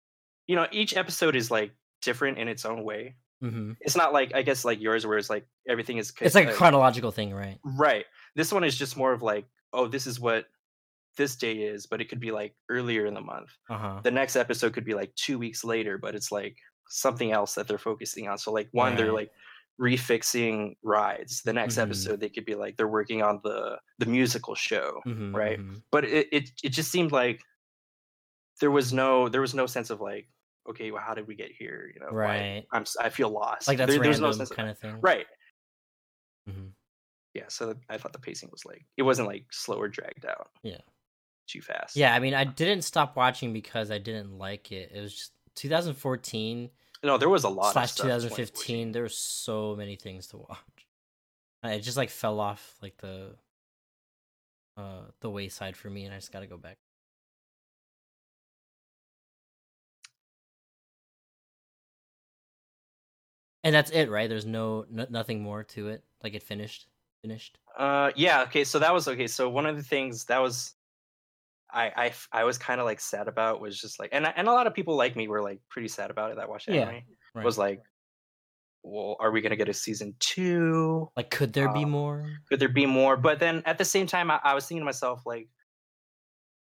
you 0.47 0.57
know 0.57 0.67
each 0.73 0.97
episode 0.97 1.35
is 1.37 1.51
like 1.51 1.73
different 2.03 2.39
in 2.39 2.49
its 2.49 2.65
own 2.65 2.85
way 2.85 3.17
Mm-hmm. 3.43 3.73
it's 3.81 3.95
not 3.97 4.13
like 4.13 4.35
i 4.35 4.43
guess 4.43 4.65
like 4.65 4.81
yours 4.81 5.07
where 5.07 5.17
it's 5.17 5.31
like 5.31 5.47
everything 5.69 5.99
is 5.99 6.13
It's 6.21 6.35
like 6.35 6.49
a 6.49 6.51
uh, 6.51 6.55
chronological 6.55 7.13
thing, 7.13 7.33
right? 7.33 7.59
right 7.63 8.05
this 8.37 8.53
one 8.53 8.65
is 8.65 8.77
just 8.77 8.97
more 8.97 9.13
of 9.13 9.23
like 9.23 9.47
oh 9.73 9.87
this 9.89 10.07
is 10.07 10.19
what 10.21 10.47
this 11.17 11.37
day 11.37 11.55
is 11.55 11.87
but 11.87 12.01
it 12.01 12.09
could 12.09 12.21
be 12.21 12.31
like 12.31 12.55
earlier 12.69 13.07
in 13.07 13.15
the 13.15 13.21
month 13.21 13.51
Uh 13.69 13.79
huh. 13.79 14.01
the 14.03 14.11
next 14.11 14.37
episode 14.37 14.73
could 14.73 14.85
be 14.85 14.95
like 14.95 15.15
two 15.17 15.39
weeks 15.39 15.65
later 15.65 15.99
but 15.99 16.15
it's 16.15 16.31
like 16.31 16.57
something 16.89 17.33
else 17.33 17.55
that 17.55 17.67
they're 17.69 17.77
focusing 17.79 18.29
on 18.29 18.39
so 18.39 18.53
like 18.53 18.69
one 18.73 18.97
they're 18.97 19.13
like 19.13 19.31
refixing 19.81 20.75
rides 20.83 21.43
the 21.43 21.53
next 21.53 21.77
Mhm. 21.77 21.83
episode 21.83 22.21
they 22.21 22.29
could 22.29 22.45
be 22.45 22.55
like 22.55 22.77
they're 22.77 22.89
working 22.89 23.23
on 23.23 23.41
the 23.45 23.79
the 23.99 24.07
musical 24.07 24.55
show 24.55 25.01
Mm-hmm, 25.07 25.35
right? 25.35 25.61
but 25.91 26.05
it, 26.05 26.27
it 26.33 26.51
it 26.65 26.69
just 26.71 26.91
seemed 26.91 27.13
like 27.13 27.41
there 28.61 28.71
was 28.73 28.93
no 28.93 29.29
there 29.29 29.41
was 29.41 29.55
no 29.55 29.67
sense 29.67 29.91
of 29.91 30.01
like 30.01 30.29
okay 30.69 30.91
well 30.91 31.03
how 31.05 31.15
did 31.15 31.27
we 31.29 31.35
get 31.37 31.51
here 31.57 31.91
you 31.95 32.01
know 32.01 32.09
Right. 32.11 32.65
i'm 32.73 32.85
I 33.01 33.09
feel 33.09 33.31
lost 33.31 33.69
Like 33.69 33.79
that's 33.79 33.93
There- 33.93 34.03
there's 34.03 34.21
no 34.21 34.33
sense 34.33 34.51
kind 34.51 34.69
that. 34.69 34.73
of 34.73 34.79
thing. 34.79 35.01
right 35.01 35.27
Mhm. 36.49 36.73
Yeah 37.39 37.45
so 37.49 37.75
i 37.89 37.97
thought 37.97 38.13
the 38.13 38.19
pacing 38.19 38.49
was 38.51 38.65
like 38.65 38.85
it 38.97 39.03
wasn't 39.03 39.27
like 39.27 39.45
slow 39.51 39.77
or 39.81 39.89
dragged 39.89 40.27
out 40.27 40.49
Yeah. 40.63 40.83
too 41.47 41.63
fast 41.63 41.97
Yeah, 41.97 42.15
I 42.15 42.19
mean, 42.19 42.35
I 42.35 42.45
didn't 42.45 42.83
stop 42.83 43.17
watching 43.17 43.53
because 43.53 43.91
I 43.91 43.99
didn't 43.99 44.37
like 44.37 44.71
it. 44.73 44.91
It 44.95 45.01
was 45.01 45.15
just 45.15 45.33
2014 45.55 46.71
no 47.05 47.17
there 47.17 47.29
was 47.29 47.45
a 47.45 47.49
lot 47.49 47.73
slash 47.73 47.85
of 47.85 47.91
stuff, 47.91 48.07
2015. 48.07 48.93
There 48.93 49.03
were 49.03 49.09
so 49.09 49.77
many 49.77 49.97
things 49.97 50.27
to 50.29 50.39
watch. 50.39 50.59
It 51.65 51.81
just 51.81 51.97
like 51.97 52.11
fell 52.11 52.39
off 52.41 52.63
like 52.83 52.97
the 52.99 53.35
uh 54.77 55.05
the 55.21 55.31
wayside 55.31 55.77
for 55.77 55.91
me, 55.91 56.05
and 56.05 56.15
I 56.15 56.19
just 56.19 56.33
got 56.33 56.41
to 56.41 56.47
go 56.47 56.57
back. 56.57 56.79
And 63.65 63.75
that's 63.75 63.91
it, 63.91 64.09
right? 64.11 64.29
There's 64.29 64.47
no, 64.47 64.87
no 64.91 65.07
nothing 65.11 65.43
more 65.43 65.65
to 65.65 65.89
it. 65.89 66.05
Like 66.23 66.35
it 66.35 66.43
finished, 66.43 66.87
finished. 67.29 67.59
Uh, 67.77 68.11
yeah. 68.17 68.43
Okay. 68.43 68.65
So 68.65 68.79
that 68.79 68.93
was 68.93 69.09
okay. 69.09 69.27
So 69.27 69.49
one 69.49 69.67
of 69.67 69.77
the 69.77 69.83
things 69.83 70.25
that 70.27 70.39
was, 70.39 70.75
I 71.71 72.13
I, 72.33 72.41
I 72.41 72.45
was 72.45 72.59
kind 72.59 72.81
of 72.81 72.87
like 72.87 73.01
sad 73.01 73.29
about 73.29 73.61
was 73.61 73.81
just 73.81 73.99
like, 73.99 74.11
and 74.13 74.27
and 74.27 74.49
a 74.49 74.53
lot 74.53 74.67
of 74.67 74.75
people 74.75 74.97
like 74.97 75.17
me 75.17 75.29
were 75.29 75.43
like 75.43 75.61
pretty 75.69 75.89
sad 75.89 76.11
about 76.11 76.31
it 76.31 76.37
that 76.37 76.49
watched 76.49 76.69
Yeah, 76.69 76.89
anime. 76.89 77.05
Right. 77.35 77.45
Was 77.45 77.59
like 77.59 77.83
well, 78.83 79.17
are 79.21 79.31
we 79.31 79.41
gonna 79.41 79.57
get 79.57 79.69
a 79.69 79.75
season 79.75 80.15
two? 80.21 81.11
Like, 81.17 81.31
could 81.31 81.53
there 81.53 81.69
be 81.69 81.85
Um, 81.85 81.91
more? 81.91 82.39
Could 82.49 82.61
there 82.61 82.69
be 82.69 82.87
more? 82.87 83.17
But 83.17 83.39
then 83.41 83.63
at 83.67 83.79
the 83.79 83.85
same 83.85 84.07
time, 84.07 84.31
I, 84.31 84.41
I 84.43 84.55
was 84.55 84.67
thinking 84.67 84.83
to 84.83 84.87
myself, 84.87 85.27
like, 85.27 85.49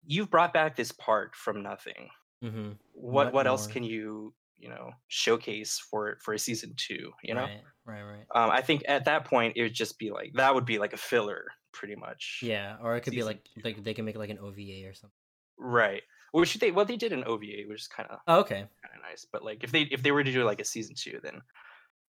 you've 0.05 0.30
brought 0.30 0.52
back 0.52 0.76
this 0.76 0.92
part 0.92 1.34
from 1.34 1.62
nothing. 1.62 2.11
Mm-hmm. 2.42 2.72
What 2.92 3.32
What 3.32 3.32
what 3.32 3.46
else 3.46 3.66
can 3.66 3.82
you 3.82 4.34
you 4.57 4.68
know 4.68 4.92
showcase 5.09 5.78
for 5.78 6.18
for 6.22 6.34
a 6.34 6.38
season 6.38 6.74
two? 6.76 7.12
You 7.22 7.34
know, 7.34 7.42
right, 7.44 7.62
right, 7.87 8.03
right. 8.03 8.26
um, 8.35 8.51
I 8.51 8.61
think 8.61 8.82
at 8.89 9.05
that 9.07 9.24
point 9.24 9.55
it 9.57 9.62
would 9.62 9.74
just 9.74 9.99
be 9.99 10.11
like 10.11 10.32
that 10.35 10.55
would 10.55 10.64
be 10.66 10.78
like 10.78 10.93
a 10.93 10.97
filler, 10.99 11.47
pretty 11.72 11.97
much. 11.97 12.41
Yeah, 12.43 12.76
or 12.82 12.97
it 12.97 13.01
could 13.03 13.12
be 13.12 13.22
like 13.22 13.45
two. 13.45 13.61
like 13.64 13.82
they 13.82 13.95
can 13.95 14.05
make 14.05 14.16
like 14.16 14.30
an 14.30 14.39
OVA 14.39 14.87
or 14.89 14.95
something. 14.95 15.11
Right. 15.59 16.03
Which 16.32 16.55
they 16.55 16.70
well 16.72 16.85
they 16.85 16.97
did 16.97 17.12
an 17.12 17.24
OVA, 17.24 17.62
which 17.68 17.82
is 17.82 17.89
kind 17.89 18.09
of 18.11 18.18
Oh, 18.26 18.41
okay. 18.41 18.57
kind 18.57 18.95
of 18.97 19.03
nice. 19.09 19.26
But 19.30 19.45
like 19.45 19.62
if 19.64 19.70
they 19.72 19.82
if 19.82 20.03
they 20.03 20.11
were 20.12 20.24
to 20.24 20.32
do 20.32 20.45
like 20.45 20.61
a 20.61 20.64
season 20.64 20.95
two, 20.97 21.20
then 21.22 21.41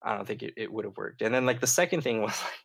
I 0.04 0.16
don't 0.16 0.26
think 0.28 0.42
it, 0.44 0.54
it 0.58 0.72
would 0.72 0.86
have 0.86 0.98
worked. 0.98 1.22
And 1.22 1.34
then 1.34 1.46
like 1.46 1.62
the 1.62 1.68
second 1.68 2.02
thing 2.02 2.22
was 2.24 2.40
like 2.42 2.60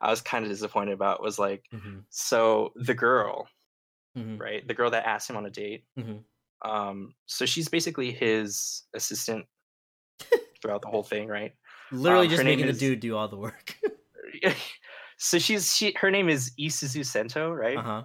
I 0.00 0.10
was 0.10 0.20
kind 0.20 0.44
of 0.44 0.50
disappointed 0.50 0.92
about 0.92 1.22
was 1.22 1.38
like 1.38 1.64
Mm-hmm. 1.72 2.00
so 2.10 2.72
the 2.76 2.94
girl, 2.94 3.48
Mm-hmm. 4.16 4.38
right? 4.38 4.66
The 4.66 4.74
girl 4.74 4.90
that 4.90 5.06
asked 5.06 5.28
him 5.30 5.36
on 5.36 5.44
a 5.46 5.50
date. 5.50 5.84
Mhm. 5.98 6.20
Um, 6.64 7.14
so 7.26 7.44
she's 7.46 7.68
basically 7.68 8.12
his 8.12 8.84
assistant 8.94 9.44
throughout 10.62 10.80
the 10.82 10.88
whole 10.88 11.02
thing, 11.02 11.28
right? 11.28 11.52
Literally 11.92 12.26
Um, 12.26 12.30
just 12.30 12.44
making 12.44 12.66
is- 12.66 12.78
the 12.78 12.86
dude 12.88 13.00
do 13.00 13.16
all 13.16 13.28
the 13.28 13.36
work. 13.36 13.76
so 15.18 15.38
she's 15.38 15.74
she 15.74 15.94
her 15.98 16.10
name 16.10 16.28
is 16.28 16.52
Isuzu 16.60 17.04
Sento, 17.04 17.52
right? 17.52 17.76
uh 17.78 17.82
huh. 17.82 18.02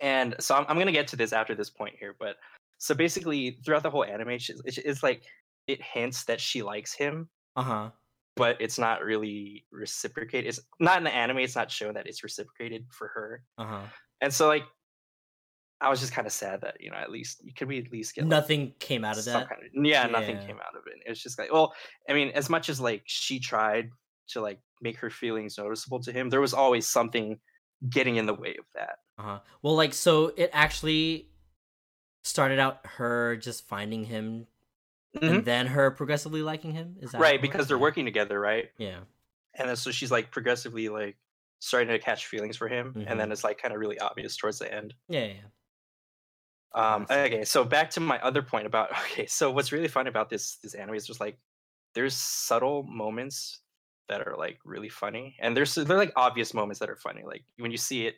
and 0.00 0.34
so 0.40 0.54
I'm, 0.54 0.64
I'm 0.68 0.78
gonna 0.78 0.92
get 0.92 1.06
to 1.08 1.16
this 1.16 1.32
after 1.32 1.54
this 1.54 1.70
point 1.70 1.94
here 1.98 2.14
but 2.18 2.36
so 2.78 2.94
basically 2.94 3.58
throughout 3.64 3.82
the 3.82 3.90
whole 3.90 4.04
anime 4.04 4.38
she- 4.38 4.54
it's, 4.64 4.78
it's 4.78 5.02
like 5.02 5.22
it 5.66 5.80
hints 5.80 6.24
that 6.24 6.40
she 6.40 6.62
likes 6.62 6.92
him 6.92 7.28
Uh 7.56 7.62
huh. 7.62 7.90
but 8.36 8.56
it's 8.60 8.78
not 8.78 9.02
really 9.04 9.64
reciprocated 9.70 10.48
it's 10.48 10.60
not 10.80 10.98
in 10.98 11.04
the 11.04 11.14
anime 11.14 11.38
it's 11.38 11.56
not 11.56 11.70
shown 11.70 11.94
that 11.94 12.06
it's 12.06 12.22
reciprocated 12.22 12.84
for 12.90 13.08
her 13.08 13.42
Uh 13.58 13.64
huh. 13.64 13.82
and 14.20 14.32
so 14.34 14.48
like 14.48 14.64
i 15.82 15.88
was 15.90 16.00
just 16.00 16.12
kind 16.12 16.26
of 16.26 16.32
sad 16.32 16.60
that 16.62 16.76
you 16.80 16.90
know 16.90 16.96
at 16.96 17.10
least 17.10 17.44
you 17.44 17.52
could 17.52 17.68
we 17.68 17.78
at 17.78 17.90
least 17.92 18.14
get 18.14 18.22
like, 18.24 18.30
Nothing 18.30 18.72
came 18.78 19.04
out 19.04 19.18
of 19.18 19.24
that. 19.26 19.48
kind 19.48 19.62
of 19.62 19.84
yeah, 19.84 20.06
nothing 20.06 20.36
Yeah. 20.36 20.46
came 20.46 20.56
out 20.56 20.76
of 20.76 20.82
it 20.86 20.94
It 21.04 21.08
was 21.10 21.22
just 21.22 21.38
like 21.38 21.52
well 21.52 21.74
i 22.08 22.12
mean 22.14 22.28
as 22.34 22.48
much 22.48 22.68
as 22.68 22.80
like 22.80 23.02
she 23.06 23.38
tried 23.38 23.90
to 24.28 24.40
like 24.40 24.60
make 24.80 24.96
her 24.98 25.10
feelings 25.10 25.58
noticeable 25.58 26.00
to 26.00 26.12
him 26.12 26.30
there 26.30 26.40
was 26.40 26.54
always 26.54 26.86
something 26.88 27.38
getting 27.90 28.16
in 28.16 28.26
the 28.26 28.34
way 28.34 28.54
of 28.58 28.64
that 28.74 28.96
Uh 29.18 29.22
huh. 29.22 29.38
Well, 29.62 29.74
like 29.76 29.92
so, 29.92 30.32
it 30.36 30.50
actually 30.52 31.28
started 32.24 32.58
out 32.58 32.78
her 32.96 33.36
just 33.36 33.66
finding 33.68 34.04
him, 34.04 34.46
Mhm. 35.16 35.28
and 35.30 35.44
then 35.44 35.66
her 35.66 35.90
progressively 35.90 36.42
liking 36.42 36.72
him. 36.72 36.96
Is 37.00 37.10
that 37.12 37.20
right 37.20 37.42
because 37.42 37.66
they're 37.68 37.78
working 37.78 38.04
together 38.06 38.38
right 38.40 38.70
Yeah. 38.78 39.00
and 39.54 39.68
then 39.68 39.76
so 39.76 39.90
she's 39.90 40.10
like 40.10 40.30
progressively 40.30 40.88
like 40.88 41.16
starting 41.58 41.88
to 41.88 41.98
catch 41.98 42.26
feelings 42.26 42.56
for 42.56 42.68
him 42.68 42.94
Mhm. 42.94 43.04
and 43.08 43.20
then 43.20 43.30
it's 43.32 43.44
like 43.44 43.58
kind 43.60 43.74
of 43.74 43.80
really 43.80 43.98
obvious 43.98 44.36
towards 44.36 44.58
the 44.58 44.72
end 44.72 44.94
Yeah. 45.08 45.26
Yeah. 45.26 45.48
Um 46.74 47.06
okay 47.10 47.44
so 47.44 47.64
back 47.64 47.90
to 47.90 48.00
my 48.00 48.18
other 48.20 48.42
point 48.42 48.66
about 48.66 48.90
okay 49.04 49.26
so 49.26 49.50
what's 49.50 49.72
really 49.72 49.88
fun 49.88 50.06
about 50.06 50.30
this 50.30 50.56
this 50.62 50.74
anime 50.74 50.94
is 50.94 51.06
just 51.06 51.20
like 51.20 51.38
there's 51.94 52.16
subtle 52.16 52.84
moments 52.84 53.62
that 54.08 54.26
are 54.26 54.36
like 54.36 54.58
really 54.64 54.88
funny 54.88 55.36
and 55.40 55.56
there's 55.56 55.74
they're 55.74 55.96
like 55.98 56.12
obvious 56.16 56.54
moments 56.54 56.80
that 56.80 56.90
are 56.90 56.96
funny 56.96 57.22
like 57.24 57.44
when 57.58 57.70
you 57.70 57.76
see 57.76 58.06
it 58.06 58.16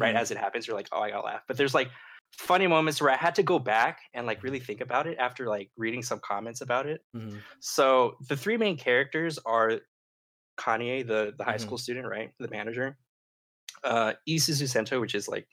right 0.00 0.14
Mhm. 0.14 0.16
as 0.16 0.30
it 0.30 0.36
happens 0.38 0.66
you're 0.66 0.76
like 0.76 0.88
oh 0.92 1.00
i 1.00 1.10
gotta 1.10 1.24
laugh 1.26 1.42
but 1.48 1.56
there's 1.56 1.74
like 1.74 1.90
funny 2.32 2.66
moments 2.66 3.00
where 3.00 3.10
i 3.10 3.16
had 3.16 3.34
to 3.34 3.42
go 3.42 3.58
back 3.58 4.00
and 4.14 4.26
like 4.26 4.42
really 4.42 4.60
think 4.60 4.80
about 4.80 5.06
it 5.06 5.16
after 5.18 5.46
like 5.48 5.70
reading 5.76 6.02
some 6.02 6.20
comments 6.20 6.60
about 6.60 6.86
it 6.86 7.02
Mhm. 7.14 7.44
so 7.60 8.16
the 8.28 8.36
three 8.36 8.56
main 8.56 8.76
characters 8.76 9.38
are 9.46 9.80
Kanie, 10.58 11.06
the 11.06 11.34
the 11.36 11.44
high 11.44 11.56
Mhm. 11.56 11.58
school 11.58 11.78
student, 11.78 12.06
right, 12.06 12.32
the 12.38 12.48
manager, 12.48 12.98
uh, 13.84 14.14
Isuzu 14.28 14.68
Sento, 14.68 15.00
which 15.00 15.14
is 15.14 15.28
like 15.28 15.48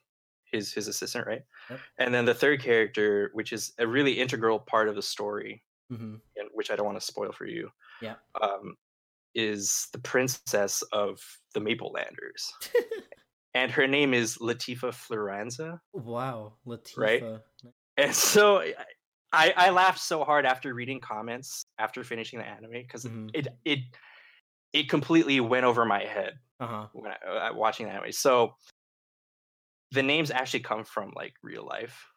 his 0.51 0.73
his 0.73 0.87
assistant, 0.87 1.27
right, 1.27 1.43
Yep. 1.69 1.87
and 1.99 2.13
then 2.13 2.25
the 2.25 2.33
third 2.35 2.61
character, 2.61 3.31
which 3.33 3.53
is 3.53 3.73
a 3.79 3.87
really 3.87 4.19
integral 4.19 4.59
part 4.59 4.89
of 4.89 4.95
the 4.95 5.01
story, 5.01 5.63
Mhm. 5.89 6.21
and 6.37 6.49
which 6.53 6.71
I 6.71 6.75
don't 6.75 6.85
want 6.87 6.99
to 6.99 7.05
spoil 7.05 7.31
for 7.33 7.45
you, 7.45 7.71
Yeah. 7.99 8.17
um, 8.41 8.75
is 9.35 9.87
the 9.93 9.99
princess 9.99 10.81
of 10.93 11.21
the 11.53 11.61
Maple 11.61 11.91
Landers, 11.91 12.53
and 13.53 13.71
her 13.71 13.87
name 13.87 14.13
is 14.13 14.37
Latifa 14.39 14.91
Floranza. 14.93 15.79
Wow, 15.93 16.57
Latifa. 16.65 16.97
Right? 16.97 17.23
And 17.97 18.15
so 18.15 18.61
I, 19.33 19.53
I 19.55 19.69
laughed 19.71 19.99
so 19.99 20.23
hard 20.23 20.45
after 20.45 20.73
reading 20.73 20.99
comments 20.99 21.65
after 21.77 22.03
finishing 22.03 22.39
the 22.39 22.45
anime 22.45 22.71
because 22.71 23.05
Mhm. 23.05 23.29
it 23.33 23.47
it 23.65 23.79
it 24.73 24.89
completely 24.89 25.39
went 25.39 25.65
over 25.65 25.85
my 25.85 26.05
head 26.05 26.39
Uh 26.59 26.67
huh. 26.67 26.87
when 26.93 27.11
I, 27.11 27.27
uh, 27.49 27.53
watching 27.53 27.87
the 27.87 27.93
anime. 27.93 28.11
So 28.11 28.55
the 29.91 30.03
names 30.03 30.31
actually 30.31 30.61
come 30.61 30.83
from 30.83 31.11
like 31.15 31.33
real 31.43 31.65
life. 31.65 32.07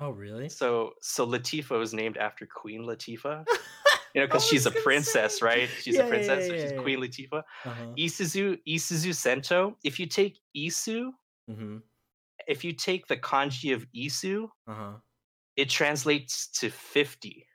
Oh, 0.00 0.10
really? 0.10 0.48
So 0.48 0.92
so 1.00 1.26
Latifa 1.26 1.78
was 1.78 1.94
named 1.94 2.16
after 2.16 2.46
Queen 2.46 2.82
Latifah. 2.82 3.44
you 4.14 4.20
know, 4.20 4.26
because 4.26 4.44
she's 4.46 4.66
a 4.66 4.70
princess, 4.70 5.38
say. 5.38 5.46
right? 5.46 5.68
She's 5.80 5.94
Yeah, 5.94 6.00
a 6.00 6.04
yeah, 6.04 6.08
princess, 6.10 6.46
so 6.48 6.52
yeah, 6.54 6.60
she's 6.62 6.72
yeah, 6.72 6.82
Queen 6.82 6.98
Latifah. 7.00 7.42
Uh-huh. 7.64 7.86
Isuzu 7.98 8.58
Isuzu 8.66 9.14
Sento. 9.14 9.76
If 9.84 9.98
you 10.00 10.06
take 10.06 10.38
Isu, 10.56 11.10
Mm-hmm. 11.50 11.78
if 12.46 12.64
you 12.64 12.72
take 12.72 13.06
the 13.06 13.16
kanji 13.16 13.74
of 13.74 13.86
Isu, 13.92 14.48
Uh-huh. 14.68 14.94
it 15.56 15.68
translates 15.70 16.48
to 16.60 16.70
fifty. 16.70 17.46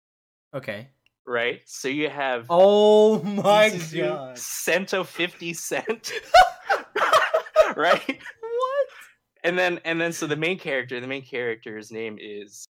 Okay. 0.53 0.89
right? 1.25 1.59
So 1.65 1.89
you 1.89 2.09
have 2.09 2.47
Oh 2.49 3.21
my 3.21 3.69
Isuzu 3.69 3.99
god. 4.07 4.37
Sento 4.37 5.03
50 5.03 5.53
cent. 5.53 6.13
right? 7.75 8.19
And 9.47 9.57
then 9.57 9.79
and 9.85 9.99
then 9.99 10.11
so 10.11 10.27
the 10.27 10.35
main 10.35 10.59
character, 10.59 10.99
the 10.99 11.07
main 11.07 11.23
character's 11.23 11.91
name 11.91 12.17
is 12.19 12.67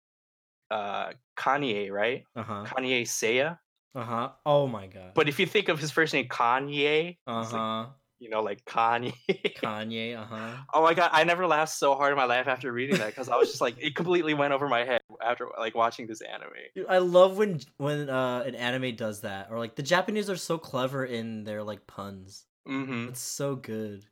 uh 0.71 1.13
Kanie, 1.37 1.91
right? 1.91 2.25
Uh-huh. 2.37 2.65
Kanie 2.67 3.03
Seiya. 3.03 3.59
Uh-huh. 3.95 4.31
Oh 4.45 4.67
my 4.67 4.87
god. 4.87 5.13
But 5.15 5.29
if 5.29 5.41
you 5.41 5.47
think 5.47 5.69
of 5.69 5.79
his 5.79 5.91
first 5.91 6.13
name 6.13 6.29
Kanie, 6.29 7.17
uh-huh. 7.27 7.87
you 8.19 8.29
know, 8.29 8.43
like 8.43 8.63
Kanye. 8.67 9.15
Kanye, 9.57 10.19
uh-huh. 10.19 10.57
oh 10.75 10.83
my 10.83 10.93
god, 10.93 11.09
I 11.15 11.25
never 11.25 11.47
laughed 11.47 11.73
so 11.73 11.95
hard 11.95 12.13
in 12.13 12.19
my 12.19 12.27
life 12.27 12.47
after 12.47 12.71
reading 12.71 12.99
that 12.99 13.07
because 13.07 13.31
I 13.31 13.37
was 13.37 13.49
just 13.49 13.63
like 13.63 13.77
it 13.79 13.95
completely 13.95 14.35
went 14.35 14.53
over 14.53 14.69
my 14.69 14.85
head 14.85 15.01
after 15.25 15.49
like 15.59 15.75
watching 15.75 16.07
this 16.07 16.21
anime. 16.21 16.51
Dude, 16.75 16.87
I 16.91 16.99
love 16.99 17.39
when 17.39 17.61
when 17.79 18.11
uh 18.11 18.43
an 18.47 18.55
anime 18.55 18.97
does 18.97 19.23
that 19.23 19.49
or 19.51 19.59
like 19.59 19.77
the 19.77 19.83
Japanese 19.83 20.29
are 20.29 20.37
so 20.37 20.59
clever 20.59 21.07
in 21.07 21.45
their 21.45 21.63
like 21.63 21.87
puns. 21.87 22.45
hmm 22.67 23.07
It's 23.09 23.21
so 23.21 23.57
good. 23.57 24.05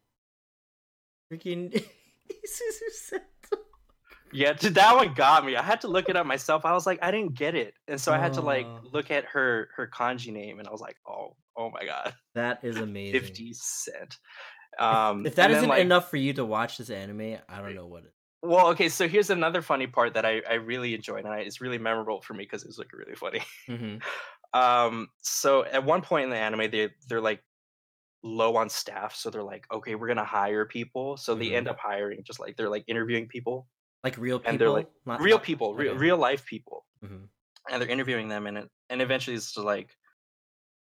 Freaking 1.31 1.85
Isuzu 2.31 2.91
Sento. 2.93 3.62
Yeah, 4.33 4.53
dude, 4.55 4.75
that 4.75 4.97
one 4.97 5.14
got 5.14 5.45
me. 5.47 5.55
I 5.55 5.62
had 5.62 5.81
to 5.83 5.89
look 5.89 6.09
it 6.09 6.16
up 6.16 6.27
myself. 6.27 6.64
I 6.64 6.72
was 6.72 6.87
like, 6.87 6.99
I 7.03 7.11
didn't 7.12 7.35
get 7.35 7.55
it, 7.55 7.75
and 7.87 8.01
so 8.01 8.12
I 8.12 8.18
had 8.18 8.33
to 8.35 8.41
like 8.41 8.66
Oh. 8.66 8.81
look 8.93 9.11
at 9.11 9.25
her 9.27 9.68
her 9.77 9.87
kanji 9.89 10.33
name, 10.33 10.59
and 10.59 10.66
I 10.66 10.72
was 10.72 10.81
like, 10.81 10.97
oh, 11.09 11.37
oh 11.57 11.70
my 11.70 11.85
god, 11.85 12.14
That 12.35 12.59
is 12.64 12.77
amazing. 12.89 13.20
fifty 13.20 13.53
cent. 13.53 14.16
Um, 14.79 15.25
if 15.25 15.37
that 15.37 15.45
and 15.45 15.53
then, 15.53 15.59
isn't 15.59 15.68
like- 15.68 15.81
enough 15.83 16.11
for 16.11 16.16
you 16.16 16.33
to 16.33 16.45
watch 16.45 16.79
this 16.79 16.91
anime, 16.91 17.37
I 17.49 17.59
don't 17.61 17.77
know 17.77 17.87
what 17.87 18.03
it. 18.05 18.12
well, 18.43 18.66
okay, 18.70 18.89
so 18.89 19.07
here's 19.07 19.31
another 19.31 19.62
funny 19.62 19.87
part 19.87 20.14
that 20.14 20.25
I 20.27 20.43
I 20.51 20.55
really 20.55 20.95
enjoyed, 20.95 21.25
and 21.25 21.33
I, 21.33 21.39
it's 21.41 21.61
really 21.61 21.79
memorable 21.79 22.20
for 22.22 22.35
me 22.35 22.43
because 22.43 22.64
it 22.64 22.68
was 22.68 22.79
like 22.79 22.93
really 22.93 23.14
funny. 23.14 23.41
Mm-hmm. 23.68 23.97
Um, 24.53 25.09
so 25.20 25.64
at 25.64 25.83
one 25.85 26.01
point 26.01 26.25
in 26.25 26.31
the 26.31 26.37
anime, 26.37 26.70
they 26.70 26.91
they're 27.09 27.20
like 27.20 27.43
low 28.25 28.57
on 28.57 28.68
staff, 28.70 29.14
so 29.14 29.29
they're 29.29 29.43
like, 29.43 29.66
okay, 29.70 29.95
we're 29.95 30.09
gonna 30.09 30.25
hire 30.25 30.64
people. 30.64 31.16
So 31.18 31.35
they 31.35 31.49
Mhm. 31.51 31.57
end 31.59 31.68
up 31.68 31.79
hiring 31.79 32.25
just 32.25 32.41
like 32.41 32.57
they're 32.57 32.70
like 32.70 32.85
interviewing 32.89 33.29
people, 33.29 33.68
Like 34.03 34.16
real 34.18 34.39
people, 34.39 34.51
And 34.51 34.59
they're, 34.61 34.70
like, 34.70 34.91
Not- 35.07 35.20
real 35.20 35.39
people, 35.39 35.75
real 35.75 35.91
okay. 35.93 35.99
real 35.99 36.16
life 36.16 36.45
people. 36.47 36.85
Mhm. 37.05 37.29
and 37.70 37.81
they're 37.81 37.89
interviewing 37.89 38.29
them 38.29 38.47
and 38.47 38.68
and 38.91 39.01
eventually 39.03 39.35
it's 39.37 39.53
just 39.55 39.64
like 39.64 39.97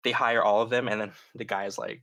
they 0.03 0.11
hire 0.11 0.41
all 0.41 0.61
of 0.61 0.69
them 0.69 0.87
and 0.87 0.99
then 1.01 1.11
the 1.35 1.43
guy 1.43 1.65
is 1.65 1.77
like 1.77 2.01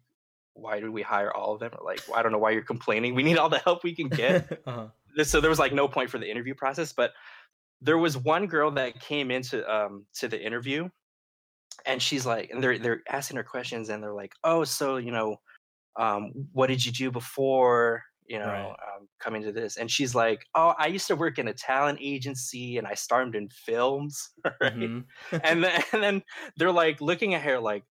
why 0.53 0.79
did 0.81 0.91
we 0.91 1.01
hire 1.03 1.33
all 1.35 1.55
of 1.55 1.61
them 1.61 1.73
or 1.79 1.83
like 1.85 2.01
i 2.15 2.23
don't 2.23 2.33
know 2.33 2.39
why 2.39 2.51
you're 2.51 2.63
complaining 2.75 3.15
we 3.15 3.23
need 3.23 3.39
all 3.39 3.49
the 3.49 3.59
help 3.61 3.83
we 3.83 3.95
can 3.95 4.09
get 4.09 4.61
uh-huh. 4.67 4.89
so 5.25 5.41
there 5.41 5.49
was 5.51 5.59
like 5.59 5.73
no 5.73 5.89
point 5.89 6.11
for 6.11 6.19
the 6.19 6.31
interview 6.31 6.55
process 6.55 6.93
but 6.93 7.13
there 7.81 7.97
was 7.97 8.17
one 8.19 8.47
girl 8.47 8.71
that 8.71 9.01
came 9.01 9.31
into 9.31 9.57
um 9.75 10.05
to 10.13 10.29
the 10.29 10.39
interview 10.39 10.87
and 11.89 12.03
she's 12.03 12.27
like 12.27 12.51
and 12.51 12.63
they're 12.65 12.79
they're 12.79 13.03
asking 13.11 13.39
her 13.39 13.45
questions 13.45 13.91
and 13.91 14.05
they're 14.05 14.15
like 14.15 14.35
oh 14.45 14.65
so 14.65 14.99
you 14.99 15.13
know 15.13 15.39
um 15.99 16.33
what 16.53 16.69
did 16.69 16.85
you 16.87 16.93
do 16.93 17.11
before 17.11 18.03
you 18.27 18.39
know 18.39 18.45
Right. 18.45 18.79
um, 18.97 19.09
coming 19.21 19.43
to 19.43 19.53
this 19.53 19.77
and 19.77 19.91
she's 19.91 20.15
like 20.15 20.47
oh 20.55 20.75
i 20.79 20.87
used 20.87 21.07
to 21.09 21.17
work 21.17 21.39
in 21.39 21.49
a 21.49 21.55
talent 21.55 21.99
agency 22.03 22.79
and 22.79 22.87
i 22.87 22.95
starred 22.95 23.35
in 23.37 23.49
films 23.51 24.31
right 24.61 24.75
Mhm. 24.75 25.07
and 25.45 25.65
then 25.65 25.83
and 25.93 26.03
then 26.03 26.23
they're 26.57 26.73
like 26.73 27.01
looking 27.01 27.35
at 27.35 27.43
her 27.43 27.61
like, 27.61 27.85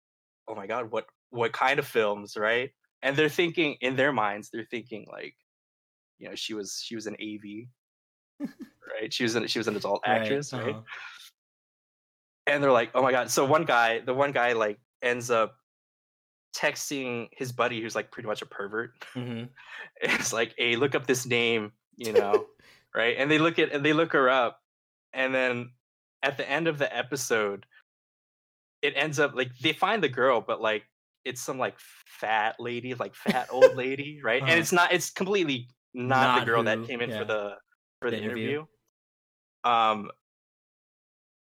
oh 0.48 0.56
my 0.56 0.68
god, 0.68 0.92
what 0.92 1.08
what 1.32 1.54
kind 1.54 1.80
of 1.80 1.88
films, 1.88 2.38
right? 2.38 2.72
And 3.04 3.18
they're 3.18 3.30
thinking 3.30 3.78
in 3.82 3.96
their 3.98 4.14
minds, 4.14 4.50
they're 4.52 4.66
thinking 4.70 5.08
like, 5.12 5.36
you 6.20 6.30
know, 6.30 6.36
she 6.36 6.54
was 6.54 6.82
she 6.84 6.96
was 6.96 7.08
an 7.08 7.16
AV, 7.20 7.70
right? 9.02 9.14
She 9.14 9.24
was 9.24 9.36
an 9.36 9.48
she 9.48 9.60
was 9.60 9.68
an 9.68 9.76
adult 9.76 10.02
Right, 10.06 10.44
actress, 10.46 10.54
right? 10.54 10.78
uh-huh. 10.78 10.84
And 12.48 12.64
they're 12.64 12.72
like, 12.72 12.92
oh 12.94 13.02
my 13.02 13.12
god. 13.12 13.30
So 13.32 13.46
one 13.46 13.66
guy, 13.66 14.00
the 14.00 14.14
one 14.14 14.32
guy 14.32 14.54
like 14.54 14.80
ends 15.02 15.32
up 15.32 15.56
texting 16.56 17.28
his 17.32 17.52
buddy 17.52 17.82
who's 17.82 17.96
like 17.96 18.12
pretty 18.12 18.28
much 18.28 18.42
a 18.42 18.46
pervert. 18.46 18.92
hmm 19.14 19.44
It's 20.02 20.32
like, 20.34 20.54
hey, 20.58 20.76
look 20.76 20.96
up 20.96 21.06
this 21.08 21.26
name, 21.26 21.72
you 21.98 22.14
know, 22.20 22.46
right? 22.96 23.16
And 23.18 23.30
they 23.30 23.38
look 23.40 23.60
at 23.60 23.72
and 23.72 23.84
they 23.84 23.94
look 23.94 24.14
her 24.14 24.30
up, 24.30 24.60
and 25.14 25.34
then 25.34 25.72
at 26.24 26.38
the 26.38 26.50
end 26.50 26.68
of 26.68 26.78
the 26.78 26.96
episode, 26.96 27.66
it 28.82 28.94
ends 28.96 29.20
up 29.20 29.36
like 29.36 29.50
they 29.62 29.74
find 29.74 30.02
the 30.04 30.10
girl, 30.10 30.42
but 30.42 30.62
like 30.62 30.84
it's 31.24 31.42
some 31.42 31.58
like 31.58 31.76
fat 31.80 32.56
lady, 32.60 32.94
like 32.94 33.16
fat 33.16 33.48
old 33.52 33.76
lady, 33.76 34.20
right? 34.24 34.42
Uh-huh. 34.42 34.52
And 34.52 34.60
it's 34.60 34.72
not 34.72 34.94
it's 34.94 35.10
completely 35.10 35.68
not, 35.94 36.08
Not 36.22 36.40
the 36.42 36.46
girl 36.46 36.60
who- 36.60 36.66
that 36.66 36.88
came 36.88 37.02
in 37.02 37.10
yeah. 37.10 37.20
for 37.20 37.26
the 37.26 37.56
for 38.02 38.12
The 38.12 38.18
the, 38.18 38.24
interview. 38.24 38.44
interview. 38.44 38.66
Um 39.64 40.12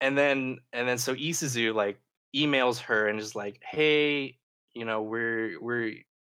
and 0.01 0.17
then 0.17 0.57
and 0.73 0.87
then 0.87 0.97
so 0.97 1.15
Isuzu 1.15 1.73
like 1.73 1.99
emails 2.35 2.79
her 2.79 3.07
and 3.07 3.19
is 3.19 3.35
like, 3.35 3.61
"Hey, 3.63 4.37
you 4.73 4.85
know, 4.85 5.01
we're 5.01 5.59
we're 5.61 5.93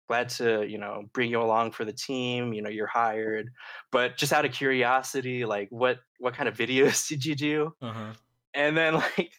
glad 0.09 0.29
to, 0.29 0.67
you 0.69 0.79
know, 0.79 1.05
bring 1.15 1.31
you 1.31 1.41
along 1.41 1.71
for 1.71 1.85
the 1.85 1.93
team, 1.93 2.53
you 2.53 2.61
know, 2.61 2.69
you're 2.69 2.87
hired. 2.87 3.51
But 3.91 4.17
just 4.19 4.33
out 4.33 4.45
of 4.45 4.53
curiosity, 4.53 5.45
like 5.45 5.69
what 5.71 5.99
what 6.19 6.35
kind 6.35 6.49
of 6.49 6.57
videos 6.59 7.09
did 7.09 7.25
you 7.25 7.35
do?" 7.35 7.75
Uh-huh. 7.81 8.13
and 8.55 8.77
then 8.77 8.95
like 9.17 9.33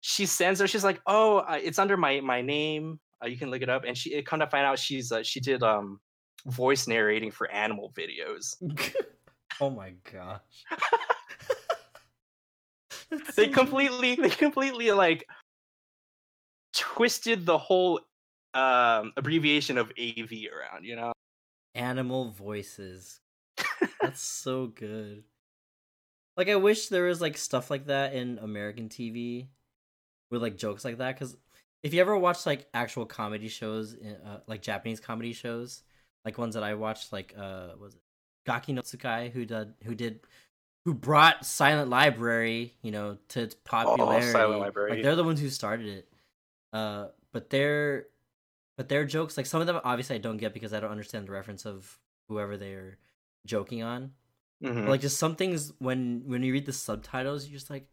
she 0.00 0.26
sends 0.26 0.58
her 0.60 0.66
she's 0.66 0.82
like 0.82 1.00
oh 1.06 1.38
uh, 1.38 1.58
it's 1.62 1.78
under 1.78 1.96
my 1.96 2.20
my 2.20 2.42
name 2.42 2.98
uh, 3.22 3.28
you 3.28 3.36
can 3.36 3.50
look 3.50 3.62
it 3.62 3.68
up 3.68 3.84
and 3.86 3.96
she 3.96 4.12
it 4.12 4.26
come 4.26 4.40
to 4.40 4.46
find 4.48 4.66
out 4.66 4.76
she's 4.78 5.12
uh, 5.12 5.22
she 5.22 5.38
did 5.38 5.62
um 5.62 6.00
voice 6.46 6.88
narrating 6.88 7.30
for 7.30 7.48
animal 7.52 7.92
videos 7.96 8.56
oh 9.60 9.70
my 9.70 9.94
gosh. 10.12 10.40
They 13.36 13.48
completely 13.48 14.14
they 14.14 14.30
completely 14.30 14.90
like 14.92 15.26
twisted 16.72 17.44
the 17.44 17.58
whole 17.58 18.00
um 18.54 19.12
abbreviation 19.16 19.78
of 19.78 19.90
av 19.90 20.30
around 20.32 20.84
you 20.84 20.96
know 20.96 21.12
animal 21.74 22.30
voices. 22.30 23.20
That's 24.00 24.20
so 24.20 24.66
good. 24.66 25.24
Like 26.36 26.48
I 26.48 26.56
wish 26.56 26.88
there 26.88 27.04
was 27.04 27.20
like 27.20 27.36
stuff 27.36 27.70
like 27.70 27.86
that 27.86 28.14
in 28.14 28.38
American 28.38 28.88
TV 28.88 29.48
with 30.30 30.42
like 30.42 30.56
jokes 30.56 30.84
like 30.84 30.98
that 30.98 31.18
cuz 31.18 31.36
if 31.82 31.92
you 31.92 32.00
ever 32.00 32.16
watch 32.16 32.46
like 32.46 32.68
actual 32.72 33.04
comedy 33.04 33.48
shows 33.48 33.94
in, 33.94 34.14
uh, 34.16 34.40
like 34.46 34.62
Japanese 34.62 35.00
comedy 35.00 35.32
shows, 35.32 35.82
like 36.24 36.38
ones 36.38 36.54
that 36.54 36.62
I 36.62 36.74
watched 36.74 37.12
like 37.12 37.34
uh 37.36 37.74
was 37.78 37.94
it 37.94 38.00
Gaki 38.46 38.72
no 38.72 38.82
Tsukai 38.82 39.30
who 39.30 39.44
did 39.44 39.74
who 39.84 39.94
did 39.94 40.20
who 40.84 40.94
brought 40.94 41.46
Silent 41.46 41.90
Library, 41.90 42.74
you 42.82 42.90
know, 42.90 43.18
to 43.28 43.42
its 43.42 43.54
popularity. 43.54 44.36
Oh, 44.36 44.58
Library. 44.58 44.90
Like 44.92 45.02
they're 45.02 45.16
the 45.16 45.24
ones 45.24 45.40
who 45.40 45.48
started 45.50 45.86
it. 45.86 46.08
Uh 46.72 47.08
but 47.32 47.50
their 47.50 48.06
but 48.76 48.88
their 48.88 49.04
jokes 49.04 49.36
like 49.36 49.46
some 49.46 49.60
of 49.60 49.66
them 49.66 49.80
obviously 49.84 50.16
I 50.16 50.18
don't 50.20 50.38
get 50.38 50.54
because 50.54 50.72
I 50.72 50.80
don't 50.80 50.90
understand 50.90 51.28
the 51.28 51.32
reference 51.32 51.66
of 51.66 51.98
whoever 52.28 52.56
they're 52.56 52.98
joking 53.46 53.82
on. 53.82 54.12
Mhm. 54.62 54.88
Like 54.88 55.00
just 55.00 55.18
some 55.18 55.36
things 55.36 55.72
when 55.78 56.22
when 56.26 56.42
you 56.42 56.52
read 56.52 56.66
the 56.66 56.72
subtitles 56.72 57.46
you're 57.46 57.58
just 57.58 57.70
like 57.70 57.86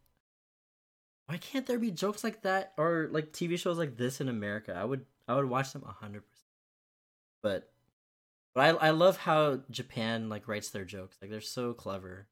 why 1.28 1.38
can't 1.38 1.68
there 1.68 1.78
be 1.78 1.92
jokes 1.92 2.24
like 2.24 2.42
that 2.42 2.74
or 2.76 3.08
like 3.12 3.32
TV 3.32 3.60
shows 3.60 3.78
like 3.78 3.98
this 3.98 4.20
in 4.20 4.30
America? 4.30 4.74
I 4.76 4.84
would 4.84 5.06
I 5.28 5.36
would 5.36 5.46
watch 5.46 5.74
them 5.74 5.84
100%. 5.84 6.22
But 7.44 7.72
but 8.56 8.62
I 8.62 8.88
I 8.88 8.90
love 8.92 9.18
how 9.18 9.60
Japan 9.70 10.30
like 10.30 10.48
writes 10.48 10.72
their 10.72 10.86
jokes. 10.86 11.18
Like 11.22 11.30
they're 11.30 11.42
so 11.42 11.74
clever. 11.74 12.28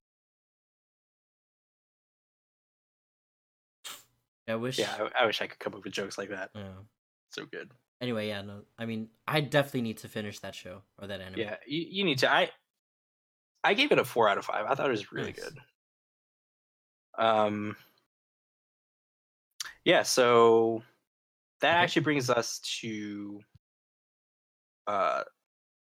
I 4.48 4.56
wish 4.56 4.78
yeah 4.80 4.96
I, 5.16 5.24
I 5.24 5.26
wish 5.26 5.42
i 5.42 5.48
could 5.48 5.60
come 5.60 5.74
up 5.76 5.84
with 5.84 5.94
jokes 5.94 6.18
like 6.18 6.30
that 6.30 6.52
yeah. 6.56 6.74
so 7.32 7.46
good 7.46 7.72
Anyway, 8.00 8.28
yeah, 8.28 8.44
no. 8.44 8.62
I 8.78 8.86
mean, 8.86 9.10
I 9.28 9.42
definitely 9.42 9.82
need 9.82 9.98
to 9.98 10.08
finish 10.08 10.38
that 10.42 10.54
show 10.54 10.84
or 11.02 11.08
that 11.08 11.20
anime. 11.20 11.40
yeah 11.40 11.56
you, 11.66 11.84
you 11.90 12.04
need 12.04 12.20
to 12.20 12.32
i 12.32 12.50
i 13.64 13.74
gave 13.74 13.92
it 13.92 13.98
a 13.98 14.06
four 14.06 14.30
out 14.30 14.38
of 14.38 14.46
five 14.46 14.66
i 14.68 14.76
thought 14.76 14.86
it 14.88 14.92
was 14.92 15.12
really 15.12 15.32
Nice. 15.32 15.40
good 15.44 15.58
um 17.18 17.76
yeah 19.84 20.04
so 20.04 20.84
that 21.62 21.74
Okay. 21.78 21.84
actually 21.84 22.02
brings 22.04 22.30
us 22.30 22.60
to 22.82 23.42
uh 24.86 25.24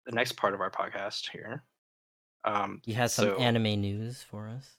the 0.07 0.13
next 0.13 0.37
part 0.37 0.55
of 0.55 0.61
our 0.61 0.71
podcast 0.71 1.29
here 1.31 1.65
um 2.45 2.81
He 2.85 2.93
has 2.93 3.13
some 3.13 3.25
So- 3.31 3.37
anime 3.39 3.81
news 3.81 4.23
for 4.23 4.47
us. 4.49 4.77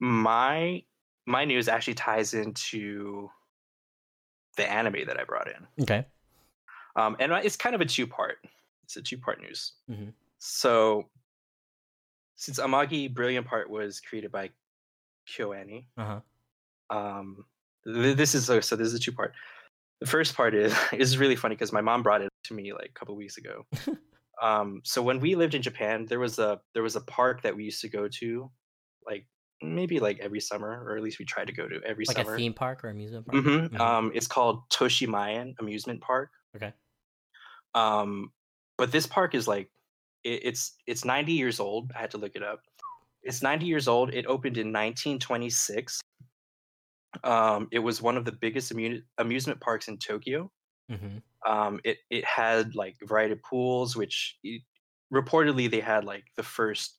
my 0.00 0.82
my 1.26 1.44
news 1.44 1.68
actually 1.68 1.94
ties 1.94 2.34
into 2.34 3.30
the 4.56 4.70
anime 4.70 5.04
that 5.06 5.18
i 5.18 5.24
brought 5.24 5.48
in 5.48 5.66
Okay. 5.82 6.04
um 6.96 7.16
and 7.18 7.32
it's 7.32 7.56
kind 7.56 7.74
of 7.74 7.80
a 7.80 7.84
two 7.86 8.06
part 8.06 8.38
it's 8.84 8.96
a 8.96 9.02
two 9.02 9.18
part 9.18 9.40
news 9.40 9.72
Mhm. 9.90 10.12
so 10.38 11.08
since 12.36 12.58
amagi 12.60 13.12
brilliant 13.12 13.46
park 13.46 13.68
was 13.68 14.00
created 14.00 14.30
by 14.32 14.50
kyoani 15.28 15.86
Uh 15.96 16.20
huh. 16.90 16.96
um 16.96 17.44
th- 17.86 18.16
this 18.16 18.34
is 18.34 18.48
a, 18.50 18.60
so 18.62 18.76
this 18.76 18.88
is 18.88 18.94
a 18.94 18.98
two 18.98 19.12
part 19.12 19.32
the 20.00 20.06
first 20.06 20.34
part 20.34 20.54
is 20.54 20.74
is 20.92 21.18
really 21.18 21.36
funny 21.36 21.54
because 21.54 21.72
my 21.72 21.80
mom 21.80 22.02
brought 22.02 22.22
it 22.22 22.28
to 22.44 22.54
me 22.54 22.72
like 22.72 22.90
a 22.90 22.98
couple 22.98 23.16
weeks 23.16 23.38
ago 23.38 23.64
um 24.42 24.80
so 24.84 25.02
when 25.02 25.18
we 25.20 25.34
lived 25.34 25.54
in 25.54 25.62
japan 25.62 26.06
there 26.06 26.18
was 26.20 26.38
a 26.38 26.60
there 26.74 26.82
was 26.82 26.96
a 26.96 27.00
park 27.02 27.42
that 27.42 27.56
we 27.56 27.64
used 27.64 27.80
to 27.80 27.88
go 27.88 28.08
to 28.08 28.50
like 29.06 29.26
maybe 29.64 30.00
like 30.00 30.18
every 30.20 30.40
summer 30.40 30.84
or 30.84 30.96
at 30.96 31.02
least 31.02 31.18
we 31.18 31.24
try 31.24 31.44
to 31.44 31.52
go 31.52 31.68
to 31.68 31.80
every 31.86 32.04
Like 32.06 32.16
summer. 32.16 32.30
Like 32.30 32.34
a 32.34 32.42
theme 32.42 32.54
park 32.54 32.84
or 32.84 32.88
amusement 32.90 33.26
park. 33.26 33.44
hmm 33.44 33.66
Mhm. 33.76 33.80
um 33.80 34.12
it's 34.14 34.26
called 34.26 34.68
Toshimaen 34.70 35.54
amusement 35.60 36.00
park. 36.00 36.30
Okay. 36.56 36.72
um 37.74 38.32
but 38.76 38.90
this 38.92 39.06
park 39.06 39.34
is 39.34 39.46
like 39.48 39.70
it, 40.24 40.40
it's 40.44 40.74
it's 40.86 41.04
90 41.04 41.32
years 41.32 41.60
old. 41.60 41.92
I 41.96 42.00
had 42.00 42.10
to 42.12 42.18
look 42.18 42.34
it 42.36 42.42
up. 42.42 42.60
It's 43.22 43.42
90 43.42 43.66
years 43.66 43.88
old. 43.88 44.12
It 44.14 44.26
opened 44.26 44.58
in 44.58 44.72
1926 44.72 46.00
um 47.22 47.68
it 47.70 47.78
was 47.78 48.02
one 48.02 48.16
of 48.16 48.24
the 48.24 48.32
biggest 48.32 48.72
amu- 48.72 49.02
amusement 49.18 49.60
parks 49.60 49.88
in 49.88 49.98
tokyo. 49.98 50.50
Hmm 50.90 51.18
um 51.46 51.78
it 51.84 51.98
it 52.10 52.24
had 52.24 52.74
like 52.74 52.96
a 53.02 53.06
variety 53.06 53.32
of 53.34 53.42
pools 53.42 53.94
which 53.94 54.38
it, 54.42 54.62
reportedly 55.12 55.70
they 55.70 55.80
had 55.80 56.02
like 56.04 56.24
the 56.36 56.42
first 56.42 56.98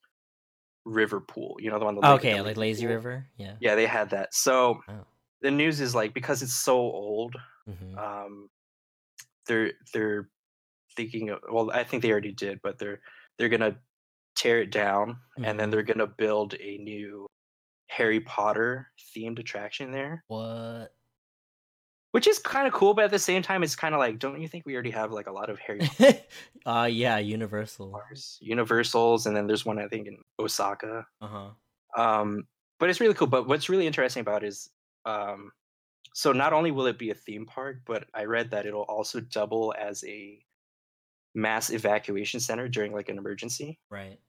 river 0.86 1.20
pool 1.22 1.58
you 1.60 1.70
know 1.72 1.80
the 1.80 1.86
one 1.86 1.96
the 1.96 2.06
okay, 2.14 2.42
like 2.42 2.58
Lazy 2.58 2.86
pool. 2.86 2.96
River. 2.96 3.28
Yeah. 3.38 3.56
yeah 3.60 3.76
they 3.76 3.86
had 3.88 4.10
that 4.12 4.34
so 4.34 4.82
Oh. 4.88 5.06
the 5.42 5.52
news 5.52 5.82
is 5.82 5.96
like 5.96 6.14
because 6.14 6.42
it's 6.44 6.56
so 6.56 6.78
old 6.78 7.36
hmm 7.68 7.98
um 7.98 8.50
they're 9.48 9.74
they're 9.94 10.30
thinking 10.98 11.30
of 11.32 11.40
well 11.52 11.72
i 11.72 11.84
think 11.84 12.04
they 12.04 12.12
already 12.12 12.32
did 12.34 12.60
but 12.64 12.80
they're 12.80 13.02
they're 13.38 13.50
gonna 13.50 13.78
tear 14.38 14.62
it 14.62 14.72
down 14.72 15.18
and 15.38 15.60
then 15.60 15.70
Mhm. 15.70 15.74
they're 15.74 15.84
gonna 15.84 16.08
build 16.08 16.56
a 16.60 16.78
new 16.80 17.28
harry 17.90 18.22
potter 18.22 18.88
themed 19.16 19.40
attraction 19.40 19.92
there 19.92 20.24
What? 20.28 20.95
Which 22.16 22.28
is 22.28 22.40
kind 22.40 22.66
of 22.66 22.72
cool 22.74 22.94
but 22.94 23.04
at 23.04 23.12
the 23.12 23.20
same 23.20 23.42
time 23.42 23.62
it's 23.62 23.76
kind 23.76 23.94
of 23.94 24.00
like 24.00 24.18
don't 24.20 24.40
you 24.42 24.48
think 24.48 24.66
we 24.66 24.74
already 24.74 24.90
have 24.92 25.12
like 25.12 25.28
a 25.28 25.32
lot 25.32 25.50
of 25.50 25.60
harry 25.60 25.82
uh 26.66 26.88
yeah, 26.90 27.18
Universal. 27.18 27.92
Universals 28.40 29.26
and 29.26 29.36
then 29.36 29.48
there's 29.48 29.66
one 29.66 29.78
i 29.80 29.88
think 29.88 30.08
in 30.08 30.18
osaka 30.40 31.06
Uh 31.20 31.28
huh. 31.28 32.02
um 32.02 32.48
but 32.80 32.90
it's 32.90 33.02
really 33.02 33.14
cool 33.14 33.28
but 33.28 33.48
what's 33.50 33.68
really 33.68 33.86
interesting 33.86 34.22
about 34.22 34.44
it 34.44 34.48
is 34.48 34.70
um 35.04 35.52
so 36.14 36.32
not 36.32 36.54
only 36.54 36.72
will 36.72 36.86
it 36.88 36.98
be 36.98 37.10
a 37.12 37.16
theme 37.16 37.46
park 37.46 37.82
but 37.86 38.08
i 38.14 38.24
read 38.24 38.50
that 38.52 38.66
it'll 38.66 38.84
also 38.98 39.20
double 39.20 39.74
as 39.78 40.04
a 40.06 40.40
mass 41.34 41.70
evacuation 41.70 42.40
center 42.40 42.70
during 42.70 42.94
like 42.94 43.10
an 43.10 43.18
emergency 43.18 43.78
Right. 43.90 44.20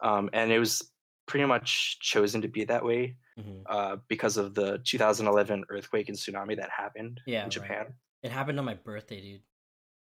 um 0.00 0.30
and 0.32 0.50
it 0.50 0.58
was 0.58 0.80
pretty 1.26 1.46
much 1.46 1.98
chosen 2.00 2.42
to 2.42 2.48
be 2.48 2.64
that 2.64 2.84
way 2.84 3.16
hmm 3.36 3.62
uh 3.66 3.96
because 4.08 4.36
of 4.36 4.54
the 4.54 4.78
2011 4.84 5.64
earthquake 5.70 6.08
and 6.10 6.18
tsunami 6.18 6.56
that 6.56 6.68
happened 6.70 7.20
Yeah, 7.26 7.44
in 7.44 7.44
right. 7.44 7.50
japan 7.50 7.86
It 8.22 8.30
happened 8.30 8.58
on 8.58 8.64
my 8.64 8.74
birthday, 8.74 9.20
dude. 9.20 9.42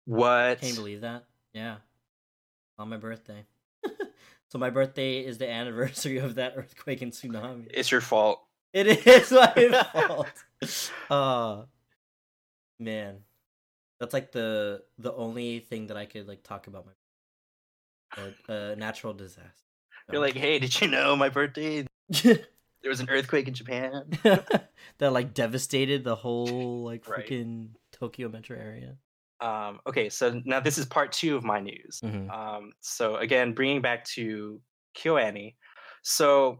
what 0.05 0.59
Can 0.59 0.69
you 0.69 0.75
believe 0.75 1.01
that? 1.01 1.25
Yeah. 1.53 1.77
On 2.77 2.89
my 2.89 2.97
birthday. 2.97 3.45
so 4.49 4.59
my 4.59 4.69
birthday 4.69 5.19
is 5.25 5.37
the 5.37 5.49
anniversary 5.49 6.17
of 6.17 6.35
that 6.35 6.53
earthquake 6.57 7.01
and 7.01 7.11
tsunami. 7.11 7.67
it's 7.71 7.91
your 7.91 8.01
fault 8.01 8.43
It 8.73 8.87
is 9.07 9.31
my 9.31 9.85
fault. 9.93 10.43
Uh 11.09 11.63
man. 12.79 13.23
That's 13.99 14.13
like 14.13 14.31
the 14.31 14.83
the 14.97 15.13
only 15.13 15.59
thing 15.59 15.87
that 15.87 15.97
I 15.97 16.05
could 16.05 16.27
like 16.27 16.43
talk 16.43 16.67
about 16.67 16.85
my 16.85 16.93
a, 18.49 18.53
a 18.53 18.75
natural 18.75 19.13
disaster. 19.13 19.66
You're 20.11 20.21
like 20.21 20.35
hey 20.35 20.59
did 20.59 20.79
you 20.81 20.87
know 20.87 21.15
my 21.15 21.29
birthday 21.29 21.85
there 22.23 22.39
was 22.85 22.99
an 22.99 23.09
earthquake 23.09 23.47
in 23.47 23.53
japan 23.53 24.03
that 24.23 25.11
like 25.11 25.33
devastated 25.33 26.03
the 26.03 26.15
whole 26.15 26.83
like 26.83 27.07
Right. 27.07 27.25
freaking 27.27 27.69
Tokyo 27.91 28.29
metro 28.29 28.57
area. 28.57 28.95
um 29.41 29.79
okay 29.87 30.09
so 30.09 30.41
now 30.45 30.59
this 30.59 30.77
is 30.77 30.85
part 30.85 31.11
two 31.11 31.35
of 31.35 31.43
my 31.43 31.59
news 31.59 32.01
Mhm. 32.03 32.29
Um, 32.29 32.71
so 32.81 33.15
again, 33.17 33.53
bringing 33.53 33.81
back 33.81 34.03
to 34.15 34.61
KyoAni. 34.97 35.55
So 36.03 36.59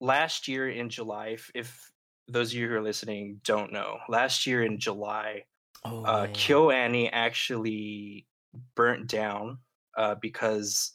last 0.00 0.48
year 0.48 0.68
in 0.70 0.88
July, 0.88 1.28
if, 1.28 1.50
if 1.54 1.92
those 2.28 2.50
of 2.52 2.54
you 2.58 2.68
who 2.68 2.74
are 2.74 2.82
listening 2.82 3.40
don't 3.44 3.72
know, 3.72 3.98
last 4.08 4.46
year 4.46 4.64
in 4.64 4.78
July, 4.78 5.44
Oh, 5.84 6.04
uh. 6.04 6.26
KyoAni 6.28 7.10
actually 7.12 8.26
burnt 8.74 9.06
down 9.08 9.58
uh, 9.96 10.16
because 10.20 10.92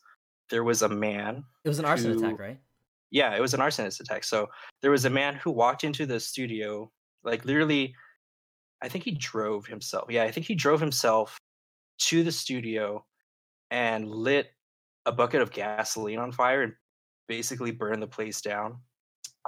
there 0.52 0.64
was 0.64 0.84
a 0.84 0.90
man. 0.90 1.44
It 1.64 1.70
was 1.70 1.80
an 1.80 1.86
arson 1.86 2.12
who- 2.14 2.20
attack, 2.20 2.40
right? 2.40 2.60
Yeah, 3.10 3.36
it 3.36 3.42
was 3.42 3.54
an 3.54 3.60
arsonist 3.60 4.00
attack. 4.00 4.24
So 4.24 4.48
there 4.82 4.92
was 4.92 5.04
a 5.06 5.10
man 5.10 5.36
who 5.36 5.52
walked 5.52 5.84
into 5.84 6.06
the 6.06 6.20
studio, 6.20 6.90
like 7.24 7.44
literally, 7.44 7.94
I 8.82 8.88
think 8.88 9.04
he 9.04 9.12
drove 9.12 9.66
himself. 9.66 10.10
Yeah, 10.10 10.24
I 10.24 10.32
think 10.32 10.46
he 10.46 10.56
drove 10.56 10.80
himself 10.80 11.38
to 12.04 12.24
the 12.24 12.32
studio 12.32 13.06
and 13.70 14.08
lit 14.08 14.52
a 15.06 15.12
bucket 15.12 15.42
of 15.42 15.52
gasoline 15.52 16.20
on 16.20 16.32
fire 16.32 16.62
and 16.64 16.74
basically 17.28 17.72
burned 17.72 18.02
the 18.02 18.08
place 18.08 18.40
down. 18.42 18.78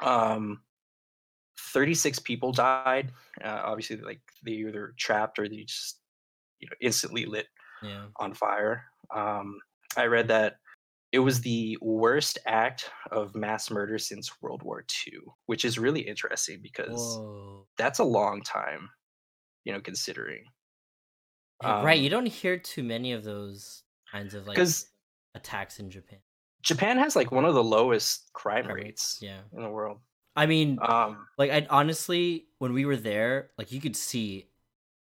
Um, 0.01 0.61
36 1.73 2.19
people 2.19 2.51
died. 2.51 3.11
Uh, 3.43 3.61
obviously, 3.63 3.97
like 3.97 4.21
they 4.43 4.51
either 4.53 4.93
trapped 4.97 5.39
or 5.39 5.47
they 5.47 5.63
just, 5.63 5.99
you 6.59 6.67
know, 6.67 6.75
instantly 6.81 7.25
lit 7.25 7.47
Yeah. 7.81 8.07
on 8.17 8.33
fire. 8.33 8.85
Um, 9.15 9.59
I 9.95 10.05
read 10.07 10.27
that 10.29 10.57
it 11.13 11.19
was 11.19 11.41
the 11.41 11.77
worst 11.81 12.39
act 12.47 12.89
of 13.11 13.35
mass 13.35 13.71
murder 13.71 13.99
since 13.99 14.41
World 14.41 14.63
War 14.63 14.83
II, 15.07 15.19
which 15.45 15.63
is 15.63 15.79
really 15.79 16.01
interesting 16.01 16.59
because 16.61 16.91
Whoa. 16.91 17.67
that's 17.77 17.99
a 17.99 18.03
long 18.03 18.41
time, 18.41 18.89
you 19.63 19.73
know, 19.73 19.81
considering. 19.81 20.45
Yeah, 21.61 21.83
right. 21.83 21.97
Um, 21.97 22.03
You 22.03 22.09
don't 22.09 22.25
hear 22.25 22.57
too 22.57 22.83
many 22.83 23.13
of 23.13 23.23
those 23.23 23.83
kinds 24.11 24.33
of 24.33 24.47
like 24.47 24.57
attacks 25.35 25.79
in 25.79 25.89
Japan. 25.89 26.19
Japan 26.61 26.97
has 26.97 27.15
like 27.15 27.31
one 27.31 27.45
of 27.45 27.53
the 27.53 27.63
lowest 27.63 28.31
crime 28.33 28.65
Crime 28.65 28.75
rates 28.75 29.19
Yeah. 29.21 29.41
in 29.53 29.63
the 29.63 29.69
world. 29.69 29.99
I 30.35 30.45
mean, 30.47 30.79
Um, 30.81 31.27
like 31.37 31.51
I 31.51 31.67
honestly, 31.69 32.47
when 32.57 32.73
we 32.73 32.85
were 32.85 32.97
there, 32.97 33.51
like 33.57 33.71
you 33.71 33.79
could 33.81 33.95
see, 33.95 34.49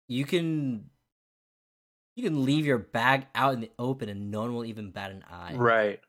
you 0.08 0.26
can, 0.26 0.90
you 2.16 2.24
can 2.24 2.46
leave 2.46 2.66
your 2.66 2.78
bag 2.78 3.28
out 3.36 3.54
in 3.54 3.62
the 3.62 3.72
open 3.78 4.10
and 4.10 4.32
no 4.32 4.42
one 4.42 4.54
will 4.54 4.66
even 4.66 4.92
bat 4.92 5.12
an 5.12 5.24
eye. 5.30 5.54
right. 5.56 6.00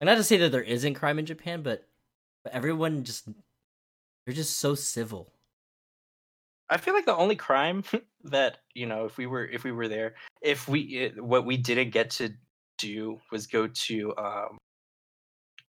And 0.00 0.08
not 0.08 0.16
to 0.16 0.24
say 0.24 0.36
that 0.38 0.52
there 0.52 0.62
isn't 0.62 0.94
crime 0.94 1.18
in 1.18 1.26
Japan, 1.26 1.62
but 1.62 1.86
but 2.44 2.52
everyone 2.52 3.04
just 3.04 3.28
they're 4.24 4.34
just 4.34 4.58
so 4.58 4.74
civil. 4.74 5.32
I 6.68 6.76
feel 6.76 6.94
like 6.94 7.06
the 7.06 7.16
only 7.16 7.36
crime 7.36 7.82
that 8.24 8.58
you 8.74 8.86
know, 8.86 9.06
if 9.06 9.16
we 9.16 9.26
were 9.26 9.46
if 9.46 9.64
we 9.64 9.72
were 9.72 9.88
there, 9.88 10.14
if 10.42 10.68
we 10.68 10.80
it, 10.80 11.22
what 11.22 11.46
we 11.46 11.56
didn't 11.56 11.90
get 11.90 12.10
to 12.10 12.30
do 12.78 13.18
was 13.32 13.46
go 13.46 13.68
to 13.68 14.14
um, 14.18 14.58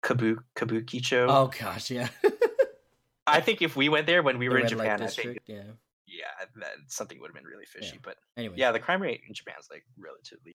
Kabu 0.03 0.38
Kabukicho. 0.57 1.26
Oh 1.28 1.51
gosh, 1.59 1.90
yeah. 1.90 2.09
I 3.26 3.40
think 3.40 3.61
if 3.61 3.76
we 3.76 3.88
went 3.88 4.07
there 4.07 4.22
when 4.22 4.38
we 4.38 4.47
The 4.47 4.55
were 4.55 4.61
in 4.61 4.68
Japan, 4.68 5.03
I 5.03 5.09
think 5.09 5.38
yeah. 5.47 5.62
Yeah, 6.18 6.44
that 6.60 6.74
something 6.88 7.20
would 7.20 7.28
have 7.28 7.34
been 7.34 7.44
really 7.44 7.66
fishy. 7.66 7.98
But 8.02 8.16
Anyway, 8.36 8.54
yeah, 8.58 8.72
the 8.72 8.80
crime 8.80 9.00
rate 9.02 9.20
in 9.28 9.34
Japan 9.34 9.54
is 9.60 9.68
like 9.70 9.84
relatively. 9.98 10.56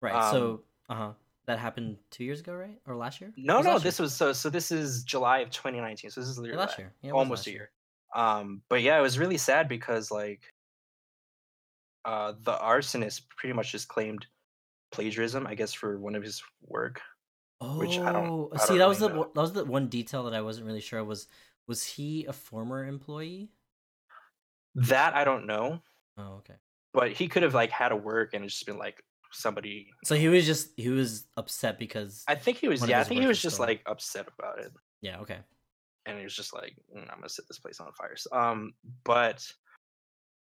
right. 0.00 0.14
um, 0.14 0.32
so, 0.32 0.62
uh 0.88 0.94
huh. 0.94 1.12
That 1.46 1.58
happened 1.58 1.96
two 2.10 2.24
years 2.24 2.40
ago, 2.40 2.52
right, 2.52 2.78
or 2.86 2.94
last 2.94 3.22
year? 3.22 3.32
No, 3.38 3.62
no, 3.62 3.78
this 3.78 3.98
year? 3.98 4.04
was 4.04 4.14
so. 4.14 4.34
So 4.34 4.50
this 4.50 4.70
is 4.70 5.02
July 5.02 5.38
of 5.38 5.48
2019. 5.50 6.10
So 6.10 6.20
this 6.20 6.28
is 6.28 6.36
Yeah, 6.36 6.42
literally 6.42 6.60
last 6.60 6.78
year. 6.78 6.92
Yeah, 7.00 7.12
almost 7.12 7.40
last 7.40 7.46
a 7.46 7.50
year. 7.52 7.70
Um, 8.14 8.60
but 8.68 8.82
yeah, 8.82 8.98
it 8.98 9.02
was 9.02 9.18
really 9.18 9.38
sad 9.38 9.66
because 9.66 10.10
like, 10.10 10.42
uh, 12.04 12.34
the 12.42 12.52
arsonist 12.52 13.22
pretty 13.36 13.54
much 13.54 13.72
just 13.72 13.88
claimed 13.88 14.26
plagiarism, 14.92 15.46
I 15.46 15.54
guess, 15.54 15.72
for 15.72 15.98
one 15.98 16.14
of 16.14 16.22
his 16.22 16.42
work. 16.62 17.00
Oh, 17.60 17.78
which 17.78 17.98
I 17.98 18.12
don't- 18.12 18.50
I 18.54 18.58
see, 18.58 18.68
don't 18.68 18.78
that 18.78 18.88
was 18.88 18.98
the 19.00 19.08
know. 19.08 19.30
that 19.34 19.40
was 19.40 19.52
the 19.52 19.64
one 19.64 19.88
detail 19.88 20.24
that 20.24 20.34
I 20.34 20.42
wasn't 20.42 20.66
really 20.66 20.80
sure 20.80 21.02
was 21.02 21.28
was 21.66 21.84
he 21.84 22.24
a 22.26 22.32
former 22.32 22.84
employee? 22.86 23.50
That 24.86 25.14
I 25.14 25.24
don't 25.24 25.46
know, 25.46 25.82
Oh, 26.18 26.36
okay. 26.38 26.54
but 26.94 27.12
he 27.12 27.28
could 27.28 27.42
have 27.42 27.54
like 27.54 27.70
had 27.70 27.92
a 27.92 27.96
work 27.96 28.34
and 28.34 28.44
it's 28.44 28.54
just 28.54 28.66
been 28.66 28.78
like 28.78 29.02
somebody. 29.32 29.88
So 30.04 30.14
he 30.14 30.28
was 30.28 30.46
just 30.46 30.70
he 30.76 30.88
was 30.88 31.26
upset 31.36 31.78
because 31.78 32.24
I 32.28 32.34
think 32.34 32.58
he 32.58 32.68
was. 32.68 32.86
Yeah, 32.88 33.00
I 33.00 33.04
think 33.04 33.20
he 33.20 33.26
was 33.26 33.36
was 33.36 33.42
just 33.42 33.56
stolen. 33.56 33.70
like 33.70 33.82
upset 33.86 34.26
about 34.38 34.58
it. 34.60 34.72
yeah, 35.02 35.18
okay. 35.20 35.38
and 36.06 36.16
he 36.18 36.24
was 36.24 36.34
just 36.34 36.54
like, 36.54 36.74
"Mm, 36.96 37.02
"I'm 37.10 37.18
gonna 37.18 37.28
set 37.28 37.46
this 37.48 37.58
place 37.58 37.80
on 37.80 37.92
fire." 37.92 38.16
So, 38.16 38.30
um, 38.32 38.72
but 39.04 39.44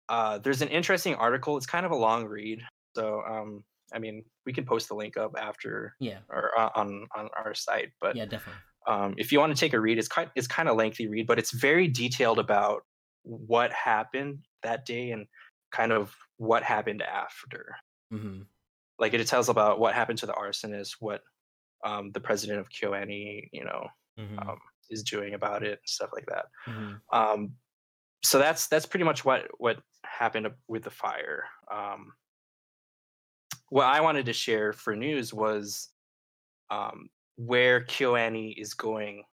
uh, 0.09 0.39
there's 0.39 0.63
an 0.63 0.69
interesting 0.69 1.15
article. 1.15 1.57
It's 1.57 1.67
kind 1.67 1.87
of 1.87 1.93
a 1.93 1.97
long 1.97 2.27
read, 2.27 2.61
so 2.97 3.23
um, 3.29 3.65
I 3.95 3.99
mean, 3.99 4.25
we 4.47 4.53
can 4.53 4.65
post 4.65 4.89
the 4.89 4.95
link 4.95 5.17
up 5.17 5.33
after 5.39 5.95
Yeah, 6.01 6.19
or 6.29 6.51
uh, 6.59 6.71
on 6.75 7.07
on 7.17 7.29
our 7.37 7.55
site. 7.55 7.91
But 8.01 8.17
yeah, 8.17 8.25
definitely. 8.27 8.61
um, 8.87 9.15
if 9.17 9.31
you 9.33 9.39
want 9.39 9.55
to 9.55 9.61
take 9.61 9.73
a 9.75 9.81
read, 9.81 9.99
it's 9.99 10.09
kind 10.09 10.31
it's 10.35 10.47
kind 10.49 10.69
of 10.69 10.77
lengthy 10.77 11.07
read, 11.07 11.27
but 11.27 11.39
it's 11.39 11.53
very 11.53 11.87
detailed 11.89 12.39
about 12.39 12.83
what 13.23 13.73
happened 13.73 14.47
that 14.63 14.87
day 14.87 15.11
and 15.13 15.27
kind 15.71 15.93
of 15.93 16.17
what 16.37 16.63
happened 16.63 17.03
after. 17.03 17.77
hmm 18.11 18.43
Like 18.99 19.15
it 19.15 19.27
tells 19.27 19.49
about 19.49 19.81
what 19.81 19.95
happened 19.95 20.19
to 20.21 20.27
the 20.27 20.33
arsonist, 20.33 20.97
what 21.01 21.23
um, 21.85 22.13
the 22.13 22.21
president 22.21 22.61
of 22.61 22.71
KyoAni, 22.71 23.49
you 23.53 23.65
know, 23.65 23.89
hmm 24.17 24.49
um, 24.49 24.59
is 24.91 25.03
doing 25.05 25.35
about 25.35 25.65
it, 25.65 25.81
stuff 25.87 26.11
like 26.15 26.27
that. 26.27 26.47
hmm 26.67 26.95
um 27.13 27.57
so 28.25 28.39
that's 28.39 28.69
that's 28.69 28.87
pretty 28.87 29.05
much 29.05 29.25
what 29.25 29.49
what 29.59 29.83
happened 30.05 30.49
with 30.69 30.85
the 30.85 30.91
fire 30.91 31.45
um 31.73 32.15
what 33.69 33.87
i 33.87 34.01
wanted 34.01 34.27
to 34.27 34.33
share 34.33 34.73
for 34.73 34.95
news 34.97 35.33
was 35.33 35.93
um 36.71 37.09
where 37.37 37.85
kyoani 37.85 38.55
is 38.57 38.75
going 38.75 39.25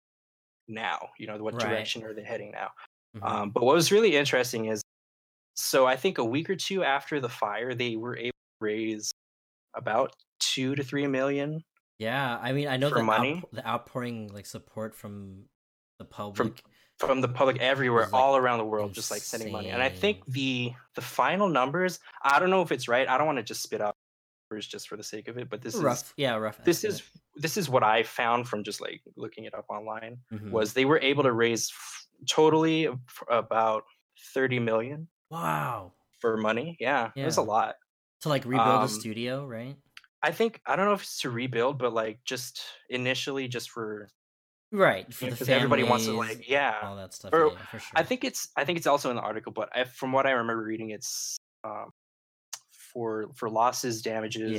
now 0.67 1.09
you 1.19 1.27
know 1.27 1.37
what 1.43 1.57
Right. 1.57 1.59
direction 1.59 2.03
are 2.03 2.13
they 2.13 2.23
heading 2.23 2.51
now 2.51 2.71
hmm 3.15 3.23
um 3.23 3.49
but 3.49 3.63
what 3.63 3.73
was 3.75 3.91
really 3.91 4.15
interesting 4.15 4.65
is 4.65 4.81
so 5.55 5.85
i 5.87 5.95
think 5.95 6.17
a 6.19 6.23
week 6.23 6.49
or 6.49 6.55
two 6.55 6.83
after 6.83 7.19
the 7.19 7.29
fire 7.29 7.73
they 7.73 7.95
were 7.95 8.15
able 8.15 8.29
to 8.59 8.65
raise 8.65 9.11
about 9.75 10.13
two 10.39 10.75
to 10.75 10.83
three 10.83 11.07
million 11.07 11.61
yeah, 11.97 12.39
I 12.41 12.53
mean, 12.53 12.69
I 12.69 12.77
know 12.77 12.87
for 12.87 12.99
the 12.99 13.03
money? 13.03 13.43
outp- 13.43 13.51
the 13.51 13.67
outpouring 13.67 14.29
like 14.33 14.45
support 14.45 14.95
from 14.95 15.43
the 15.97 16.05
public. 16.05 16.37
from 16.37 16.55
from 17.09 17.19
the 17.19 17.27
public 17.27 17.57
everywhere 17.59 18.03
like, 18.05 18.13
all 18.13 18.37
around 18.37 18.59
the 18.59 18.65
world 18.65 18.93
just 18.93 19.11
like 19.11 19.21
sending 19.21 19.51
money 19.51 19.67
and 19.69 19.81
i 19.81 19.89
think 19.89 20.23
the 20.27 20.71
the 20.95 21.01
final 21.01 21.49
numbers 21.49 21.99
i 22.23 22.39
don't 22.39 22.49
know 22.49 22.61
if 22.61 22.71
it's 22.71 22.87
right 22.87 23.09
i 23.09 23.17
don't 23.17 23.25
want 23.27 23.37
to 23.37 23.43
just 23.43 23.61
spit 23.61 23.81
out 23.81 23.95
numbers 24.49 24.65
just 24.65 24.87
for 24.87 24.95
the 24.95 25.03
sake 25.03 25.27
of 25.27 25.37
it 25.37 25.49
but 25.49 25.61
this 25.61 25.75
rough, 25.75 25.97
is 26.03 26.13
yeah, 26.15 26.35
rough. 26.37 26.63
this 26.63 26.85
is 26.85 27.03
this 27.35 27.57
is 27.57 27.67
what 27.69 27.83
i 27.83 28.01
found 28.01 28.47
from 28.47 28.63
just 28.63 28.79
like 28.79 29.01
looking 29.17 29.43
it 29.43 29.53
up 29.53 29.65
online 29.69 30.17
Mhm. 30.31 30.51
was 30.51 30.71
they 30.71 30.85
were 30.85 30.99
able 31.01 31.23
to 31.23 31.33
raise 31.33 31.69
f- 31.69 32.07
totally 32.27 32.87
about 33.29 33.83
30 34.33 34.59
million 34.59 35.07
wow 35.29 35.93
for 36.19 36.37
money 36.37 36.75
yeah, 36.79 37.11
it 37.15 37.23
was 37.23 37.37
a 37.37 37.41
lot 37.41 37.75
to 38.21 38.29
like 38.29 38.43
rebuild 38.45 38.67
Um, 38.67 38.83
a 38.83 38.89
studio, 38.89 39.45
right? 39.45 39.75
i 40.21 40.31
think 40.31 40.61
i 40.65 40.75
don't 40.75 40.85
know 40.85 40.93
if 40.93 41.01
it's 41.01 41.21
to 41.21 41.29
rebuild 41.29 41.77
but 41.79 41.93
like 41.93 42.19
just 42.25 42.61
initially 42.89 43.47
just 43.47 43.69
for 43.69 44.09
Right 44.71 45.11
for 45.11 45.25
the 45.25 45.31
because 45.31 45.49
everybody 45.49 45.81
wants 45.81 46.05
to 46.05 46.11
like 46.11 46.47
yeah 46.47 46.75
all 46.83 46.95
that 46.95 47.11
stuff. 47.11 47.33
or 47.33 47.47
yeah, 47.47 47.53
yeah, 47.53 47.65
for 47.65 47.79
sure. 47.79 47.91
I 47.95 48.03
think 48.03 48.23
it's 48.23 48.49
I 48.55 48.65
think 48.65 48.77
it's 48.77 48.85
also 48.85 49.09
in 49.09 49.15
the 49.15 49.21
article, 49.23 49.51
but 49.51 49.67
I, 49.75 49.85
from 49.85 50.11
what 50.11 50.27
I 50.27 50.31
remember 50.31 50.63
reading, 50.63 50.91
it's 50.91 51.37
um, 51.63 51.89
for 52.93 53.31
for 53.35 53.49
losses, 53.49 54.03
damages, 54.03 54.51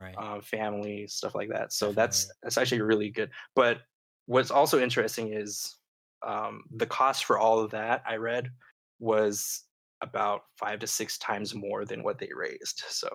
yeah, 0.00 0.06
right. 0.06 0.16
um, 0.16 0.40
family 0.42 1.08
stuff 1.08 1.34
like 1.34 1.48
that. 1.48 1.72
So 1.72 1.86
Definitely. 1.86 2.02
that's 2.02 2.30
that's 2.44 2.58
actually 2.58 2.82
really 2.82 3.10
good. 3.10 3.30
But 3.56 3.78
what's 4.26 4.52
also 4.52 4.80
interesting 4.80 5.32
is 5.32 5.79
um, 6.26 6.64
the 6.76 6.86
cost 6.86 7.24
for 7.24 7.38
all 7.38 7.58
of 7.60 7.70
that. 7.72 8.02
I 8.06 8.16
read 8.16 8.50
was 8.98 9.64
about 10.02 10.42
five 10.58 10.78
to 10.80 10.86
six 10.86 11.18
times 11.18 11.54
more 11.54 11.84
than 11.84 12.02
what 12.02 12.18
they 12.18 12.28
raised. 12.34 12.82
So 12.88 13.08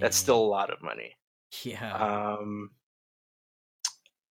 that's 0.00 0.16
still 0.16 0.38
a 0.38 0.46
lot 0.46 0.70
of 0.70 0.82
money. 0.82 1.12
yeah. 1.62 1.92
Um, 1.94 2.70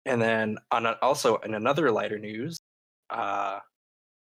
and 0.06 0.22
then 0.22 0.58
on 0.72 0.86
a, 0.86 0.98
also 1.02 1.38
in 1.38 1.56
another 1.56 1.92
lighter 1.92 2.20
news 2.20 2.60
uh, 3.10 3.60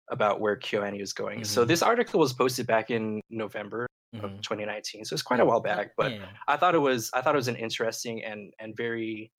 about 0.09 0.41
where 0.41 0.57
KyoAni 0.57 1.01
is 1.01 1.13
going. 1.13 1.43
So 1.45 1.63
Mhm. 1.63 1.67
this 1.67 1.81
article 1.81 2.19
was 2.19 2.33
posted 2.33 2.67
back 2.67 2.89
in 2.91 3.21
November 3.29 3.85
of 4.15 4.31
mhm. 4.31 4.41
2019, 4.41 5.05
so 5.05 5.13
it's 5.13 5.21
quite 5.21 5.39
a 5.39 5.45
while 5.45 5.59
back. 5.61 5.91
But 5.95 6.13
yeah. 6.13 6.25
I 6.47 6.57
thought 6.57 6.73
it 6.75 6.79
was 6.79 7.11
I 7.13 7.21
thought 7.21 7.35
it 7.35 7.37
was 7.37 7.47
an 7.47 7.55
interesting 7.55 8.23
and 8.23 8.51
and 8.59 8.75
very 8.75 9.31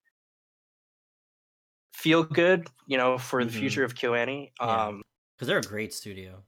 feel 2.02 2.24
good, 2.24 2.68
you 2.86 2.96
know, 2.98 3.18
for 3.18 3.44
the 3.44 3.50
Mhm. 3.50 3.60
future 3.60 3.84
of 3.84 3.94
KyoAni. 3.94 4.52
Yeah. 4.60 4.86
Um, 4.86 5.02
because 5.36 5.48
they're 5.48 5.58
a 5.58 5.62
great 5.62 5.92
studio. 5.94 6.44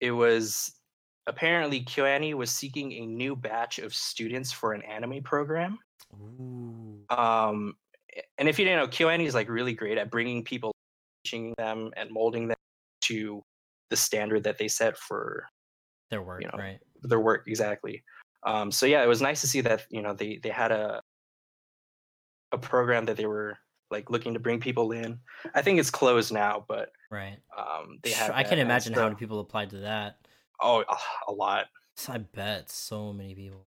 it 0.00 0.10
was 0.12 0.74
apparently 1.26 1.84
KyoAni 1.84 2.34
was 2.34 2.50
seeking 2.50 2.92
a 2.92 3.06
new 3.06 3.36
batch 3.36 3.78
of 3.78 3.94
students 3.94 4.52
for 4.52 4.72
an 4.72 4.82
anime 4.82 5.22
program. 5.22 5.78
Ooh. 6.14 7.04
um 7.10 7.74
and 8.38 8.48
if 8.48 8.58
you 8.58 8.64
didn't 8.66 8.80
know 8.80 8.88
KyoAni 8.88 9.24
is 9.26 9.34
like 9.34 9.48
really 9.48 9.72
great 9.74 9.96
at 9.98 10.10
bringing 10.10 10.44
people 10.44 10.74
teaching 11.24 11.54
them 11.56 11.92
and 11.96 12.10
molding 12.10 12.48
them 12.48 12.56
to 13.02 13.42
the 13.90 13.96
standard 13.96 14.42
that 14.44 14.58
they 14.58 14.68
set 14.68 14.96
for 14.98 15.46
Their 16.10 16.22
work, 16.22 16.42
you 16.42 16.48
know, 16.48 16.58
right? 16.58 16.80
their 17.02 17.20
work 17.20 17.46
exactly 17.48 18.02
um 18.44 18.70
so 18.72 18.86
yeah 18.86 19.02
it 19.02 19.08
was 19.08 19.22
nice 19.22 19.40
to 19.42 19.46
see 19.46 19.60
that 19.62 19.86
you 19.90 20.02
know 20.02 20.12
they 20.14 20.38
they 20.38 20.50
had 20.50 20.72
a 20.72 21.00
a 22.52 22.58
program 22.58 23.06
that 23.06 23.16
they 23.16 23.26
were 23.26 23.58
like 23.92 24.10
looking 24.10 24.34
to 24.34 24.40
bring 24.40 24.58
people 24.58 24.90
in 24.92 25.18
i 25.54 25.62
think 25.62 25.78
it's 25.78 25.90
closed 25.90 26.32
now 26.32 26.64
but 26.66 26.90
Right. 27.10 27.38
um 27.56 27.98
they 28.02 28.10
had 28.10 28.30
I 28.32 28.42
can 28.42 28.58
imagine 28.58 28.94
how 28.94 29.04
many 29.04 29.16
people 29.16 29.38
applied 29.40 29.70
to 29.70 29.78
that. 29.80 30.16
Oh, 30.60 30.82
a 31.28 31.32
lot. 31.32 31.66
I 32.08 32.16
bet 32.18 32.70
so 32.70 33.12
many 33.12 33.34
people. 33.34 33.66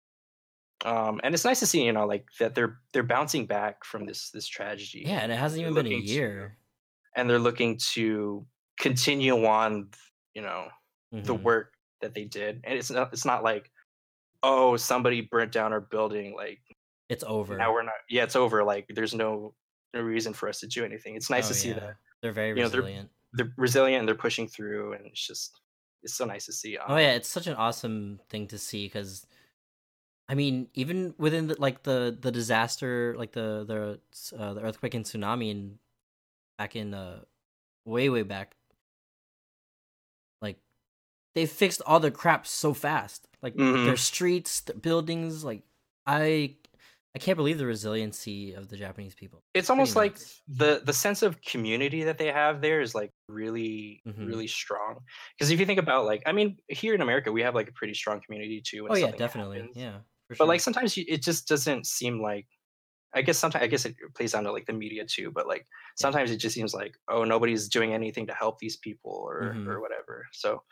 Um, 0.85 1.19
and 1.23 1.33
it's 1.33 1.43
nice 1.45 1.59
to 1.61 1.65
see, 1.65 1.83
you 1.83 1.91
know, 1.93 2.05
like 2.05 2.27
that 2.39 2.53
they're 2.53 2.77
they're 2.93 3.01
bouncing 3.01 3.47
back 3.47 3.83
from 3.83 4.05
this 4.05 4.29
this 4.29 4.47
tragedy. 4.47 5.03
Yeah, 5.07 5.19
and 5.21 5.31
it 5.31 5.39
hasn't 5.39 5.61
even 5.61 5.73
They're 5.73 5.83
been 5.83 5.91
a 5.91 5.95
looking 5.95 6.07
to- 6.07 6.13
year. 6.13 6.57
and 7.15 7.27
they're 7.29 7.39
looking 7.39 7.79
to 7.93 8.45
continue 8.79 9.43
on, 9.45 9.89
you 10.35 10.41
know, 10.43 10.67
the 11.11 11.33
Mhm. 11.35 11.41
work 11.43 11.73
that 12.01 12.13
they 12.13 12.25
did. 12.25 12.61
And 12.63 12.77
it's 12.77 12.91
not 12.91 13.11
it's 13.13 13.25
not 13.25 13.43
like, 13.43 13.71
oh, 14.43 14.77
somebody 14.77 15.21
burnt 15.21 15.51
down 15.51 15.71
our 15.73 15.81
building. 15.81 16.35
Like 16.35 16.61
It's 17.09 17.23
over. 17.25 17.57
now 17.57 17.73
we're 17.73 17.83
not. 17.83 17.95
Yeah, 18.09 18.23
it's 18.23 18.35
over. 18.35 18.63
Like 18.63 18.85
there's 18.89 19.13
no 19.15 19.55
no 19.93 20.01
reason 20.01 20.33
for 20.33 20.47
us 20.49 20.59
to 20.61 20.67
do 20.67 20.83
anything. 20.85 21.15
It's 21.15 21.29
nice 21.29 21.45
Oh, 21.45 21.49
to 21.49 21.53
see 21.53 21.69
yeah. 21.69 21.79
that 21.79 21.95
They're 22.21 22.31
very 22.31 22.49
you 22.49 22.55
know, 22.63 22.69
they're- 22.69 22.81
resilient. 22.81 23.09
they're 23.33 23.53
resilient 23.57 23.99
and 23.99 24.07
they're 24.07 24.15
pushing 24.15 24.47
through, 24.47 24.93
and 24.93 25.05
it's 25.05 25.25
just 25.25 25.59
it's 26.03 26.13
so 26.15 26.25
nice 26.25 26.45
to 26.47 26.53
see. 26.53 26.77
Um, 26.77 26.85
Oh 26.89 26.97
yeah, 26.97 27.11
it's 27.13 27.27
such 27.29 27.47
an 27.47 27.53
awesome 27.55 28.19
thing 28.29 28.47
to 28.47 28.57
see 28.57 28.85
because, 28.87 29.25
I 30.27 30.33
mean, 30.35 30.67
even 30.73 31.13
within 31.17 31.47
the, 31.47 31.55
like 31.61 31.83
the 31.83 32.17
the 32.19 32.31
disaster, 32.31 33.15
like 33.17 33.31
the 33.33 33.65
the 33.65 34.37
uh, 34.37 34.53
the 34.53 34.61
earthquake 34.61 34.93
and 34.95 35.05
tsunami, 35.05 35.51
and 35.51 35.77
back 36.57 36.75
in 36.75 36.93
uh, 36.93 37.21
way 37.85 38.09
way 38.09 38.23
back, 38.23 38.55
like 40.41 40.57
they 41.35 41.45
fixed 41.45 41.81
all 41.85 41.99
their 41.99 42.11
crap 42.11 42.47
so 42.47 42.73
fast. 42.73 43.27
Like 43.41 43.55
Mhm. 43.55 43.85
their 43.85 43.97
streets, 43.97 44.61
their 44.61 44.75
buildings. 44.75 45.43
Like 45.43 45.63
I, 46.05 46.55
I 47.15 47.19
can't 47.19 47.37
believe 47.37 47.57
the 47.57 47.65
resiliency 47.65 48.53
of 48.53 48.69
the 48.69 48.77
Japanese 48.77 49.15
people. 49.15 49.43
it's 49.53 49.69
almost 49.69 49.95
pretty 49.95 49.95
like 49.95 50.19
the 50.47 50.81
the 50.85 50.93
sense 50.93 51.21
of 51.21 51.41
community 51.41 52.03
that 52.03 52.17
they 52.17 52.31
have 52.31 52.61
there 52.61 52.81
is 52.81 52.95
like 52.95 53.11
really 53.27 54.03
Mhm. 54.05 54.21
really 54.21 54.47
strong 54.47 54.99
because 55.37 55.51
if 55.51 55.59
you 55.59 55.65
think 55.65 55.79
about 55.79 56.05
like 56.05 56.21
i 56.25 56.31
mean 56.31 56.55
here 56.69 56.93
in 56.93 57.01
america 57.01 57.31
we 57.31 57.41
have 57.41 57.55
like 57.55 57.67
a 57.67 57.73
pretty 57.73 57.93
strong 57.93 58.21
community 58.25 58.61
too 58.65 58.85
Oh 58.87 58.95
yeah, 58.95 59.11
definitely. 59.11 59.65
happens. 59.65 59.75
Yeah, 59.75 60.01
for 60.27 60.35
but 60.39 60.47
like 60.47 60.61
sometimes 60.61 60.97
you, 60.97 61.05
it 61.07 61.23
just 61.23 61.47
doesn't 61.47 61.87
seem 61.87 62.21
like 62.21 62.47
i 63.15 63.21
guess 63.21 63.39
sometimes 63.39 63.63
i 63.63 63.67
guess 63.67 63.85
it 63.85 63.95
plays 64.15 64.33
down 64.33 64.43
to 64.45 64.51
like 64.53 64.67
the 64.67 64.73
media 64.73 65.05
too 65.05 65.31
but 65.31 65.47
like 65.47 65.67
sometimes 65.97 66.31
it 66.31 66.37
just 66.37 66.55
seems 66.55 66.73
like 66.73 66.95
oh 67.09 67.23
nobody's 67.25 67.69
doing 67.69 67.93
anything 67.93 68.27
to 68.27 68.33
help 68.35 68.59
these 68.59 68.77
people 68.77 69.13
or 69.13 69.57
Mhm. 69.57 69.67
or 69.67 69.81
whatever 69.81 70.25
so 70.33 70.63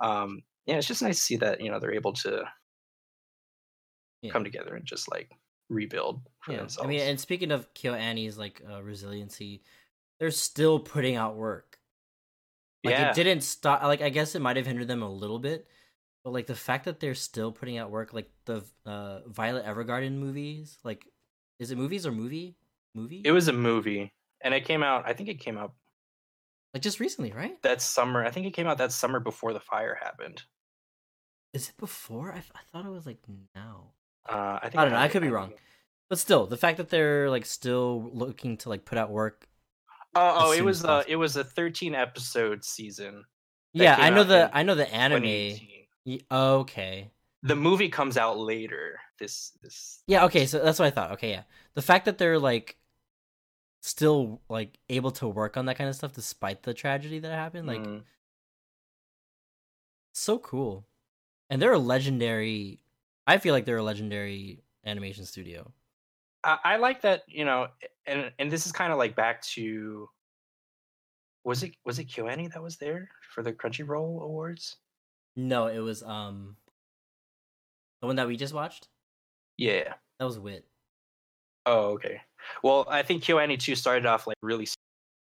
um 0.00 0.42
yeah 0.66 0.76
it's 0.78 0.88
just 0.88 1.02
nice 1.02 1.16
to 1.18 1.22
see 1.22 1.36
that 1.36 1.60
you 1.60 1.70
know 1.70 1.80
they're 1.80 1.94
able 1.94 2.14
to 2.14 2.44
Yeah. 4.22 4.32
come 4.32 4.44
together 4.44 4.74
and 4.74 4.86
just 4.86 5.10
like 5.10 5.30
rebuild 5.68 6.20
for 6.40 6.52
yeah, 6.52 6.58
themselves 6.58 6.86
I 6.86 6.88
mean, 6.88 7.00
and 7.00 7.18
speaking 7.18 7.50
of 7.50 7.72
KyoAni's 7.74 8.38
like 8.38 8.62
uh, 8.70 8.82
resiliency, 8.82 9.62
they're 10.18 10.30
still 10.30 10.78
putting 10.78 11.16
out 11.16 11.36
work. 11.36 11.78
Like 12.84 12.94
yeah 12.94 13.10
it 13.10 13.14
didn't 13.14 13.42
stop. 13.42 13.82
Like 13.82 14.02
I 14.02 14.10
guess 14.10 14.34
it 14.34 14.42
might 14.42 14.56
have 14.56 14.66
hindered 14.66 14.88
them 14.88 15.02
a 15.02 15.10
little 15.10 15.38
bit, 15.38 15.66
but 16.22 16.32
like 16.32 16.46
the 16.46 16.54
fact 16.54 16.84
that 16.84 17.00
they're 17.00 17.14
still 17.14 17.50
putting 17.52 17.78
out 17.78 17.90
work, 17.90 18.12
like 18.12 18.30
the 18.44 18.62
uh, 18.84 19.20
Violet 19.26 19.64
Evergarden 19.64 20.12
movies, 20.18 20.78
like 20.84 21.06
is 21.58 21.70
it 21.70 21.78
movies 21.78 22.06
or 22.06 22.12
movie? 22.12 22.56
Movie? 22.96 23.22
it 23.24 23.32
was 23.32 23.48
a 23.48 23.52
movie 23.52 24.12
and 24.42 24.54
it 24.54 24.64
came 24.64 24.84
out 24.84 25.02
i 25.04 25.12
think 25.12 25.28
it 25.28 25.40
came 25.40 25.58
out 25.58 25.72
like 26.72 26.82
just 26.82 27.00
recently, 27.00 27.32
right? 27.32 27.60
that 27.62 27.82
summer 27.82 28.24
i 28.24 28.30
think 28.30 28.46
it 28.46 28.52
came 28.52 28.68
out 28.68 28.78
that 28.78 28.92
summer 28.92 29.18
before 29.18 29.52
the 29.52 29.58
fire 29.58 29.98
happened 30.00 30.42
Is 31.52 31.68
it 31.70 31.76
before? 31.76 32.32
I, 32.32 32.38
I 32.38 32.60
thought 32.70 32.86
it 32.86 32.90
was 32.90 33.06
like 33.06 33.18
now. 33.54 33.92
Uh 34.28 34.58
i 34.62 34.68
think 34.68 34.76
I 34.78 34.84
don't 34.84 34.92
know. 34.92 34.98
I 34.98 35.08
could 35.08 35.22
be 35.22 35.28
wrong. 35.28 35.52
But 36.10 36.18
still, 36.18 36.46
the 36.46 36.56
fact 36.58 36.76
that 36.76 36.90
they're 36.90 37.30
like 37.30 37.46
still 37.46 38.10
looking 38.12 38.56
to 38.58 38.68
like 38.68 38.84
put 38.84 38.98
out 38.98 39.10
work. 39.10 39.48
oh 40.14 40.48
oh 40.48 40.52
it 40.52 40.62
was 40.64 40.84
uh 40.84 40.88
possible. 40.88 41.12
it 41.12 41.16
was 41.16 41.36
a 41.36 41.44
13 41.44 41.94
episode 41.94 42.64
season 42.64 43.24
Yeah, 43.72 43.96
I 43.98 44.10
know 44.10 44.24
the 44.24 44.50
I 44.52 44.62
know 44.62 44.74
the 44.74 44.92
anime. 44.92 45.58
Okay. 46.30 47.10
the 47.42 47.56
movie 47.56 47.88
comes 47.88 48.16
out 48.16 48.38
later 48.38 49.00
this 49.18 49.52
this 49.62 50.02
Yeah, 50.06 50.24
okay, 50.26 50.46
so 50.46 50.58
that's 50.58 50.78
what 50.78 50.86
I 50.86 50.90
thought. 50.90 51.12
Okay, 51.12 51.30
yeah. 51.30 51.42
The 51.74 51.82
fact 51.82 52.04
that 52.04 52.18
they're 52.18 52.38
like 52.38 52.76
still 53.80 54.40
like 54.48 54.78
able 54.88 55.10
to 55.12 55.28
work 55.28 55.56
on 55.56 55.66
that 55.66 55.76
kind 55.76 55.88
of 55.90 55.96
stuff 55.96 56.12
despite 56.12 56.62
the 56.62 56.74
tragedy 56.74 57.18
that 57.20 57.32
happened, 57.32 57.66
like 57.66 57.82
mm, 57.82 58.02
so 60.12 60.38
cool. 60.38 60.86
And 61.50 61.60
they're 61.60 61.72
a 61.72 61.78
legendary 61.78 62.80
I 63.26 63.38
feel 63.38 63.54
like 63.54 63.64
they're 63.64 63.78
a 63.78 63.82
legendary 63.82 64.62
animation 64.84 65.24
studio. 65.24 65.72
I, 66.44 66.58
I 66.64 66.76
like 66.76 67.00
that 67.02 67.22
you 67.26 67.44
know 67.44 67.68
and 68.06 68.30
and 68.38 68.50
this 68.52 68.66
is 68.66 68.72
kind 68.72 68.92
of 68.92 68.98
like 68.98 69.16
back 69.16 69.40
to 69.54 70.08
was 71.44 71.62
it 71.62 71.74
was 71.84 71.98
it 71.98 72.08
KyoAni 72.08 72.52
that 72.52 72.62
was 72.62 72.76
there 72.76 73.08
for 73.34 73.42
the 73.42 73.52
Crunchyroll 73.52 74.22
awards 74.22 74.76
No, 75.36 75.66
it 75.68 75.78
was 75.78 76.02
um 76.02 76.56
the 78.00 78.06
one 78.06 78.16
that 78.16 78.26
we 78.28 78.36
just 78.36 78.52
watched. 78.54 78.88
yeah 79.56 79.94
That 80.18 80.26
was 80.26 80.38
Wit. 80.38 80.66
oh 81.66 81.92
okay 81.92 82.20
well 82.62 82.84
I 82.90 83.02
think 83.02 83.22
KyoAni 83.22 83.58
2 83.58 83.74
started 83.74 84.04
off 84.06 84.26
like 84.26 84.36
really 84.42 84.66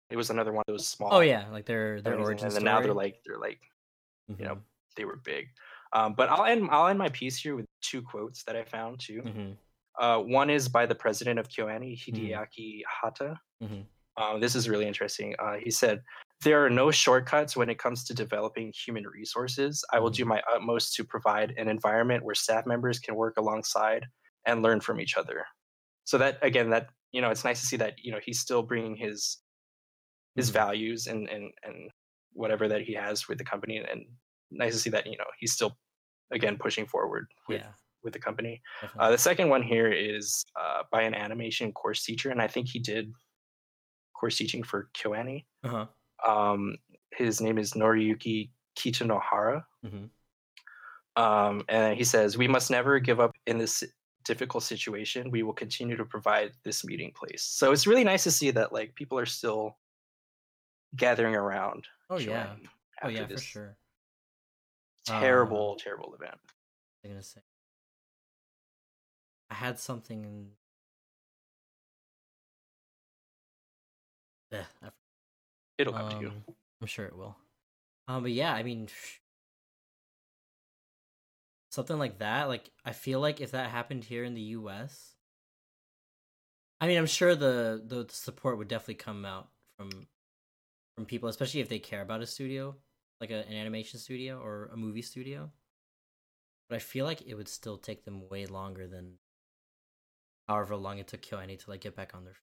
it 0.09 0.17
was 0.17 0.29
another 0.29 0.51
one 0.51 0.63
that 0.67 0.73
was 0.73 0.85
small 0.87 1.13
Oh 1.13 1.21
yeah, 1.21 1.47
like 1.51 1.65
their 1.65 2.01
their 2.01 2.13
and 2.13 2.21
origin 2.21 2.49
then 2.49 2.51
story. 2.51 2.65
now 2.65 2.81
they're 2.81 2.93
like 2.93 3.21
they're 3.25 3.39
like 3.39 3.61
you 4.27 4.43
know 4.45 4.57
they 4.97 5.05
were 5.05 5.15
big 5.15 5.47
um, 5.93 6.13
but 6.15 6.29
I'll 6.29 6.45
end 6.45 6.69
I'll 6.71 6.87
end 6.87 6.99
my 6.99 7.09
piece 7.09 7.37
here 7.37 7.55
with 7.55 7.65
two 7.81 8.01
quotes 8.01 8.43
that 8.45 8.55
I 8.55 8.63
found 8.63 8.99
too. 8.99 9.23
hmm 9.23 9.53
Uh, 9.99 10.19
one 10.19 10.49
is 10.49 10.69
by 10.69 10.85
the 10.87 10.95
president 10.95 11.39
of 11.39 11.49
KyoAni, 11.49 11.97
Mm-hmm. 12.11 12.43
Hideaki 12.45 12.81
Hata. 12.87 13.39
Mhm. 13.61 13.87
Uh, 14.17 14.37
this 14.39 14.55
is 14.55 14.69
really 14.69 14.85
interesting. 14.87 15.35
Uh, 15.39 15.55
he 15.57 15.71
said, 15.71 16.01
There 16.43 16.63
are 16.65 16.69
no 16.69 16.91
shortcuts 16.91 17.55
when 17.57 17.69
it 17.69 17.79
comes 17.79 18.03
to 18.05 18.13
developing 18.13 18.73
human 18.85 19.07
resources. 19.07 19.83
I 19.93 19.99
will 19.99 20.11
Mm-hmm. 20.11 20.23
do 20.23 20.25
my 20.25 20.41
utmost 20.53 20.95
to 20.95 21.03
provide 21.03 21.51
an 21.57 21.67
environment 21.69 22.23
where 22.25 22.35
staff 22.35 22.65
members 22.65 22.99
can 22.99 23.15
work 23.15 23.37
alongside 23.37 24.05
and 24.45 24.61
learn 24.61 24.81
from 24.81 24.99
each 25.01 25.17
other. 25.17 25.45
So 26.05 26.17
that 26.19 26.39
again, 26.43 26.69
that 26.71 26.89
you 27.11 27.21
know, 27.21 27.31
it's 27.31 27.45
nice 27.45 27.61
to 27.61 27.67
see 27.67 27.77
that 27.77 27.95
you 28.03 28.11
know 28.11 28.19
he's 28.23 28.39
still 28.39 28.63
bringing 28.63 28.95
his 28.95 29.39
his 30.35 30.49
Mhm. 30.49 30.53
values 30.53 31.07
and 31.07 31.29
and 31.29 31.51
and 31.63 31.91
whatever 32.33 32.67
that 32.67 32.81
he 32.81 32.93
has 32.93 33.27
with 33.27 33.37
the 33.37 33.43
company, 33.45 33.77
and 33.77 34.05
nice 34.51 34.73
to 34.73 34.79
see 34.79 34.89
that 34.89 35.05
you 35.07 35.17
know 35.17 35.25
he's 35.39 35.53
still 35.53 35.77
again 36.33 36.57
pushing 36.57 36.85
forward 36.85 37.27
with 37.47 37.61
Yeah, 37.61 37.71
with 38.03 38.13
the 38.13 38.19
company. 38.19 38.61
Uh, 38.99 39.11
the 39.11 39.17
second 39.17 39.49
one 39.49 39.63
here 39.63 39.91
is 39.91 40.43
uh, 40.59 40.83
by 40.91 41.03
an 41.03 41.13
animation 41.13 41.71
course 41.71 42.03
teacher, 42.03 42.29
and 42.31 42.41
I 42.41 42.47
think 42.47 42.67
he 42.67 42.79
did 42.79 43.11
course 44.13 44.37
teaching 44.37 44.63
for 44.63 44.89
KyoAni. 44.93 45.45
uh-huh. 45.63 45.85
Um, 46.25 46.77
his 47.11 47.41
name 47.41 47.57
is 47.57 47.73
Noriyuki 47.73 48.49
Kitanohara. 48.77 49.63
Mhm. 49.85 50.09
Um, 51.15 51.63
and 51.67 51.97
he 51.97 52.03
says, 52.03 52.37
We 52.37 52.47
must 52.47 52.71
never 52.71 52.99
give 52.99 53.19
up 53.19 53.31
in 53.45 53.57
this 53.57 53.83
difficult 54.23 54.63
situation. 54.63 55.29
We 55.29 55.43
will 55.43 55.53
continue 55.53 55.97
to 55.97 56.05
provide 56.05 56.53
this 56.63 56.83
meeting 56.85 57.11
place. 57.13 57.43
So 57.43 57.71
it's 57.71 57.85
really 57.85 58.03
nice 58.03 58.23
to 58.23 58.31
see 58.31 58.51
that 58.51 58.71
like 58.71 58.95
people 58.95 59.19
are 59.19 59.25
still 59.25 59.77
gathering 60.95 61.35
around. 61.35 61.85
Oh 62.09 62.17
yeah. 62.17 62.55
Oh 63.03 63.09
yeah, 63.09 63.27
for 63.27 63.37
sure. 63.37 63.77
Terrible, 65.05 65.75
Uh, 65.77 65.83
terrible 65.83 66.15
event. 66.15 66.39
I'm 67.03 67.11
gonna 67.11 67.23
say. 67.23 67.41
I 69.49 69.55
had 69.55 69.79
something. 69.79 70.23
In... 74.51 74.65
I 74.81 74.89
It'll 75.77 75.93
come 75.93 76.09
to 76.09 76.19
you. 76.19 76.27
Um, 76.27 76.43
I'm 76.81 76.87
sure 76.87 77.05
it 77.05 77.15
will. 77.17 77.35
Um, 78.07 78.23
but 78.23 78.31
yeah, 78.31 78.53
I 78.53 78.63
mean, 78.63 78.87
something 81.71 81.97
like 81.97 82.19
that. 82.19 82.47
Like, 82.47 82.69
I 82.85 82.91
feel 82.91 83.19
like 83.19 83.41
if 83.41 83.51
that 83.51 83.71
happened 83.71 84.03
here 84.03 84.23
in 84.23 84.35
the 84.35 84.41
U.S., 84.41 85.15
I 86.79 86.87
mean, 86.87 86.97
I'm 86.97 87.07
sure 87.07 87.35
the 87.35 87.81
the 87.85 88.05
support 88.09 88.57
would 88.57 88.67
definitely 88.67 88.95
come 88.95 89.25
out 89.25 89.49
from 89.77 89.89
from 90.95 91.05
people, 91.05 91.29
especially 91.29 91.61
if 91.61 91.69
they 91.69 91.79
care 91.79 92.01
about 92.01 92.21
a 92.21 92.27
studio, 92.27 92.75
like 93.23 93.31
a, 93.31 93.47
an 93.47 93.53
animation 93.55 93.99
studio 93.99 94.39
or 94.39 94.69
a 94.73 94.77
movie 94.77 95.01
studio. 95.01 95.49
But 96.69 96.75
I 96.75 96.79
feel 96.79 97.05
like 97.05 97.21
it 97.21 97.35
would 97.35 97.47
still 97.47 97.77
take 97.77 98.03
them 98.03 98.27
way 98.29 98.45
longer 98.45 98.87
than 98.87 99.13
however 100.47 100.75
long 100.75 100.97
it 100.99 101.07
took 101.07 101.21
KyoAni 101.21 101.57
to 101.59 101.69
like 101.69 101.81
get 101.81 101.95
back 101.95 102.13
on 102.13 102.25
their 102.25 102.35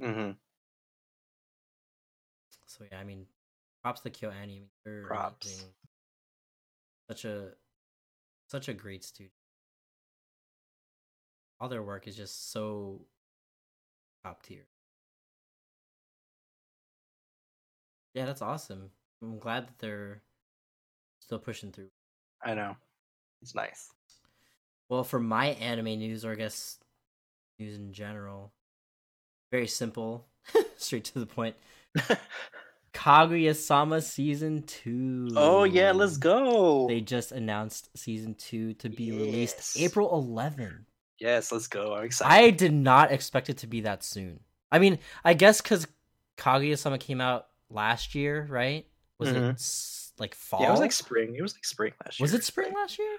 mm-hmm 0.00 0.32
So 2.66 2.84
yeah, 2.90 2.98
I 2.98 3.04
mean, 3.04 3.26
props 3.82 4.00
to 4.00 4.10
KyoAni. 4.10 4.32
I 4.32 4.46
mean, 4.46 4.64
they're 4.84 5.06
Props. 5.06 5.46
amazing. 5.46 5.68
Such 7.08 7.24
a 7.24 7.48
such 8.48 8.68
a 8.68 8.74
great 8.74 9.04
studio. 9.04 9.30
All 11.60 11.68
their 11.68 11.82
work 11.82 12.06
is 12.08 12.16
just 12.16 12.52
so 12.52 13.06
top 14.24 14.42
tier. 14.42 14.66
Yeah, 18.14 18.24
that's 18.26 18.42
awesome. 18.42 18.90
I'm 19.26 19.38
glad 19.38 19.66
that 19.66 19.78
they're 19.78 20.22
still 21.20 21.38
pushing 21.38 21.72
through. 21.72 21.88
I 22.44 22.54
know. 22.54 22.76
It's 23.42 23.54
nice. 23.54 23.90
Well, 24.88 25.02
for 25.04 25.18
my 25.18 25.46
anime 25.48 25.98
news, 25.98 26.24
or 26.24 26.32
I 26.32 26.36
guess 26.36 26.78
news 27.58 27.76
in 27.76 27.92
general, 27.92 28.52
very 29.50 29.66
simple, 29.66 30.26
straight 30.76 31.04
to 31.06 31.18
the 31.18 31.26
point. 31.26 31.56
Kaguya 32.94 33.54
Sama 33.54 34.00
season 34.00 34.62
two. 34.62 35.28
Oh 35.36 35.64
yeah, 35.64 35.92
let's 35.92 36.16
go. 36.16 36.86
They 36.88 37.00
just 37.00 37.32
announced 37.32 37.90
season 37.96 38.34
two 38.34 38.74
to 38.74 38.88
be 38.88 39.06
Yes. 39.06 39.16
released 39.16 39.76
April 39.78 40.14
11. 40.14 40.86
Yes, 41.18 41.50
let's 41.50 41.66
go. 41.66 41.94
I'm 41.94 42.04
excited. 42.04 42.32
I 42.32 42.50
did 42.50 42.72
not 42.72 43.10
expect 43.10 43.50
it 43.50 43.58
to 43.58 43.66
be 43.66 43.80
that 43.82 44.04
soon. 44.04 44.40
I 44.70 44.78
mean, 44.78 44.98
I 45.24 45.34
guess 45.34 45.60
because 45.60 45.86
Kaguya 46.38 46.78
Sama 46.78 46.98
came 46.98 47.20
out 47.20 47.48
last 47.70 48.14
year, 48.14 48.46
right? 48.48 48.86
Was 49.18 49.30
Mhm. 49.30 49.50
it 50.16 50.20
like 50.20 50.34
fall? 50.34 50.60
Yeah, 50.60 50.68
it 50.68 50.72
was 50.72 50.80
like 50.80 50.92
spring. 50.92 51.34
It 51.36 51.42
was 51.42 51.54
like 51.54 51.64
spring 51.64 51.92
last 52.04 52.18
year. 52.20 52.24
Was 52.24 52.34
it 52.34 52.44
spring 52.44 52.72
last 52.74 52.98
year? 52.98 53.18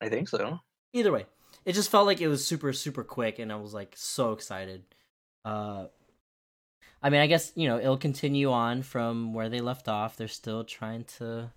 I 0.00 0.08
think 0.08 0.28
so. 0.28 0.58
Either 0.92 1.12
way, 1.12 1.26
it 1.64 1.74
just 1.74 1.90
felt 1.90 2.06
like 2.06 2.20
it 2.20 2.28
was 2.28 2.44
super 2.46 2.72
super 2.72 3.04
quick, 3.04 3.38
and 3.38 3.52
I 3.52 3.56
was 3.56 3.72
like 3.74 3.92
so 3.96 4.32
excited. 4.32 4.84
Uh, 5.44 5.86
I 7.02 7.10
mean, 7.10 7.20
I 7.20 7.26
guess 7.26 7.52
you 7.54 7.68
know 7.68 7.78
it'll 7.78 7.96
continue 7.96 8.50
on 8.50 8.82
from 8.82 9.32
where 9.34 9.48
they 9.48 9.60
left 9.60 9.88
off. 9.88 10.16
They're 10.16 10.28
still 10.28 10.64
trying 10.64 11.04
to 11.18 11.52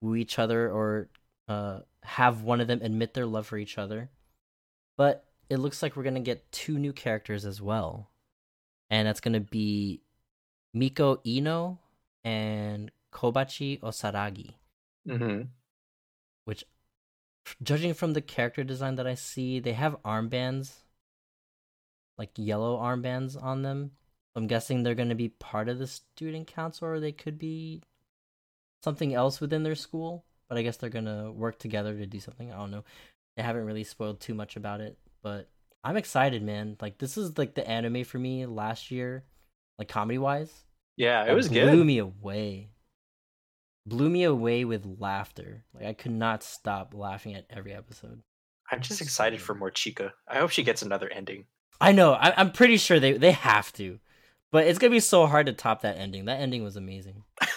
woo 0.00 0.16
each 0.16 0.38
other 0.38 0.70
or 0.70 1.08
uh 1.48 1.80
have 2.02 2.42
one 2.42 2.60
of 2.60 2.66
them 2.66 2.80
admit 2.82 3.14
their 3.14 3.26
love 3.26 3.46
for 3.46 3.56
each 3.58 3.78
other, 3.78 4.10
but 4.96 5.24
it 5.48 5.58
looks 5.58 5.82
like 5.82 5.94
we're 5.96 6.02
gonna 6.02 6.18
get 6.20 6.50
two 6.50 6.78
new 6.78 6.92
characters 6.92 7.44
as 7.44 7.62
well, 7.62 8.10
and 8.90 9.06
that's 9.06 9.20
gonna 9.20 9.40
be 9.40 10.00
Miko 10.74 11.20
Iino 11.26 11.78
and 12.24 12.90
Kobachi 13.12 13.80
Osaragi 13.80 14.54
Mm-hmm. 15.08 15.42
which 16.44 16.64
judging 17.60 17.92
from 17.92 18.12
the 18.12 18.20
character 18.20 18.62
design 18.62 18.94
that 18.94 19.06
I 19.06 19.14
see, 19.14 19.58
they 19.58 19.72
have 19.72 20.00
armbands, 20.04 20.74
like 22.16 22.30
yellow 22.36 22.78
armbands 22.78 23.40
on 23.42 23.62
them. 23.62 23.92
I'm 24.36 24.46
guessing 24.46 24.82
they're 24.82 24.94
going 24.94 25.08
to 25.08 25.14
be 25.14 25.28
part 25.28 25.68
of 25.68 25.78
the 25.78 25.86
student 25.86 26.46
council, 26.46 26.86
or 26.88 27.00
they 27.00 27.12
could 27.12 27.38
be 27.38 27.82
something 28.82 29.12
else 29.12 29.40
within 29.40 29.62
their 29.64 29.74
school. 29.74 30.24
But 30.48 30.56
I 30.58 30.62
guess 30.62 30.76
they're 30.76 30.88
going 30.90 31.06
to 31.06 31.32
work 31.32 31.58
together 31.58 31.96
to 31.96 32.06
do 32.06 32.20
something. 32.20 32.52
I 32.52 32.56
don't 32.56 32.70
know. 32.70 32.84
They 33.36 33.42
haven't 33.42 33.64
really 33.66 33.84
spoiled 33.84 34.20
too 34.20 34.34
much 34.34 34.56
about 34.56 34.80
it, 34.80 34.98
but 35.22 35.48
I'm 35.82 35.96
excited, 35.96 36.42
man. 36.42 36.76
Like 36.80 36.98
this 36.98 37.16
is 37.16 37.38
like 37.38 37.54
the 37.54 37.68
anime 37.68 38.04
for 38.04 38.18
me 38.18 38.46
last 38.46 38.90
year, 38.90 39.24
like 39.78 39.88
comedy 39.88 40.18
wise. 40.18 40.52
Yeah, 40.96 41.24
it 41.24 41.32
was 41.34 41.48
blew 41.48 41.60
good. 41.60 41.70
Blew 41.72 41.84
me 41.84 41.98
away. 41.98 42.68
Blew 43.86 44.08
me 44.10 44.22
away 44.24 44.64
with 44.64 44.86
laughter. 44.98 45.64
Like 45.74 45.84
I 45.86 45.92
could 45.92 46.12
not 46.12 46.42
stop 46.42 46.94
laughing 46.94 47.34
at 47.34 47.46
every 47.50 47.72
episode. 47.72 48.22
I'm 48.70 48.80
just 48.80 49.00
excited 49.00 49.40
for 49.40 49.54
more 49.54 49.70
Chika. 49.70 50.12
I 50.28 50.38
hope 50.38 50.50
she 50.50 50.62
gets 50.62 50.82
another 50.82 51.08
ending. 51.10 51.46
I 51.80 51.92
know. 51.92 52.12
I, 52.12 52.32
I'm 52.36 52.52
pretty 52.52 52.76
sure 52.76 53.00
they 53.00 53.12
they 53.14 53.32
have 53.32 53.72
to, 53.74 53.98
but 54.52 54.66
it's 54.66 54.78
gonna 54.78 54.92
be 54.92 55.00
so 55.00 55.26
hard 55.26 55.46
to 55.46 55.52
top 55.52 55.82
that 55.82 55.96
ending. 55.98 56.26
That 56.26 56.40
ending 56.40 56.62
was 56.64 56.76
amazing. 56.76 57.24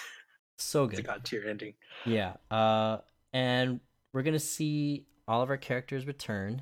So 0.58 0.86
It's 0.86 0.94
a 0.94 0.96
good. 1.02 1.08
god 1.08 1.26
tier 1.26 1.44
ending. 1.48 1.74
Yeah. 2.06 2.36
Uh, 2.50 3.00
and 3.34 3.82
we're 4.14 4.24
gonna 4.24 4.40
see 4.40 5.06
all 5.28 5.42
of 5.42 5.50
our 5.50 5.58
characters 5.58 6.08
return. 6.08 6.62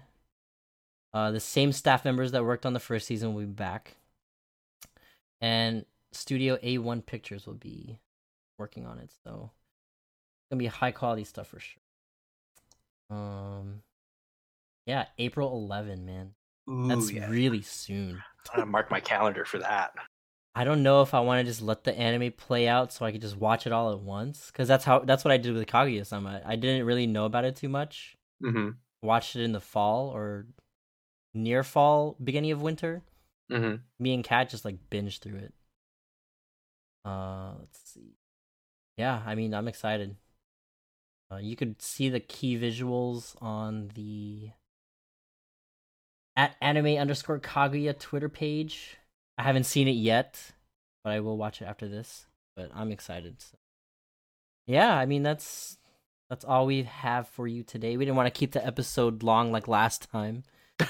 Uh, 1.14 1.30
the 1.30 1.40
same 1.40 1.72
staff 1.72 2.04
members 2.04 2.32
that 2.32 2.44
worked 2.44 2.66
on 2.66 2.74
the 2.74 2.80
first 2.80 3.06
season 3.06 3.36
will 3.36 3.42
be 3.42 3.46
back, 3.48 3.96
and 5.42 5.86
Studio 6.16 6.58
A1 6.58 7.06
Pictures 7.06 7.46
will 7.46 7.54
be 7.56 8.00
working 8.58 8.86
on 8.86 9.00
it. 9.00 9.12
So 9.24 9.52
it's 9.52 10.50
gonna 10.52 10.60
be 10.60 10.68
high 10.68 10.92
quality 10.92 11.24
stuff 11.24 11.48
for 11.48 11.60
sure. 11.60 11.82
Um, 13.10 13.82
yeah, 14.86 15.06
April 15.18 15.54
11, 15.54 16.06
man. 16.06 16.34
Ooh, 16.70 16.88
That's 16.88 17.12
yeah. 17.12 17.30
really 17.30 17.62
soon. 17.62 18.24
I'm 18.52 18.60
gonna 18.60 18.72
mark 18.72 18.90
my 18.92 19.00
calendar 19.00 19.46
for 19.46 19.60
that. 19.60 19.94
I 20.56 20.64
don't 20.64 20.84
know 20.84 21.02
if 21.02 21.14
I 21.14 21.20
want 21.20 21.40
to 21.40 21.50
just 21.50 21.62
let 21.62 21.84
the 21.84 21.98
anime 21.98 22.32
play 22.32 22.68
out 22.68 22.94
so 22.94 23.06
I 23.06 23.12
could 23.12 23.22
just 23.22 23.38
watch 23.38 23.66
it 23.66 23.74
all 23.74 23.92
at 23.92 24.00
once. 24.00 24.52
Cause 24.52 24.68
that's 24.68 24.86
how 24.86 25.00
that's 25.00 25.26
what 25.26 25.32
I 25.32 25.38
did 25.38 25.54
with 25.54 25.68
Kaguya-sama. 25.68 26.42
I 26.46 26.56
didn't 26.56 26.86
really 26.86 27.08
know 27.08 27.26
about 27.26 27.46
it 27.46 27.56
too 27.56 27.70
much. 27.70 28.16
Mm-hmm. 28.44 28.70
Watched 29.02 29.36
it 29.36 29.44
in 29.44 29.52
the 29.52 29.60
fall 29.60 30.10
or 30.10 30.46
near 31.34 31.64
fall, 31.64 32.16
beginning 32.24 32.52
of 32.52 32.62
winter. 32.62 33.02
Mm-hmm. 33.52 33.78
Me 34.00 34.14
and 34.14 34.24
Kat 34.24 34.50
just 34.50 34.64
like 34.64 34.78
binged 34.92 35.20
through 35.20 35.40
it. 35.40 35.54
Uh, 37.06 37.54
let's 37.60 37.80
see. 37.84 38.16
Yeah, 38.98 39.22
I 39.26 39.36
mean, 39.36 39.54
I'm 39.54 39.68
excited. 39.68 40.16
Uh, 41.32 41.38
you 41.38 41.56
could 41.56 41.82
see 41.82 42.10
the 42.10 42.20
key 42.20 42.58
visuals 42.58 43.36
on 43.42 43.90
the 43.96 44.52
at 46.36 46.56
anime 46.62 46.98
underscore 46.98 47.40
Kaguya 47.40 47.98
Twitter 47.98 48.30
page. 48.30 48.98
I 49.38 49.44
haven't 49.44 49.66
seen 49.66 49.88
it 49.88 49.92
yet, 49.92 50.52
but 51.04 51.12
I 51.12 51.20
will 51.20 51.38
watch 51.38 51.62
it 51.62 51.66
after 51.66 51.88
this. 51.88 52.28
But 52.56 52.70
I'm 52.74 52.92
excited. 52.92 53.42
So. 53.42 53.58
Yeah, 54.68 54.96
I 54.96 55.06
mean 55.06 55.24
that's 55.24 55.78
that's 56.30 56.46
all 56.46 56.66
we 56.66 56.84
have 56.84 57.28
for 57.28 57.48
you 57.48 57.64
today. 57.64 57.98
We 57.98 58.06
didn't 58.06 58.18
want 58.18 58.34
to 58.34 58.40
keep 58.40 58.52
the 58.52 58.66
episode 58.66 59.24
long 59.24 59.52
like 59.52 59.68
last 59.68 60.10
time. 60.12 60.44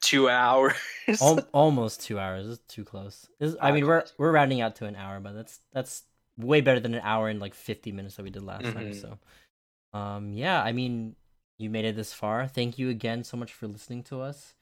Two 0.00 0.28
hours. 0.28 0.74
Al- 1.20 1.46
almost 1.52 2.02
two 2.02 2.18
hours. 2.18 2.48
It's 2.48 2.62
too 2.74 2.84
close. 2.84 3.26
This- 3.38 3.56
I 3.60 3.72
mean, 3.72 3.86
we're 3.86 4.04
we're 4.18 4.32
rounding 4.32 4.60
out 4.60 4.76
to 4.76 4.86
an 4.86 4.96
hour, 4.96 5.18
but 5.20 5.32
that's 5.34 5.60
that's 5.72 6.04
way 6.38 6.60
better 6.60 6.80
than 6.80 6.94
an 6.94 7.02
hour 7.02 7.28
and 7.28 7.40
like 7.40 7.54
fifty 7.54 7.90
minutes 7.92 8.16
that 8.16 8.22
we 8.22 8.30
did 8.30 8.42
last 8.42 8.64
time. 8.64 8.90
Mhm. 8.92 9.00
So, 9.00 9.18
um, 9.98 10.32
yeah, 10.32 10.62
I 10.62 10.72
mean, 10.72 11.16
you 11.58 11.68
made 11.70 11.84
it 11.84 11.96
this 11.96 12.12
far. 12.12 12.46
Thank 12.46 12.78
you 12.78 12.88
again 12.90 13.24
so 13.24 13.36
much 13.36 13.52
for 13.52 13.66
listening 13.66 14.02
to 14.04 14.20
us. 14.20 14.54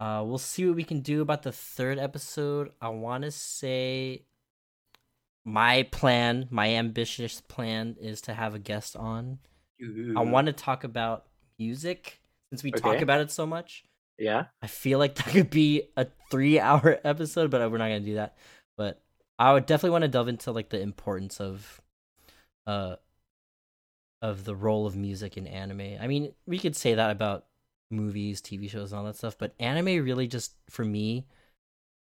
Uh, 0.00 0.22
we'll 0.24 0.38
see 0.38 0.66
what 0.66 0.76
we 0.76 0.84
can 0.84 1.00
do 1.00 1.22
about 1.22 1.42
the 1.42 1.50
third 1.52 1.98
episode. 1.98 2.70
I 2.80 2.88
want 2.90 3.24
to 3.24 3.30
say 3.32 4.24
my 5.44 5.84
plan, 5.90 6.46
my 6.50 6.74
ambitious 6.74 7.40
plan, 7.40 7.96
is 8.00 8.20
to 8.22 8.34
have 8.34 8.54
a 8.54 8.58
guest 8.58 8.94
on. 8.96 9.38
I 10.16 10.22
want 10.22 10.46
to 10.48 10.52
talk 10.52 10.84
about 10.84 11.26
music 11.58 12.20
since 12.50 12.62
we 12.62 12.70
talk 12.82 12.96
about 13.02 13.20
it 13.20 13.30
so 13.30 13.46
much. 13.46 13.84
Yeah. 14.18 14.46
I 14.60 14.66
feel 14.66 14.98
like 14.98 15.14
that 15.16 15.26
could 15.26 15.50
be 15.50 15.84
a 15.96 16.06
three 16.30 16.58
hour 16.58 16.98
episode, 17.04 17.50
but 17.50 17.70
we're 17.70 17.78
not 17.78 17.88
gonna 17.88 18.00
do 18.00 18.14
that. 18.14 18.36
But 18.76 19.00
I 19.38 19.52
would 19.52 19.66
definitely 19.66 19.90
want 19.90 20.02
to 20.02 20.08
delve 20.08 20.28
into 20.28 20.52
like 20.52 20.70
the 20.70 20.80
importance 20.80 21.40
of 21.40 21.80
uh 22.66 22.96
of 24.20 24.44
the 24.44 24.56
role 24.56 24.86
of 24.86 24.96
music 24.96 25.36
in 25.36 25.46
anime. 25.46 25.96
I 26.00 26.06
mean, 26.08 26.34
we 26.46 26.58
could 26.58 26.74
say 26.74 26.94
that 26.94 27.10
about 27.10 27.46
movies, 27.90 28.40
TV 28.40 28.68
shows, 28.68 28.92
and 28.92 28.98
all 28.98 29.04
that 29.06 29.16
stuff, 29.16 29.38
but 29.38 29.54
anime 29.60 30.04
really 30.04 30.26
just 30.26 30.54
for 30.68 30.84
me 30.84 31.26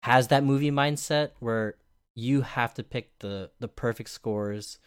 has 0.02 0.28
that 0.28 0.44
movie 0.44 0.70
mindset 0.70 1.30
where 1.38 1.76
you 2.14 2.40
have 2.42 2.74
to 2.74 2.82
pick 2.82 3.18
the 3.20 3.50
the 3.60 3.68
perfect 3.68 4.10
scores. 4.10 4.78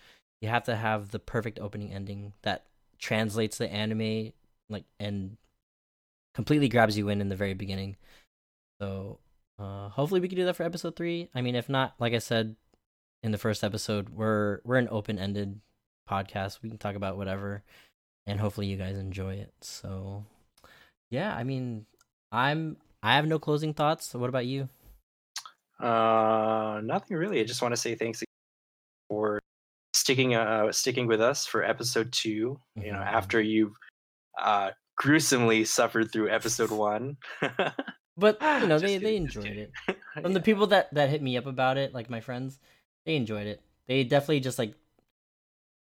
You 0.42 0.50
have 0.50 0.66
to 0.66 0.76
have 0.76 1.12
the 1.12 1.20
perfect 1.20 1.60
opening 1.60 1.94
ending 1.94 2.34
that 2.42 2.66
translates 3.00 3.58
the 3.58 3.72
anime 3.72 4.34
like 4.70 4.86
and 5.00 5.38
completely 6.34 6.70
grabs 6.70 6.98
you 6.98 7.10
in 7.10 7.22
in 7.22 7.30
the 7.30 7.36
very 7.36 7.54
beginning. 7.54 7.96
So 8.82 9.20
uh 9.60 9.90
hopefully 9.90 10.20
we 10.22 10.28
can 10.28 10.38
do 10.38 10.46
that 10.46 10.56
for 10.56 10.64
episode 10.64 10.96
3. 10.96 11.30
I 11.36 11.42
mean 11.42 11.56
if 11.56 11.70
not, 11.70 11.94
like 12.00 12.14
I 12.14 12.20
said 12.20 12.56
in 13.22 13.32
the 13.32 13.38
first 13.38 13.64
episode, 13.64 14.10
we're 14.10 14.60
we're 14.64 14.78
an 14.78 14.90
open-ended 14.92 15.62
podcast. 16.10 16.62
We 16.62 16.70
can 16.70 16.78
talk 16.78 16.96
about 16.96 17.18
whatever 17.18 17.64
and 18.28 18.40
hopefully 18.40 18.68
you 18.68 18.78
guys 18.78 18.98
enjoy 18.98 19.36
it. 19.36 19.54
So 19.62 20.26
yeah, 21.12 21.36
I 21.36 21.44
mean 21.44 21.86
I'm 22.32 22.78
I 23.04 23.16
have 23.16 23.28
no 23.28 23.38
closing 23.40 23.74
thoughts. 23.74 24.08
So 24.08 24.20
what 24.20 24.30
about 24.30 24.46
you? 24.46 24.70
Uh, 25.80 26.80
nothing 26.84 27.18
really. 27.18 27.40
I 27.42 27.44
just 27.44 27.62
want 27.62 27.74
to 27.74 27.78
say 27.82 27.96
thanks 27.96 28.24
for 29.10 29.40
sticking 29.94 30.34
uh 30.36 30.72
sticking 30.72 31.08
with 31.08 31.22
us 31.22 31.46
for 31.46 31.64
episode 31.64 32.12
2 32.12 32.60
You 32.76 32.92
know, 32.92 32.98
Mhm. 33.00 33.06
after 33.06 33.42
you've 33.42 33.76
uh 34.38 34.72
gruesomely 34.96 35.66
suffered 35.66 36.12
through 36.12 36.30
episode 36.30 36.72
one. 36.72 37.18
But 38.18 38.38
you 38.42 38.68
know, 38.68 38.78
they 38.78 38.98
they 38.98 39.14
kidding, 39.14 39.26
just 39.26 39.38
enjoyed 39.38 39.58
it. 39.58 39.98
From 40.22 40.34
the 40.34 40.40
people 40.40 40.68
that 40.68 40.94
that 40.94 41.10
hit 41.10 41.22
me 41.22 41.38
up 41.38 41.46
about 41.46 41.78
it, 41.78 41.94
like 41.94 42.10
my 42.10 42.22
friends, 42.22 42.60
they 43.06 43.16
enjoyed 43.16 43.48
it. 43.48 43.62
They 43.88 44.04
definitely 44.04 44.40
just 44.40 44.60
like 44.60 44.76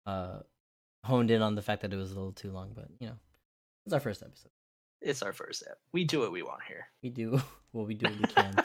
uh 0.06 0.40
honed 1.04 1.32
in 1.32 1.42
on 1.42 1.56
the 1.56 1.62
fact 1.62 1.82
that 1.82 1.94
it 1.94 1.96
was 1.96 2.12
a 2.12 2.16
little 2.16 2.32
too 2.32 2.52
long, 2.52 2.72
but 2.74 2.88
you 3.00 3.08
know, 3.08 3.16
it's 3.86 3.94
our 3.94 4.00
first 4.00 4.24
episode. 4.24 4.52
It's 5.02 5.22
our 5.22 5.34
first 5.34 5.60
step. 5.60 5.78
We 5.92 6.06
do 6.06 6.22
what 6.22 6.32
we 6.32 6.42
want 6.42 6.62
here. 6.68 6.88
We 7.04 7.10
do 7.10 7.42
well, 7.74 7.86
we 7.86 7.94
do 7.94 8.08
what 8.08 8.20
we 8.20 8.28
can. 8.34 8.56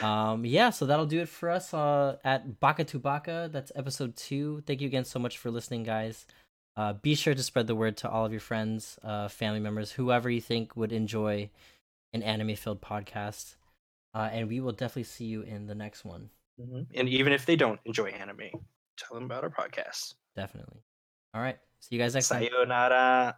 so. 0.00 0.06
um, 0.06 0.44
yeah, 0.44 0.70
so 0.70 0.86
that'll 0.86 1.06
do 1.06 1.20
it 1.20 1.28
for 1.28 1.50
us 1.50 1.72
uh 1.72 2.16
at 2.24 2.58
Baka 2.58 2.84
to 2.84 2.98
Baka. 2.98 3.50
That's 3.52 3.70
episode 3.76 4.16
two. 4.16 4.62
Thank 4.66 4.80
you 4.80 4.88
again 4.88 5.04
so 5.04 5.20
much 5.20 5.38
for 5.38 5.52
listening, 5.52 5.84
guys. 5.84 6.26
Uh, 6.76 6.92
be 6.92 7.14
sure 7.14 7.34
to 7.34 7.42
spread 7.42 7.66
the 7.66 7.74
word 7.74 7.96
to 7.96 8.10
all 8.10 8.26
of 8.26 8.32
your 8.32 8.40
friends, 8.40 8.98
uh, 9.02 9.28
family 9.28 9.60
members, 9.60 9.92
whoever 9.92 10.28
you 10.28 10.40
think 10.40 10.76
would 10.76 10.92
enjoy 10.92 11.48
an 12.12 12.22
anime-filled 12.22 12.80
podcast. 12.80 13.56
Uh, 14.12 14.28
and 14.32 14.48
we 14.48 14.60
will 14.60 14.72
definitely 14.72 15.04
see 15.04 15.24
you 15.26 15.42
in 15.42 15.66
the 15.66 15.74
next 15.74 16.04
one. 16.04 16.30
Mhm. 16.60 16.86
And 16.94 17.08
even 17.08 17.32
if 17.32 17.46
they 17.46 17.56
don't 17.56 17.80
enjoy 17.84 18.10
anime, 18.10 18.50
tell 18.96 19.14
them 19.14 19.24
about 19.24 19.44
our 19.44 19.50
podcast. 19.50 20.14
Definitely. 20.36 20.82
All 21.32 21.40
right. 21.40 21.58
See 21.80 21.96
you 21.96 22.00
guys 22.00 22.14
next 22.14 22.28
time. 22.28 22.42
Sayonara. 22.42 23.36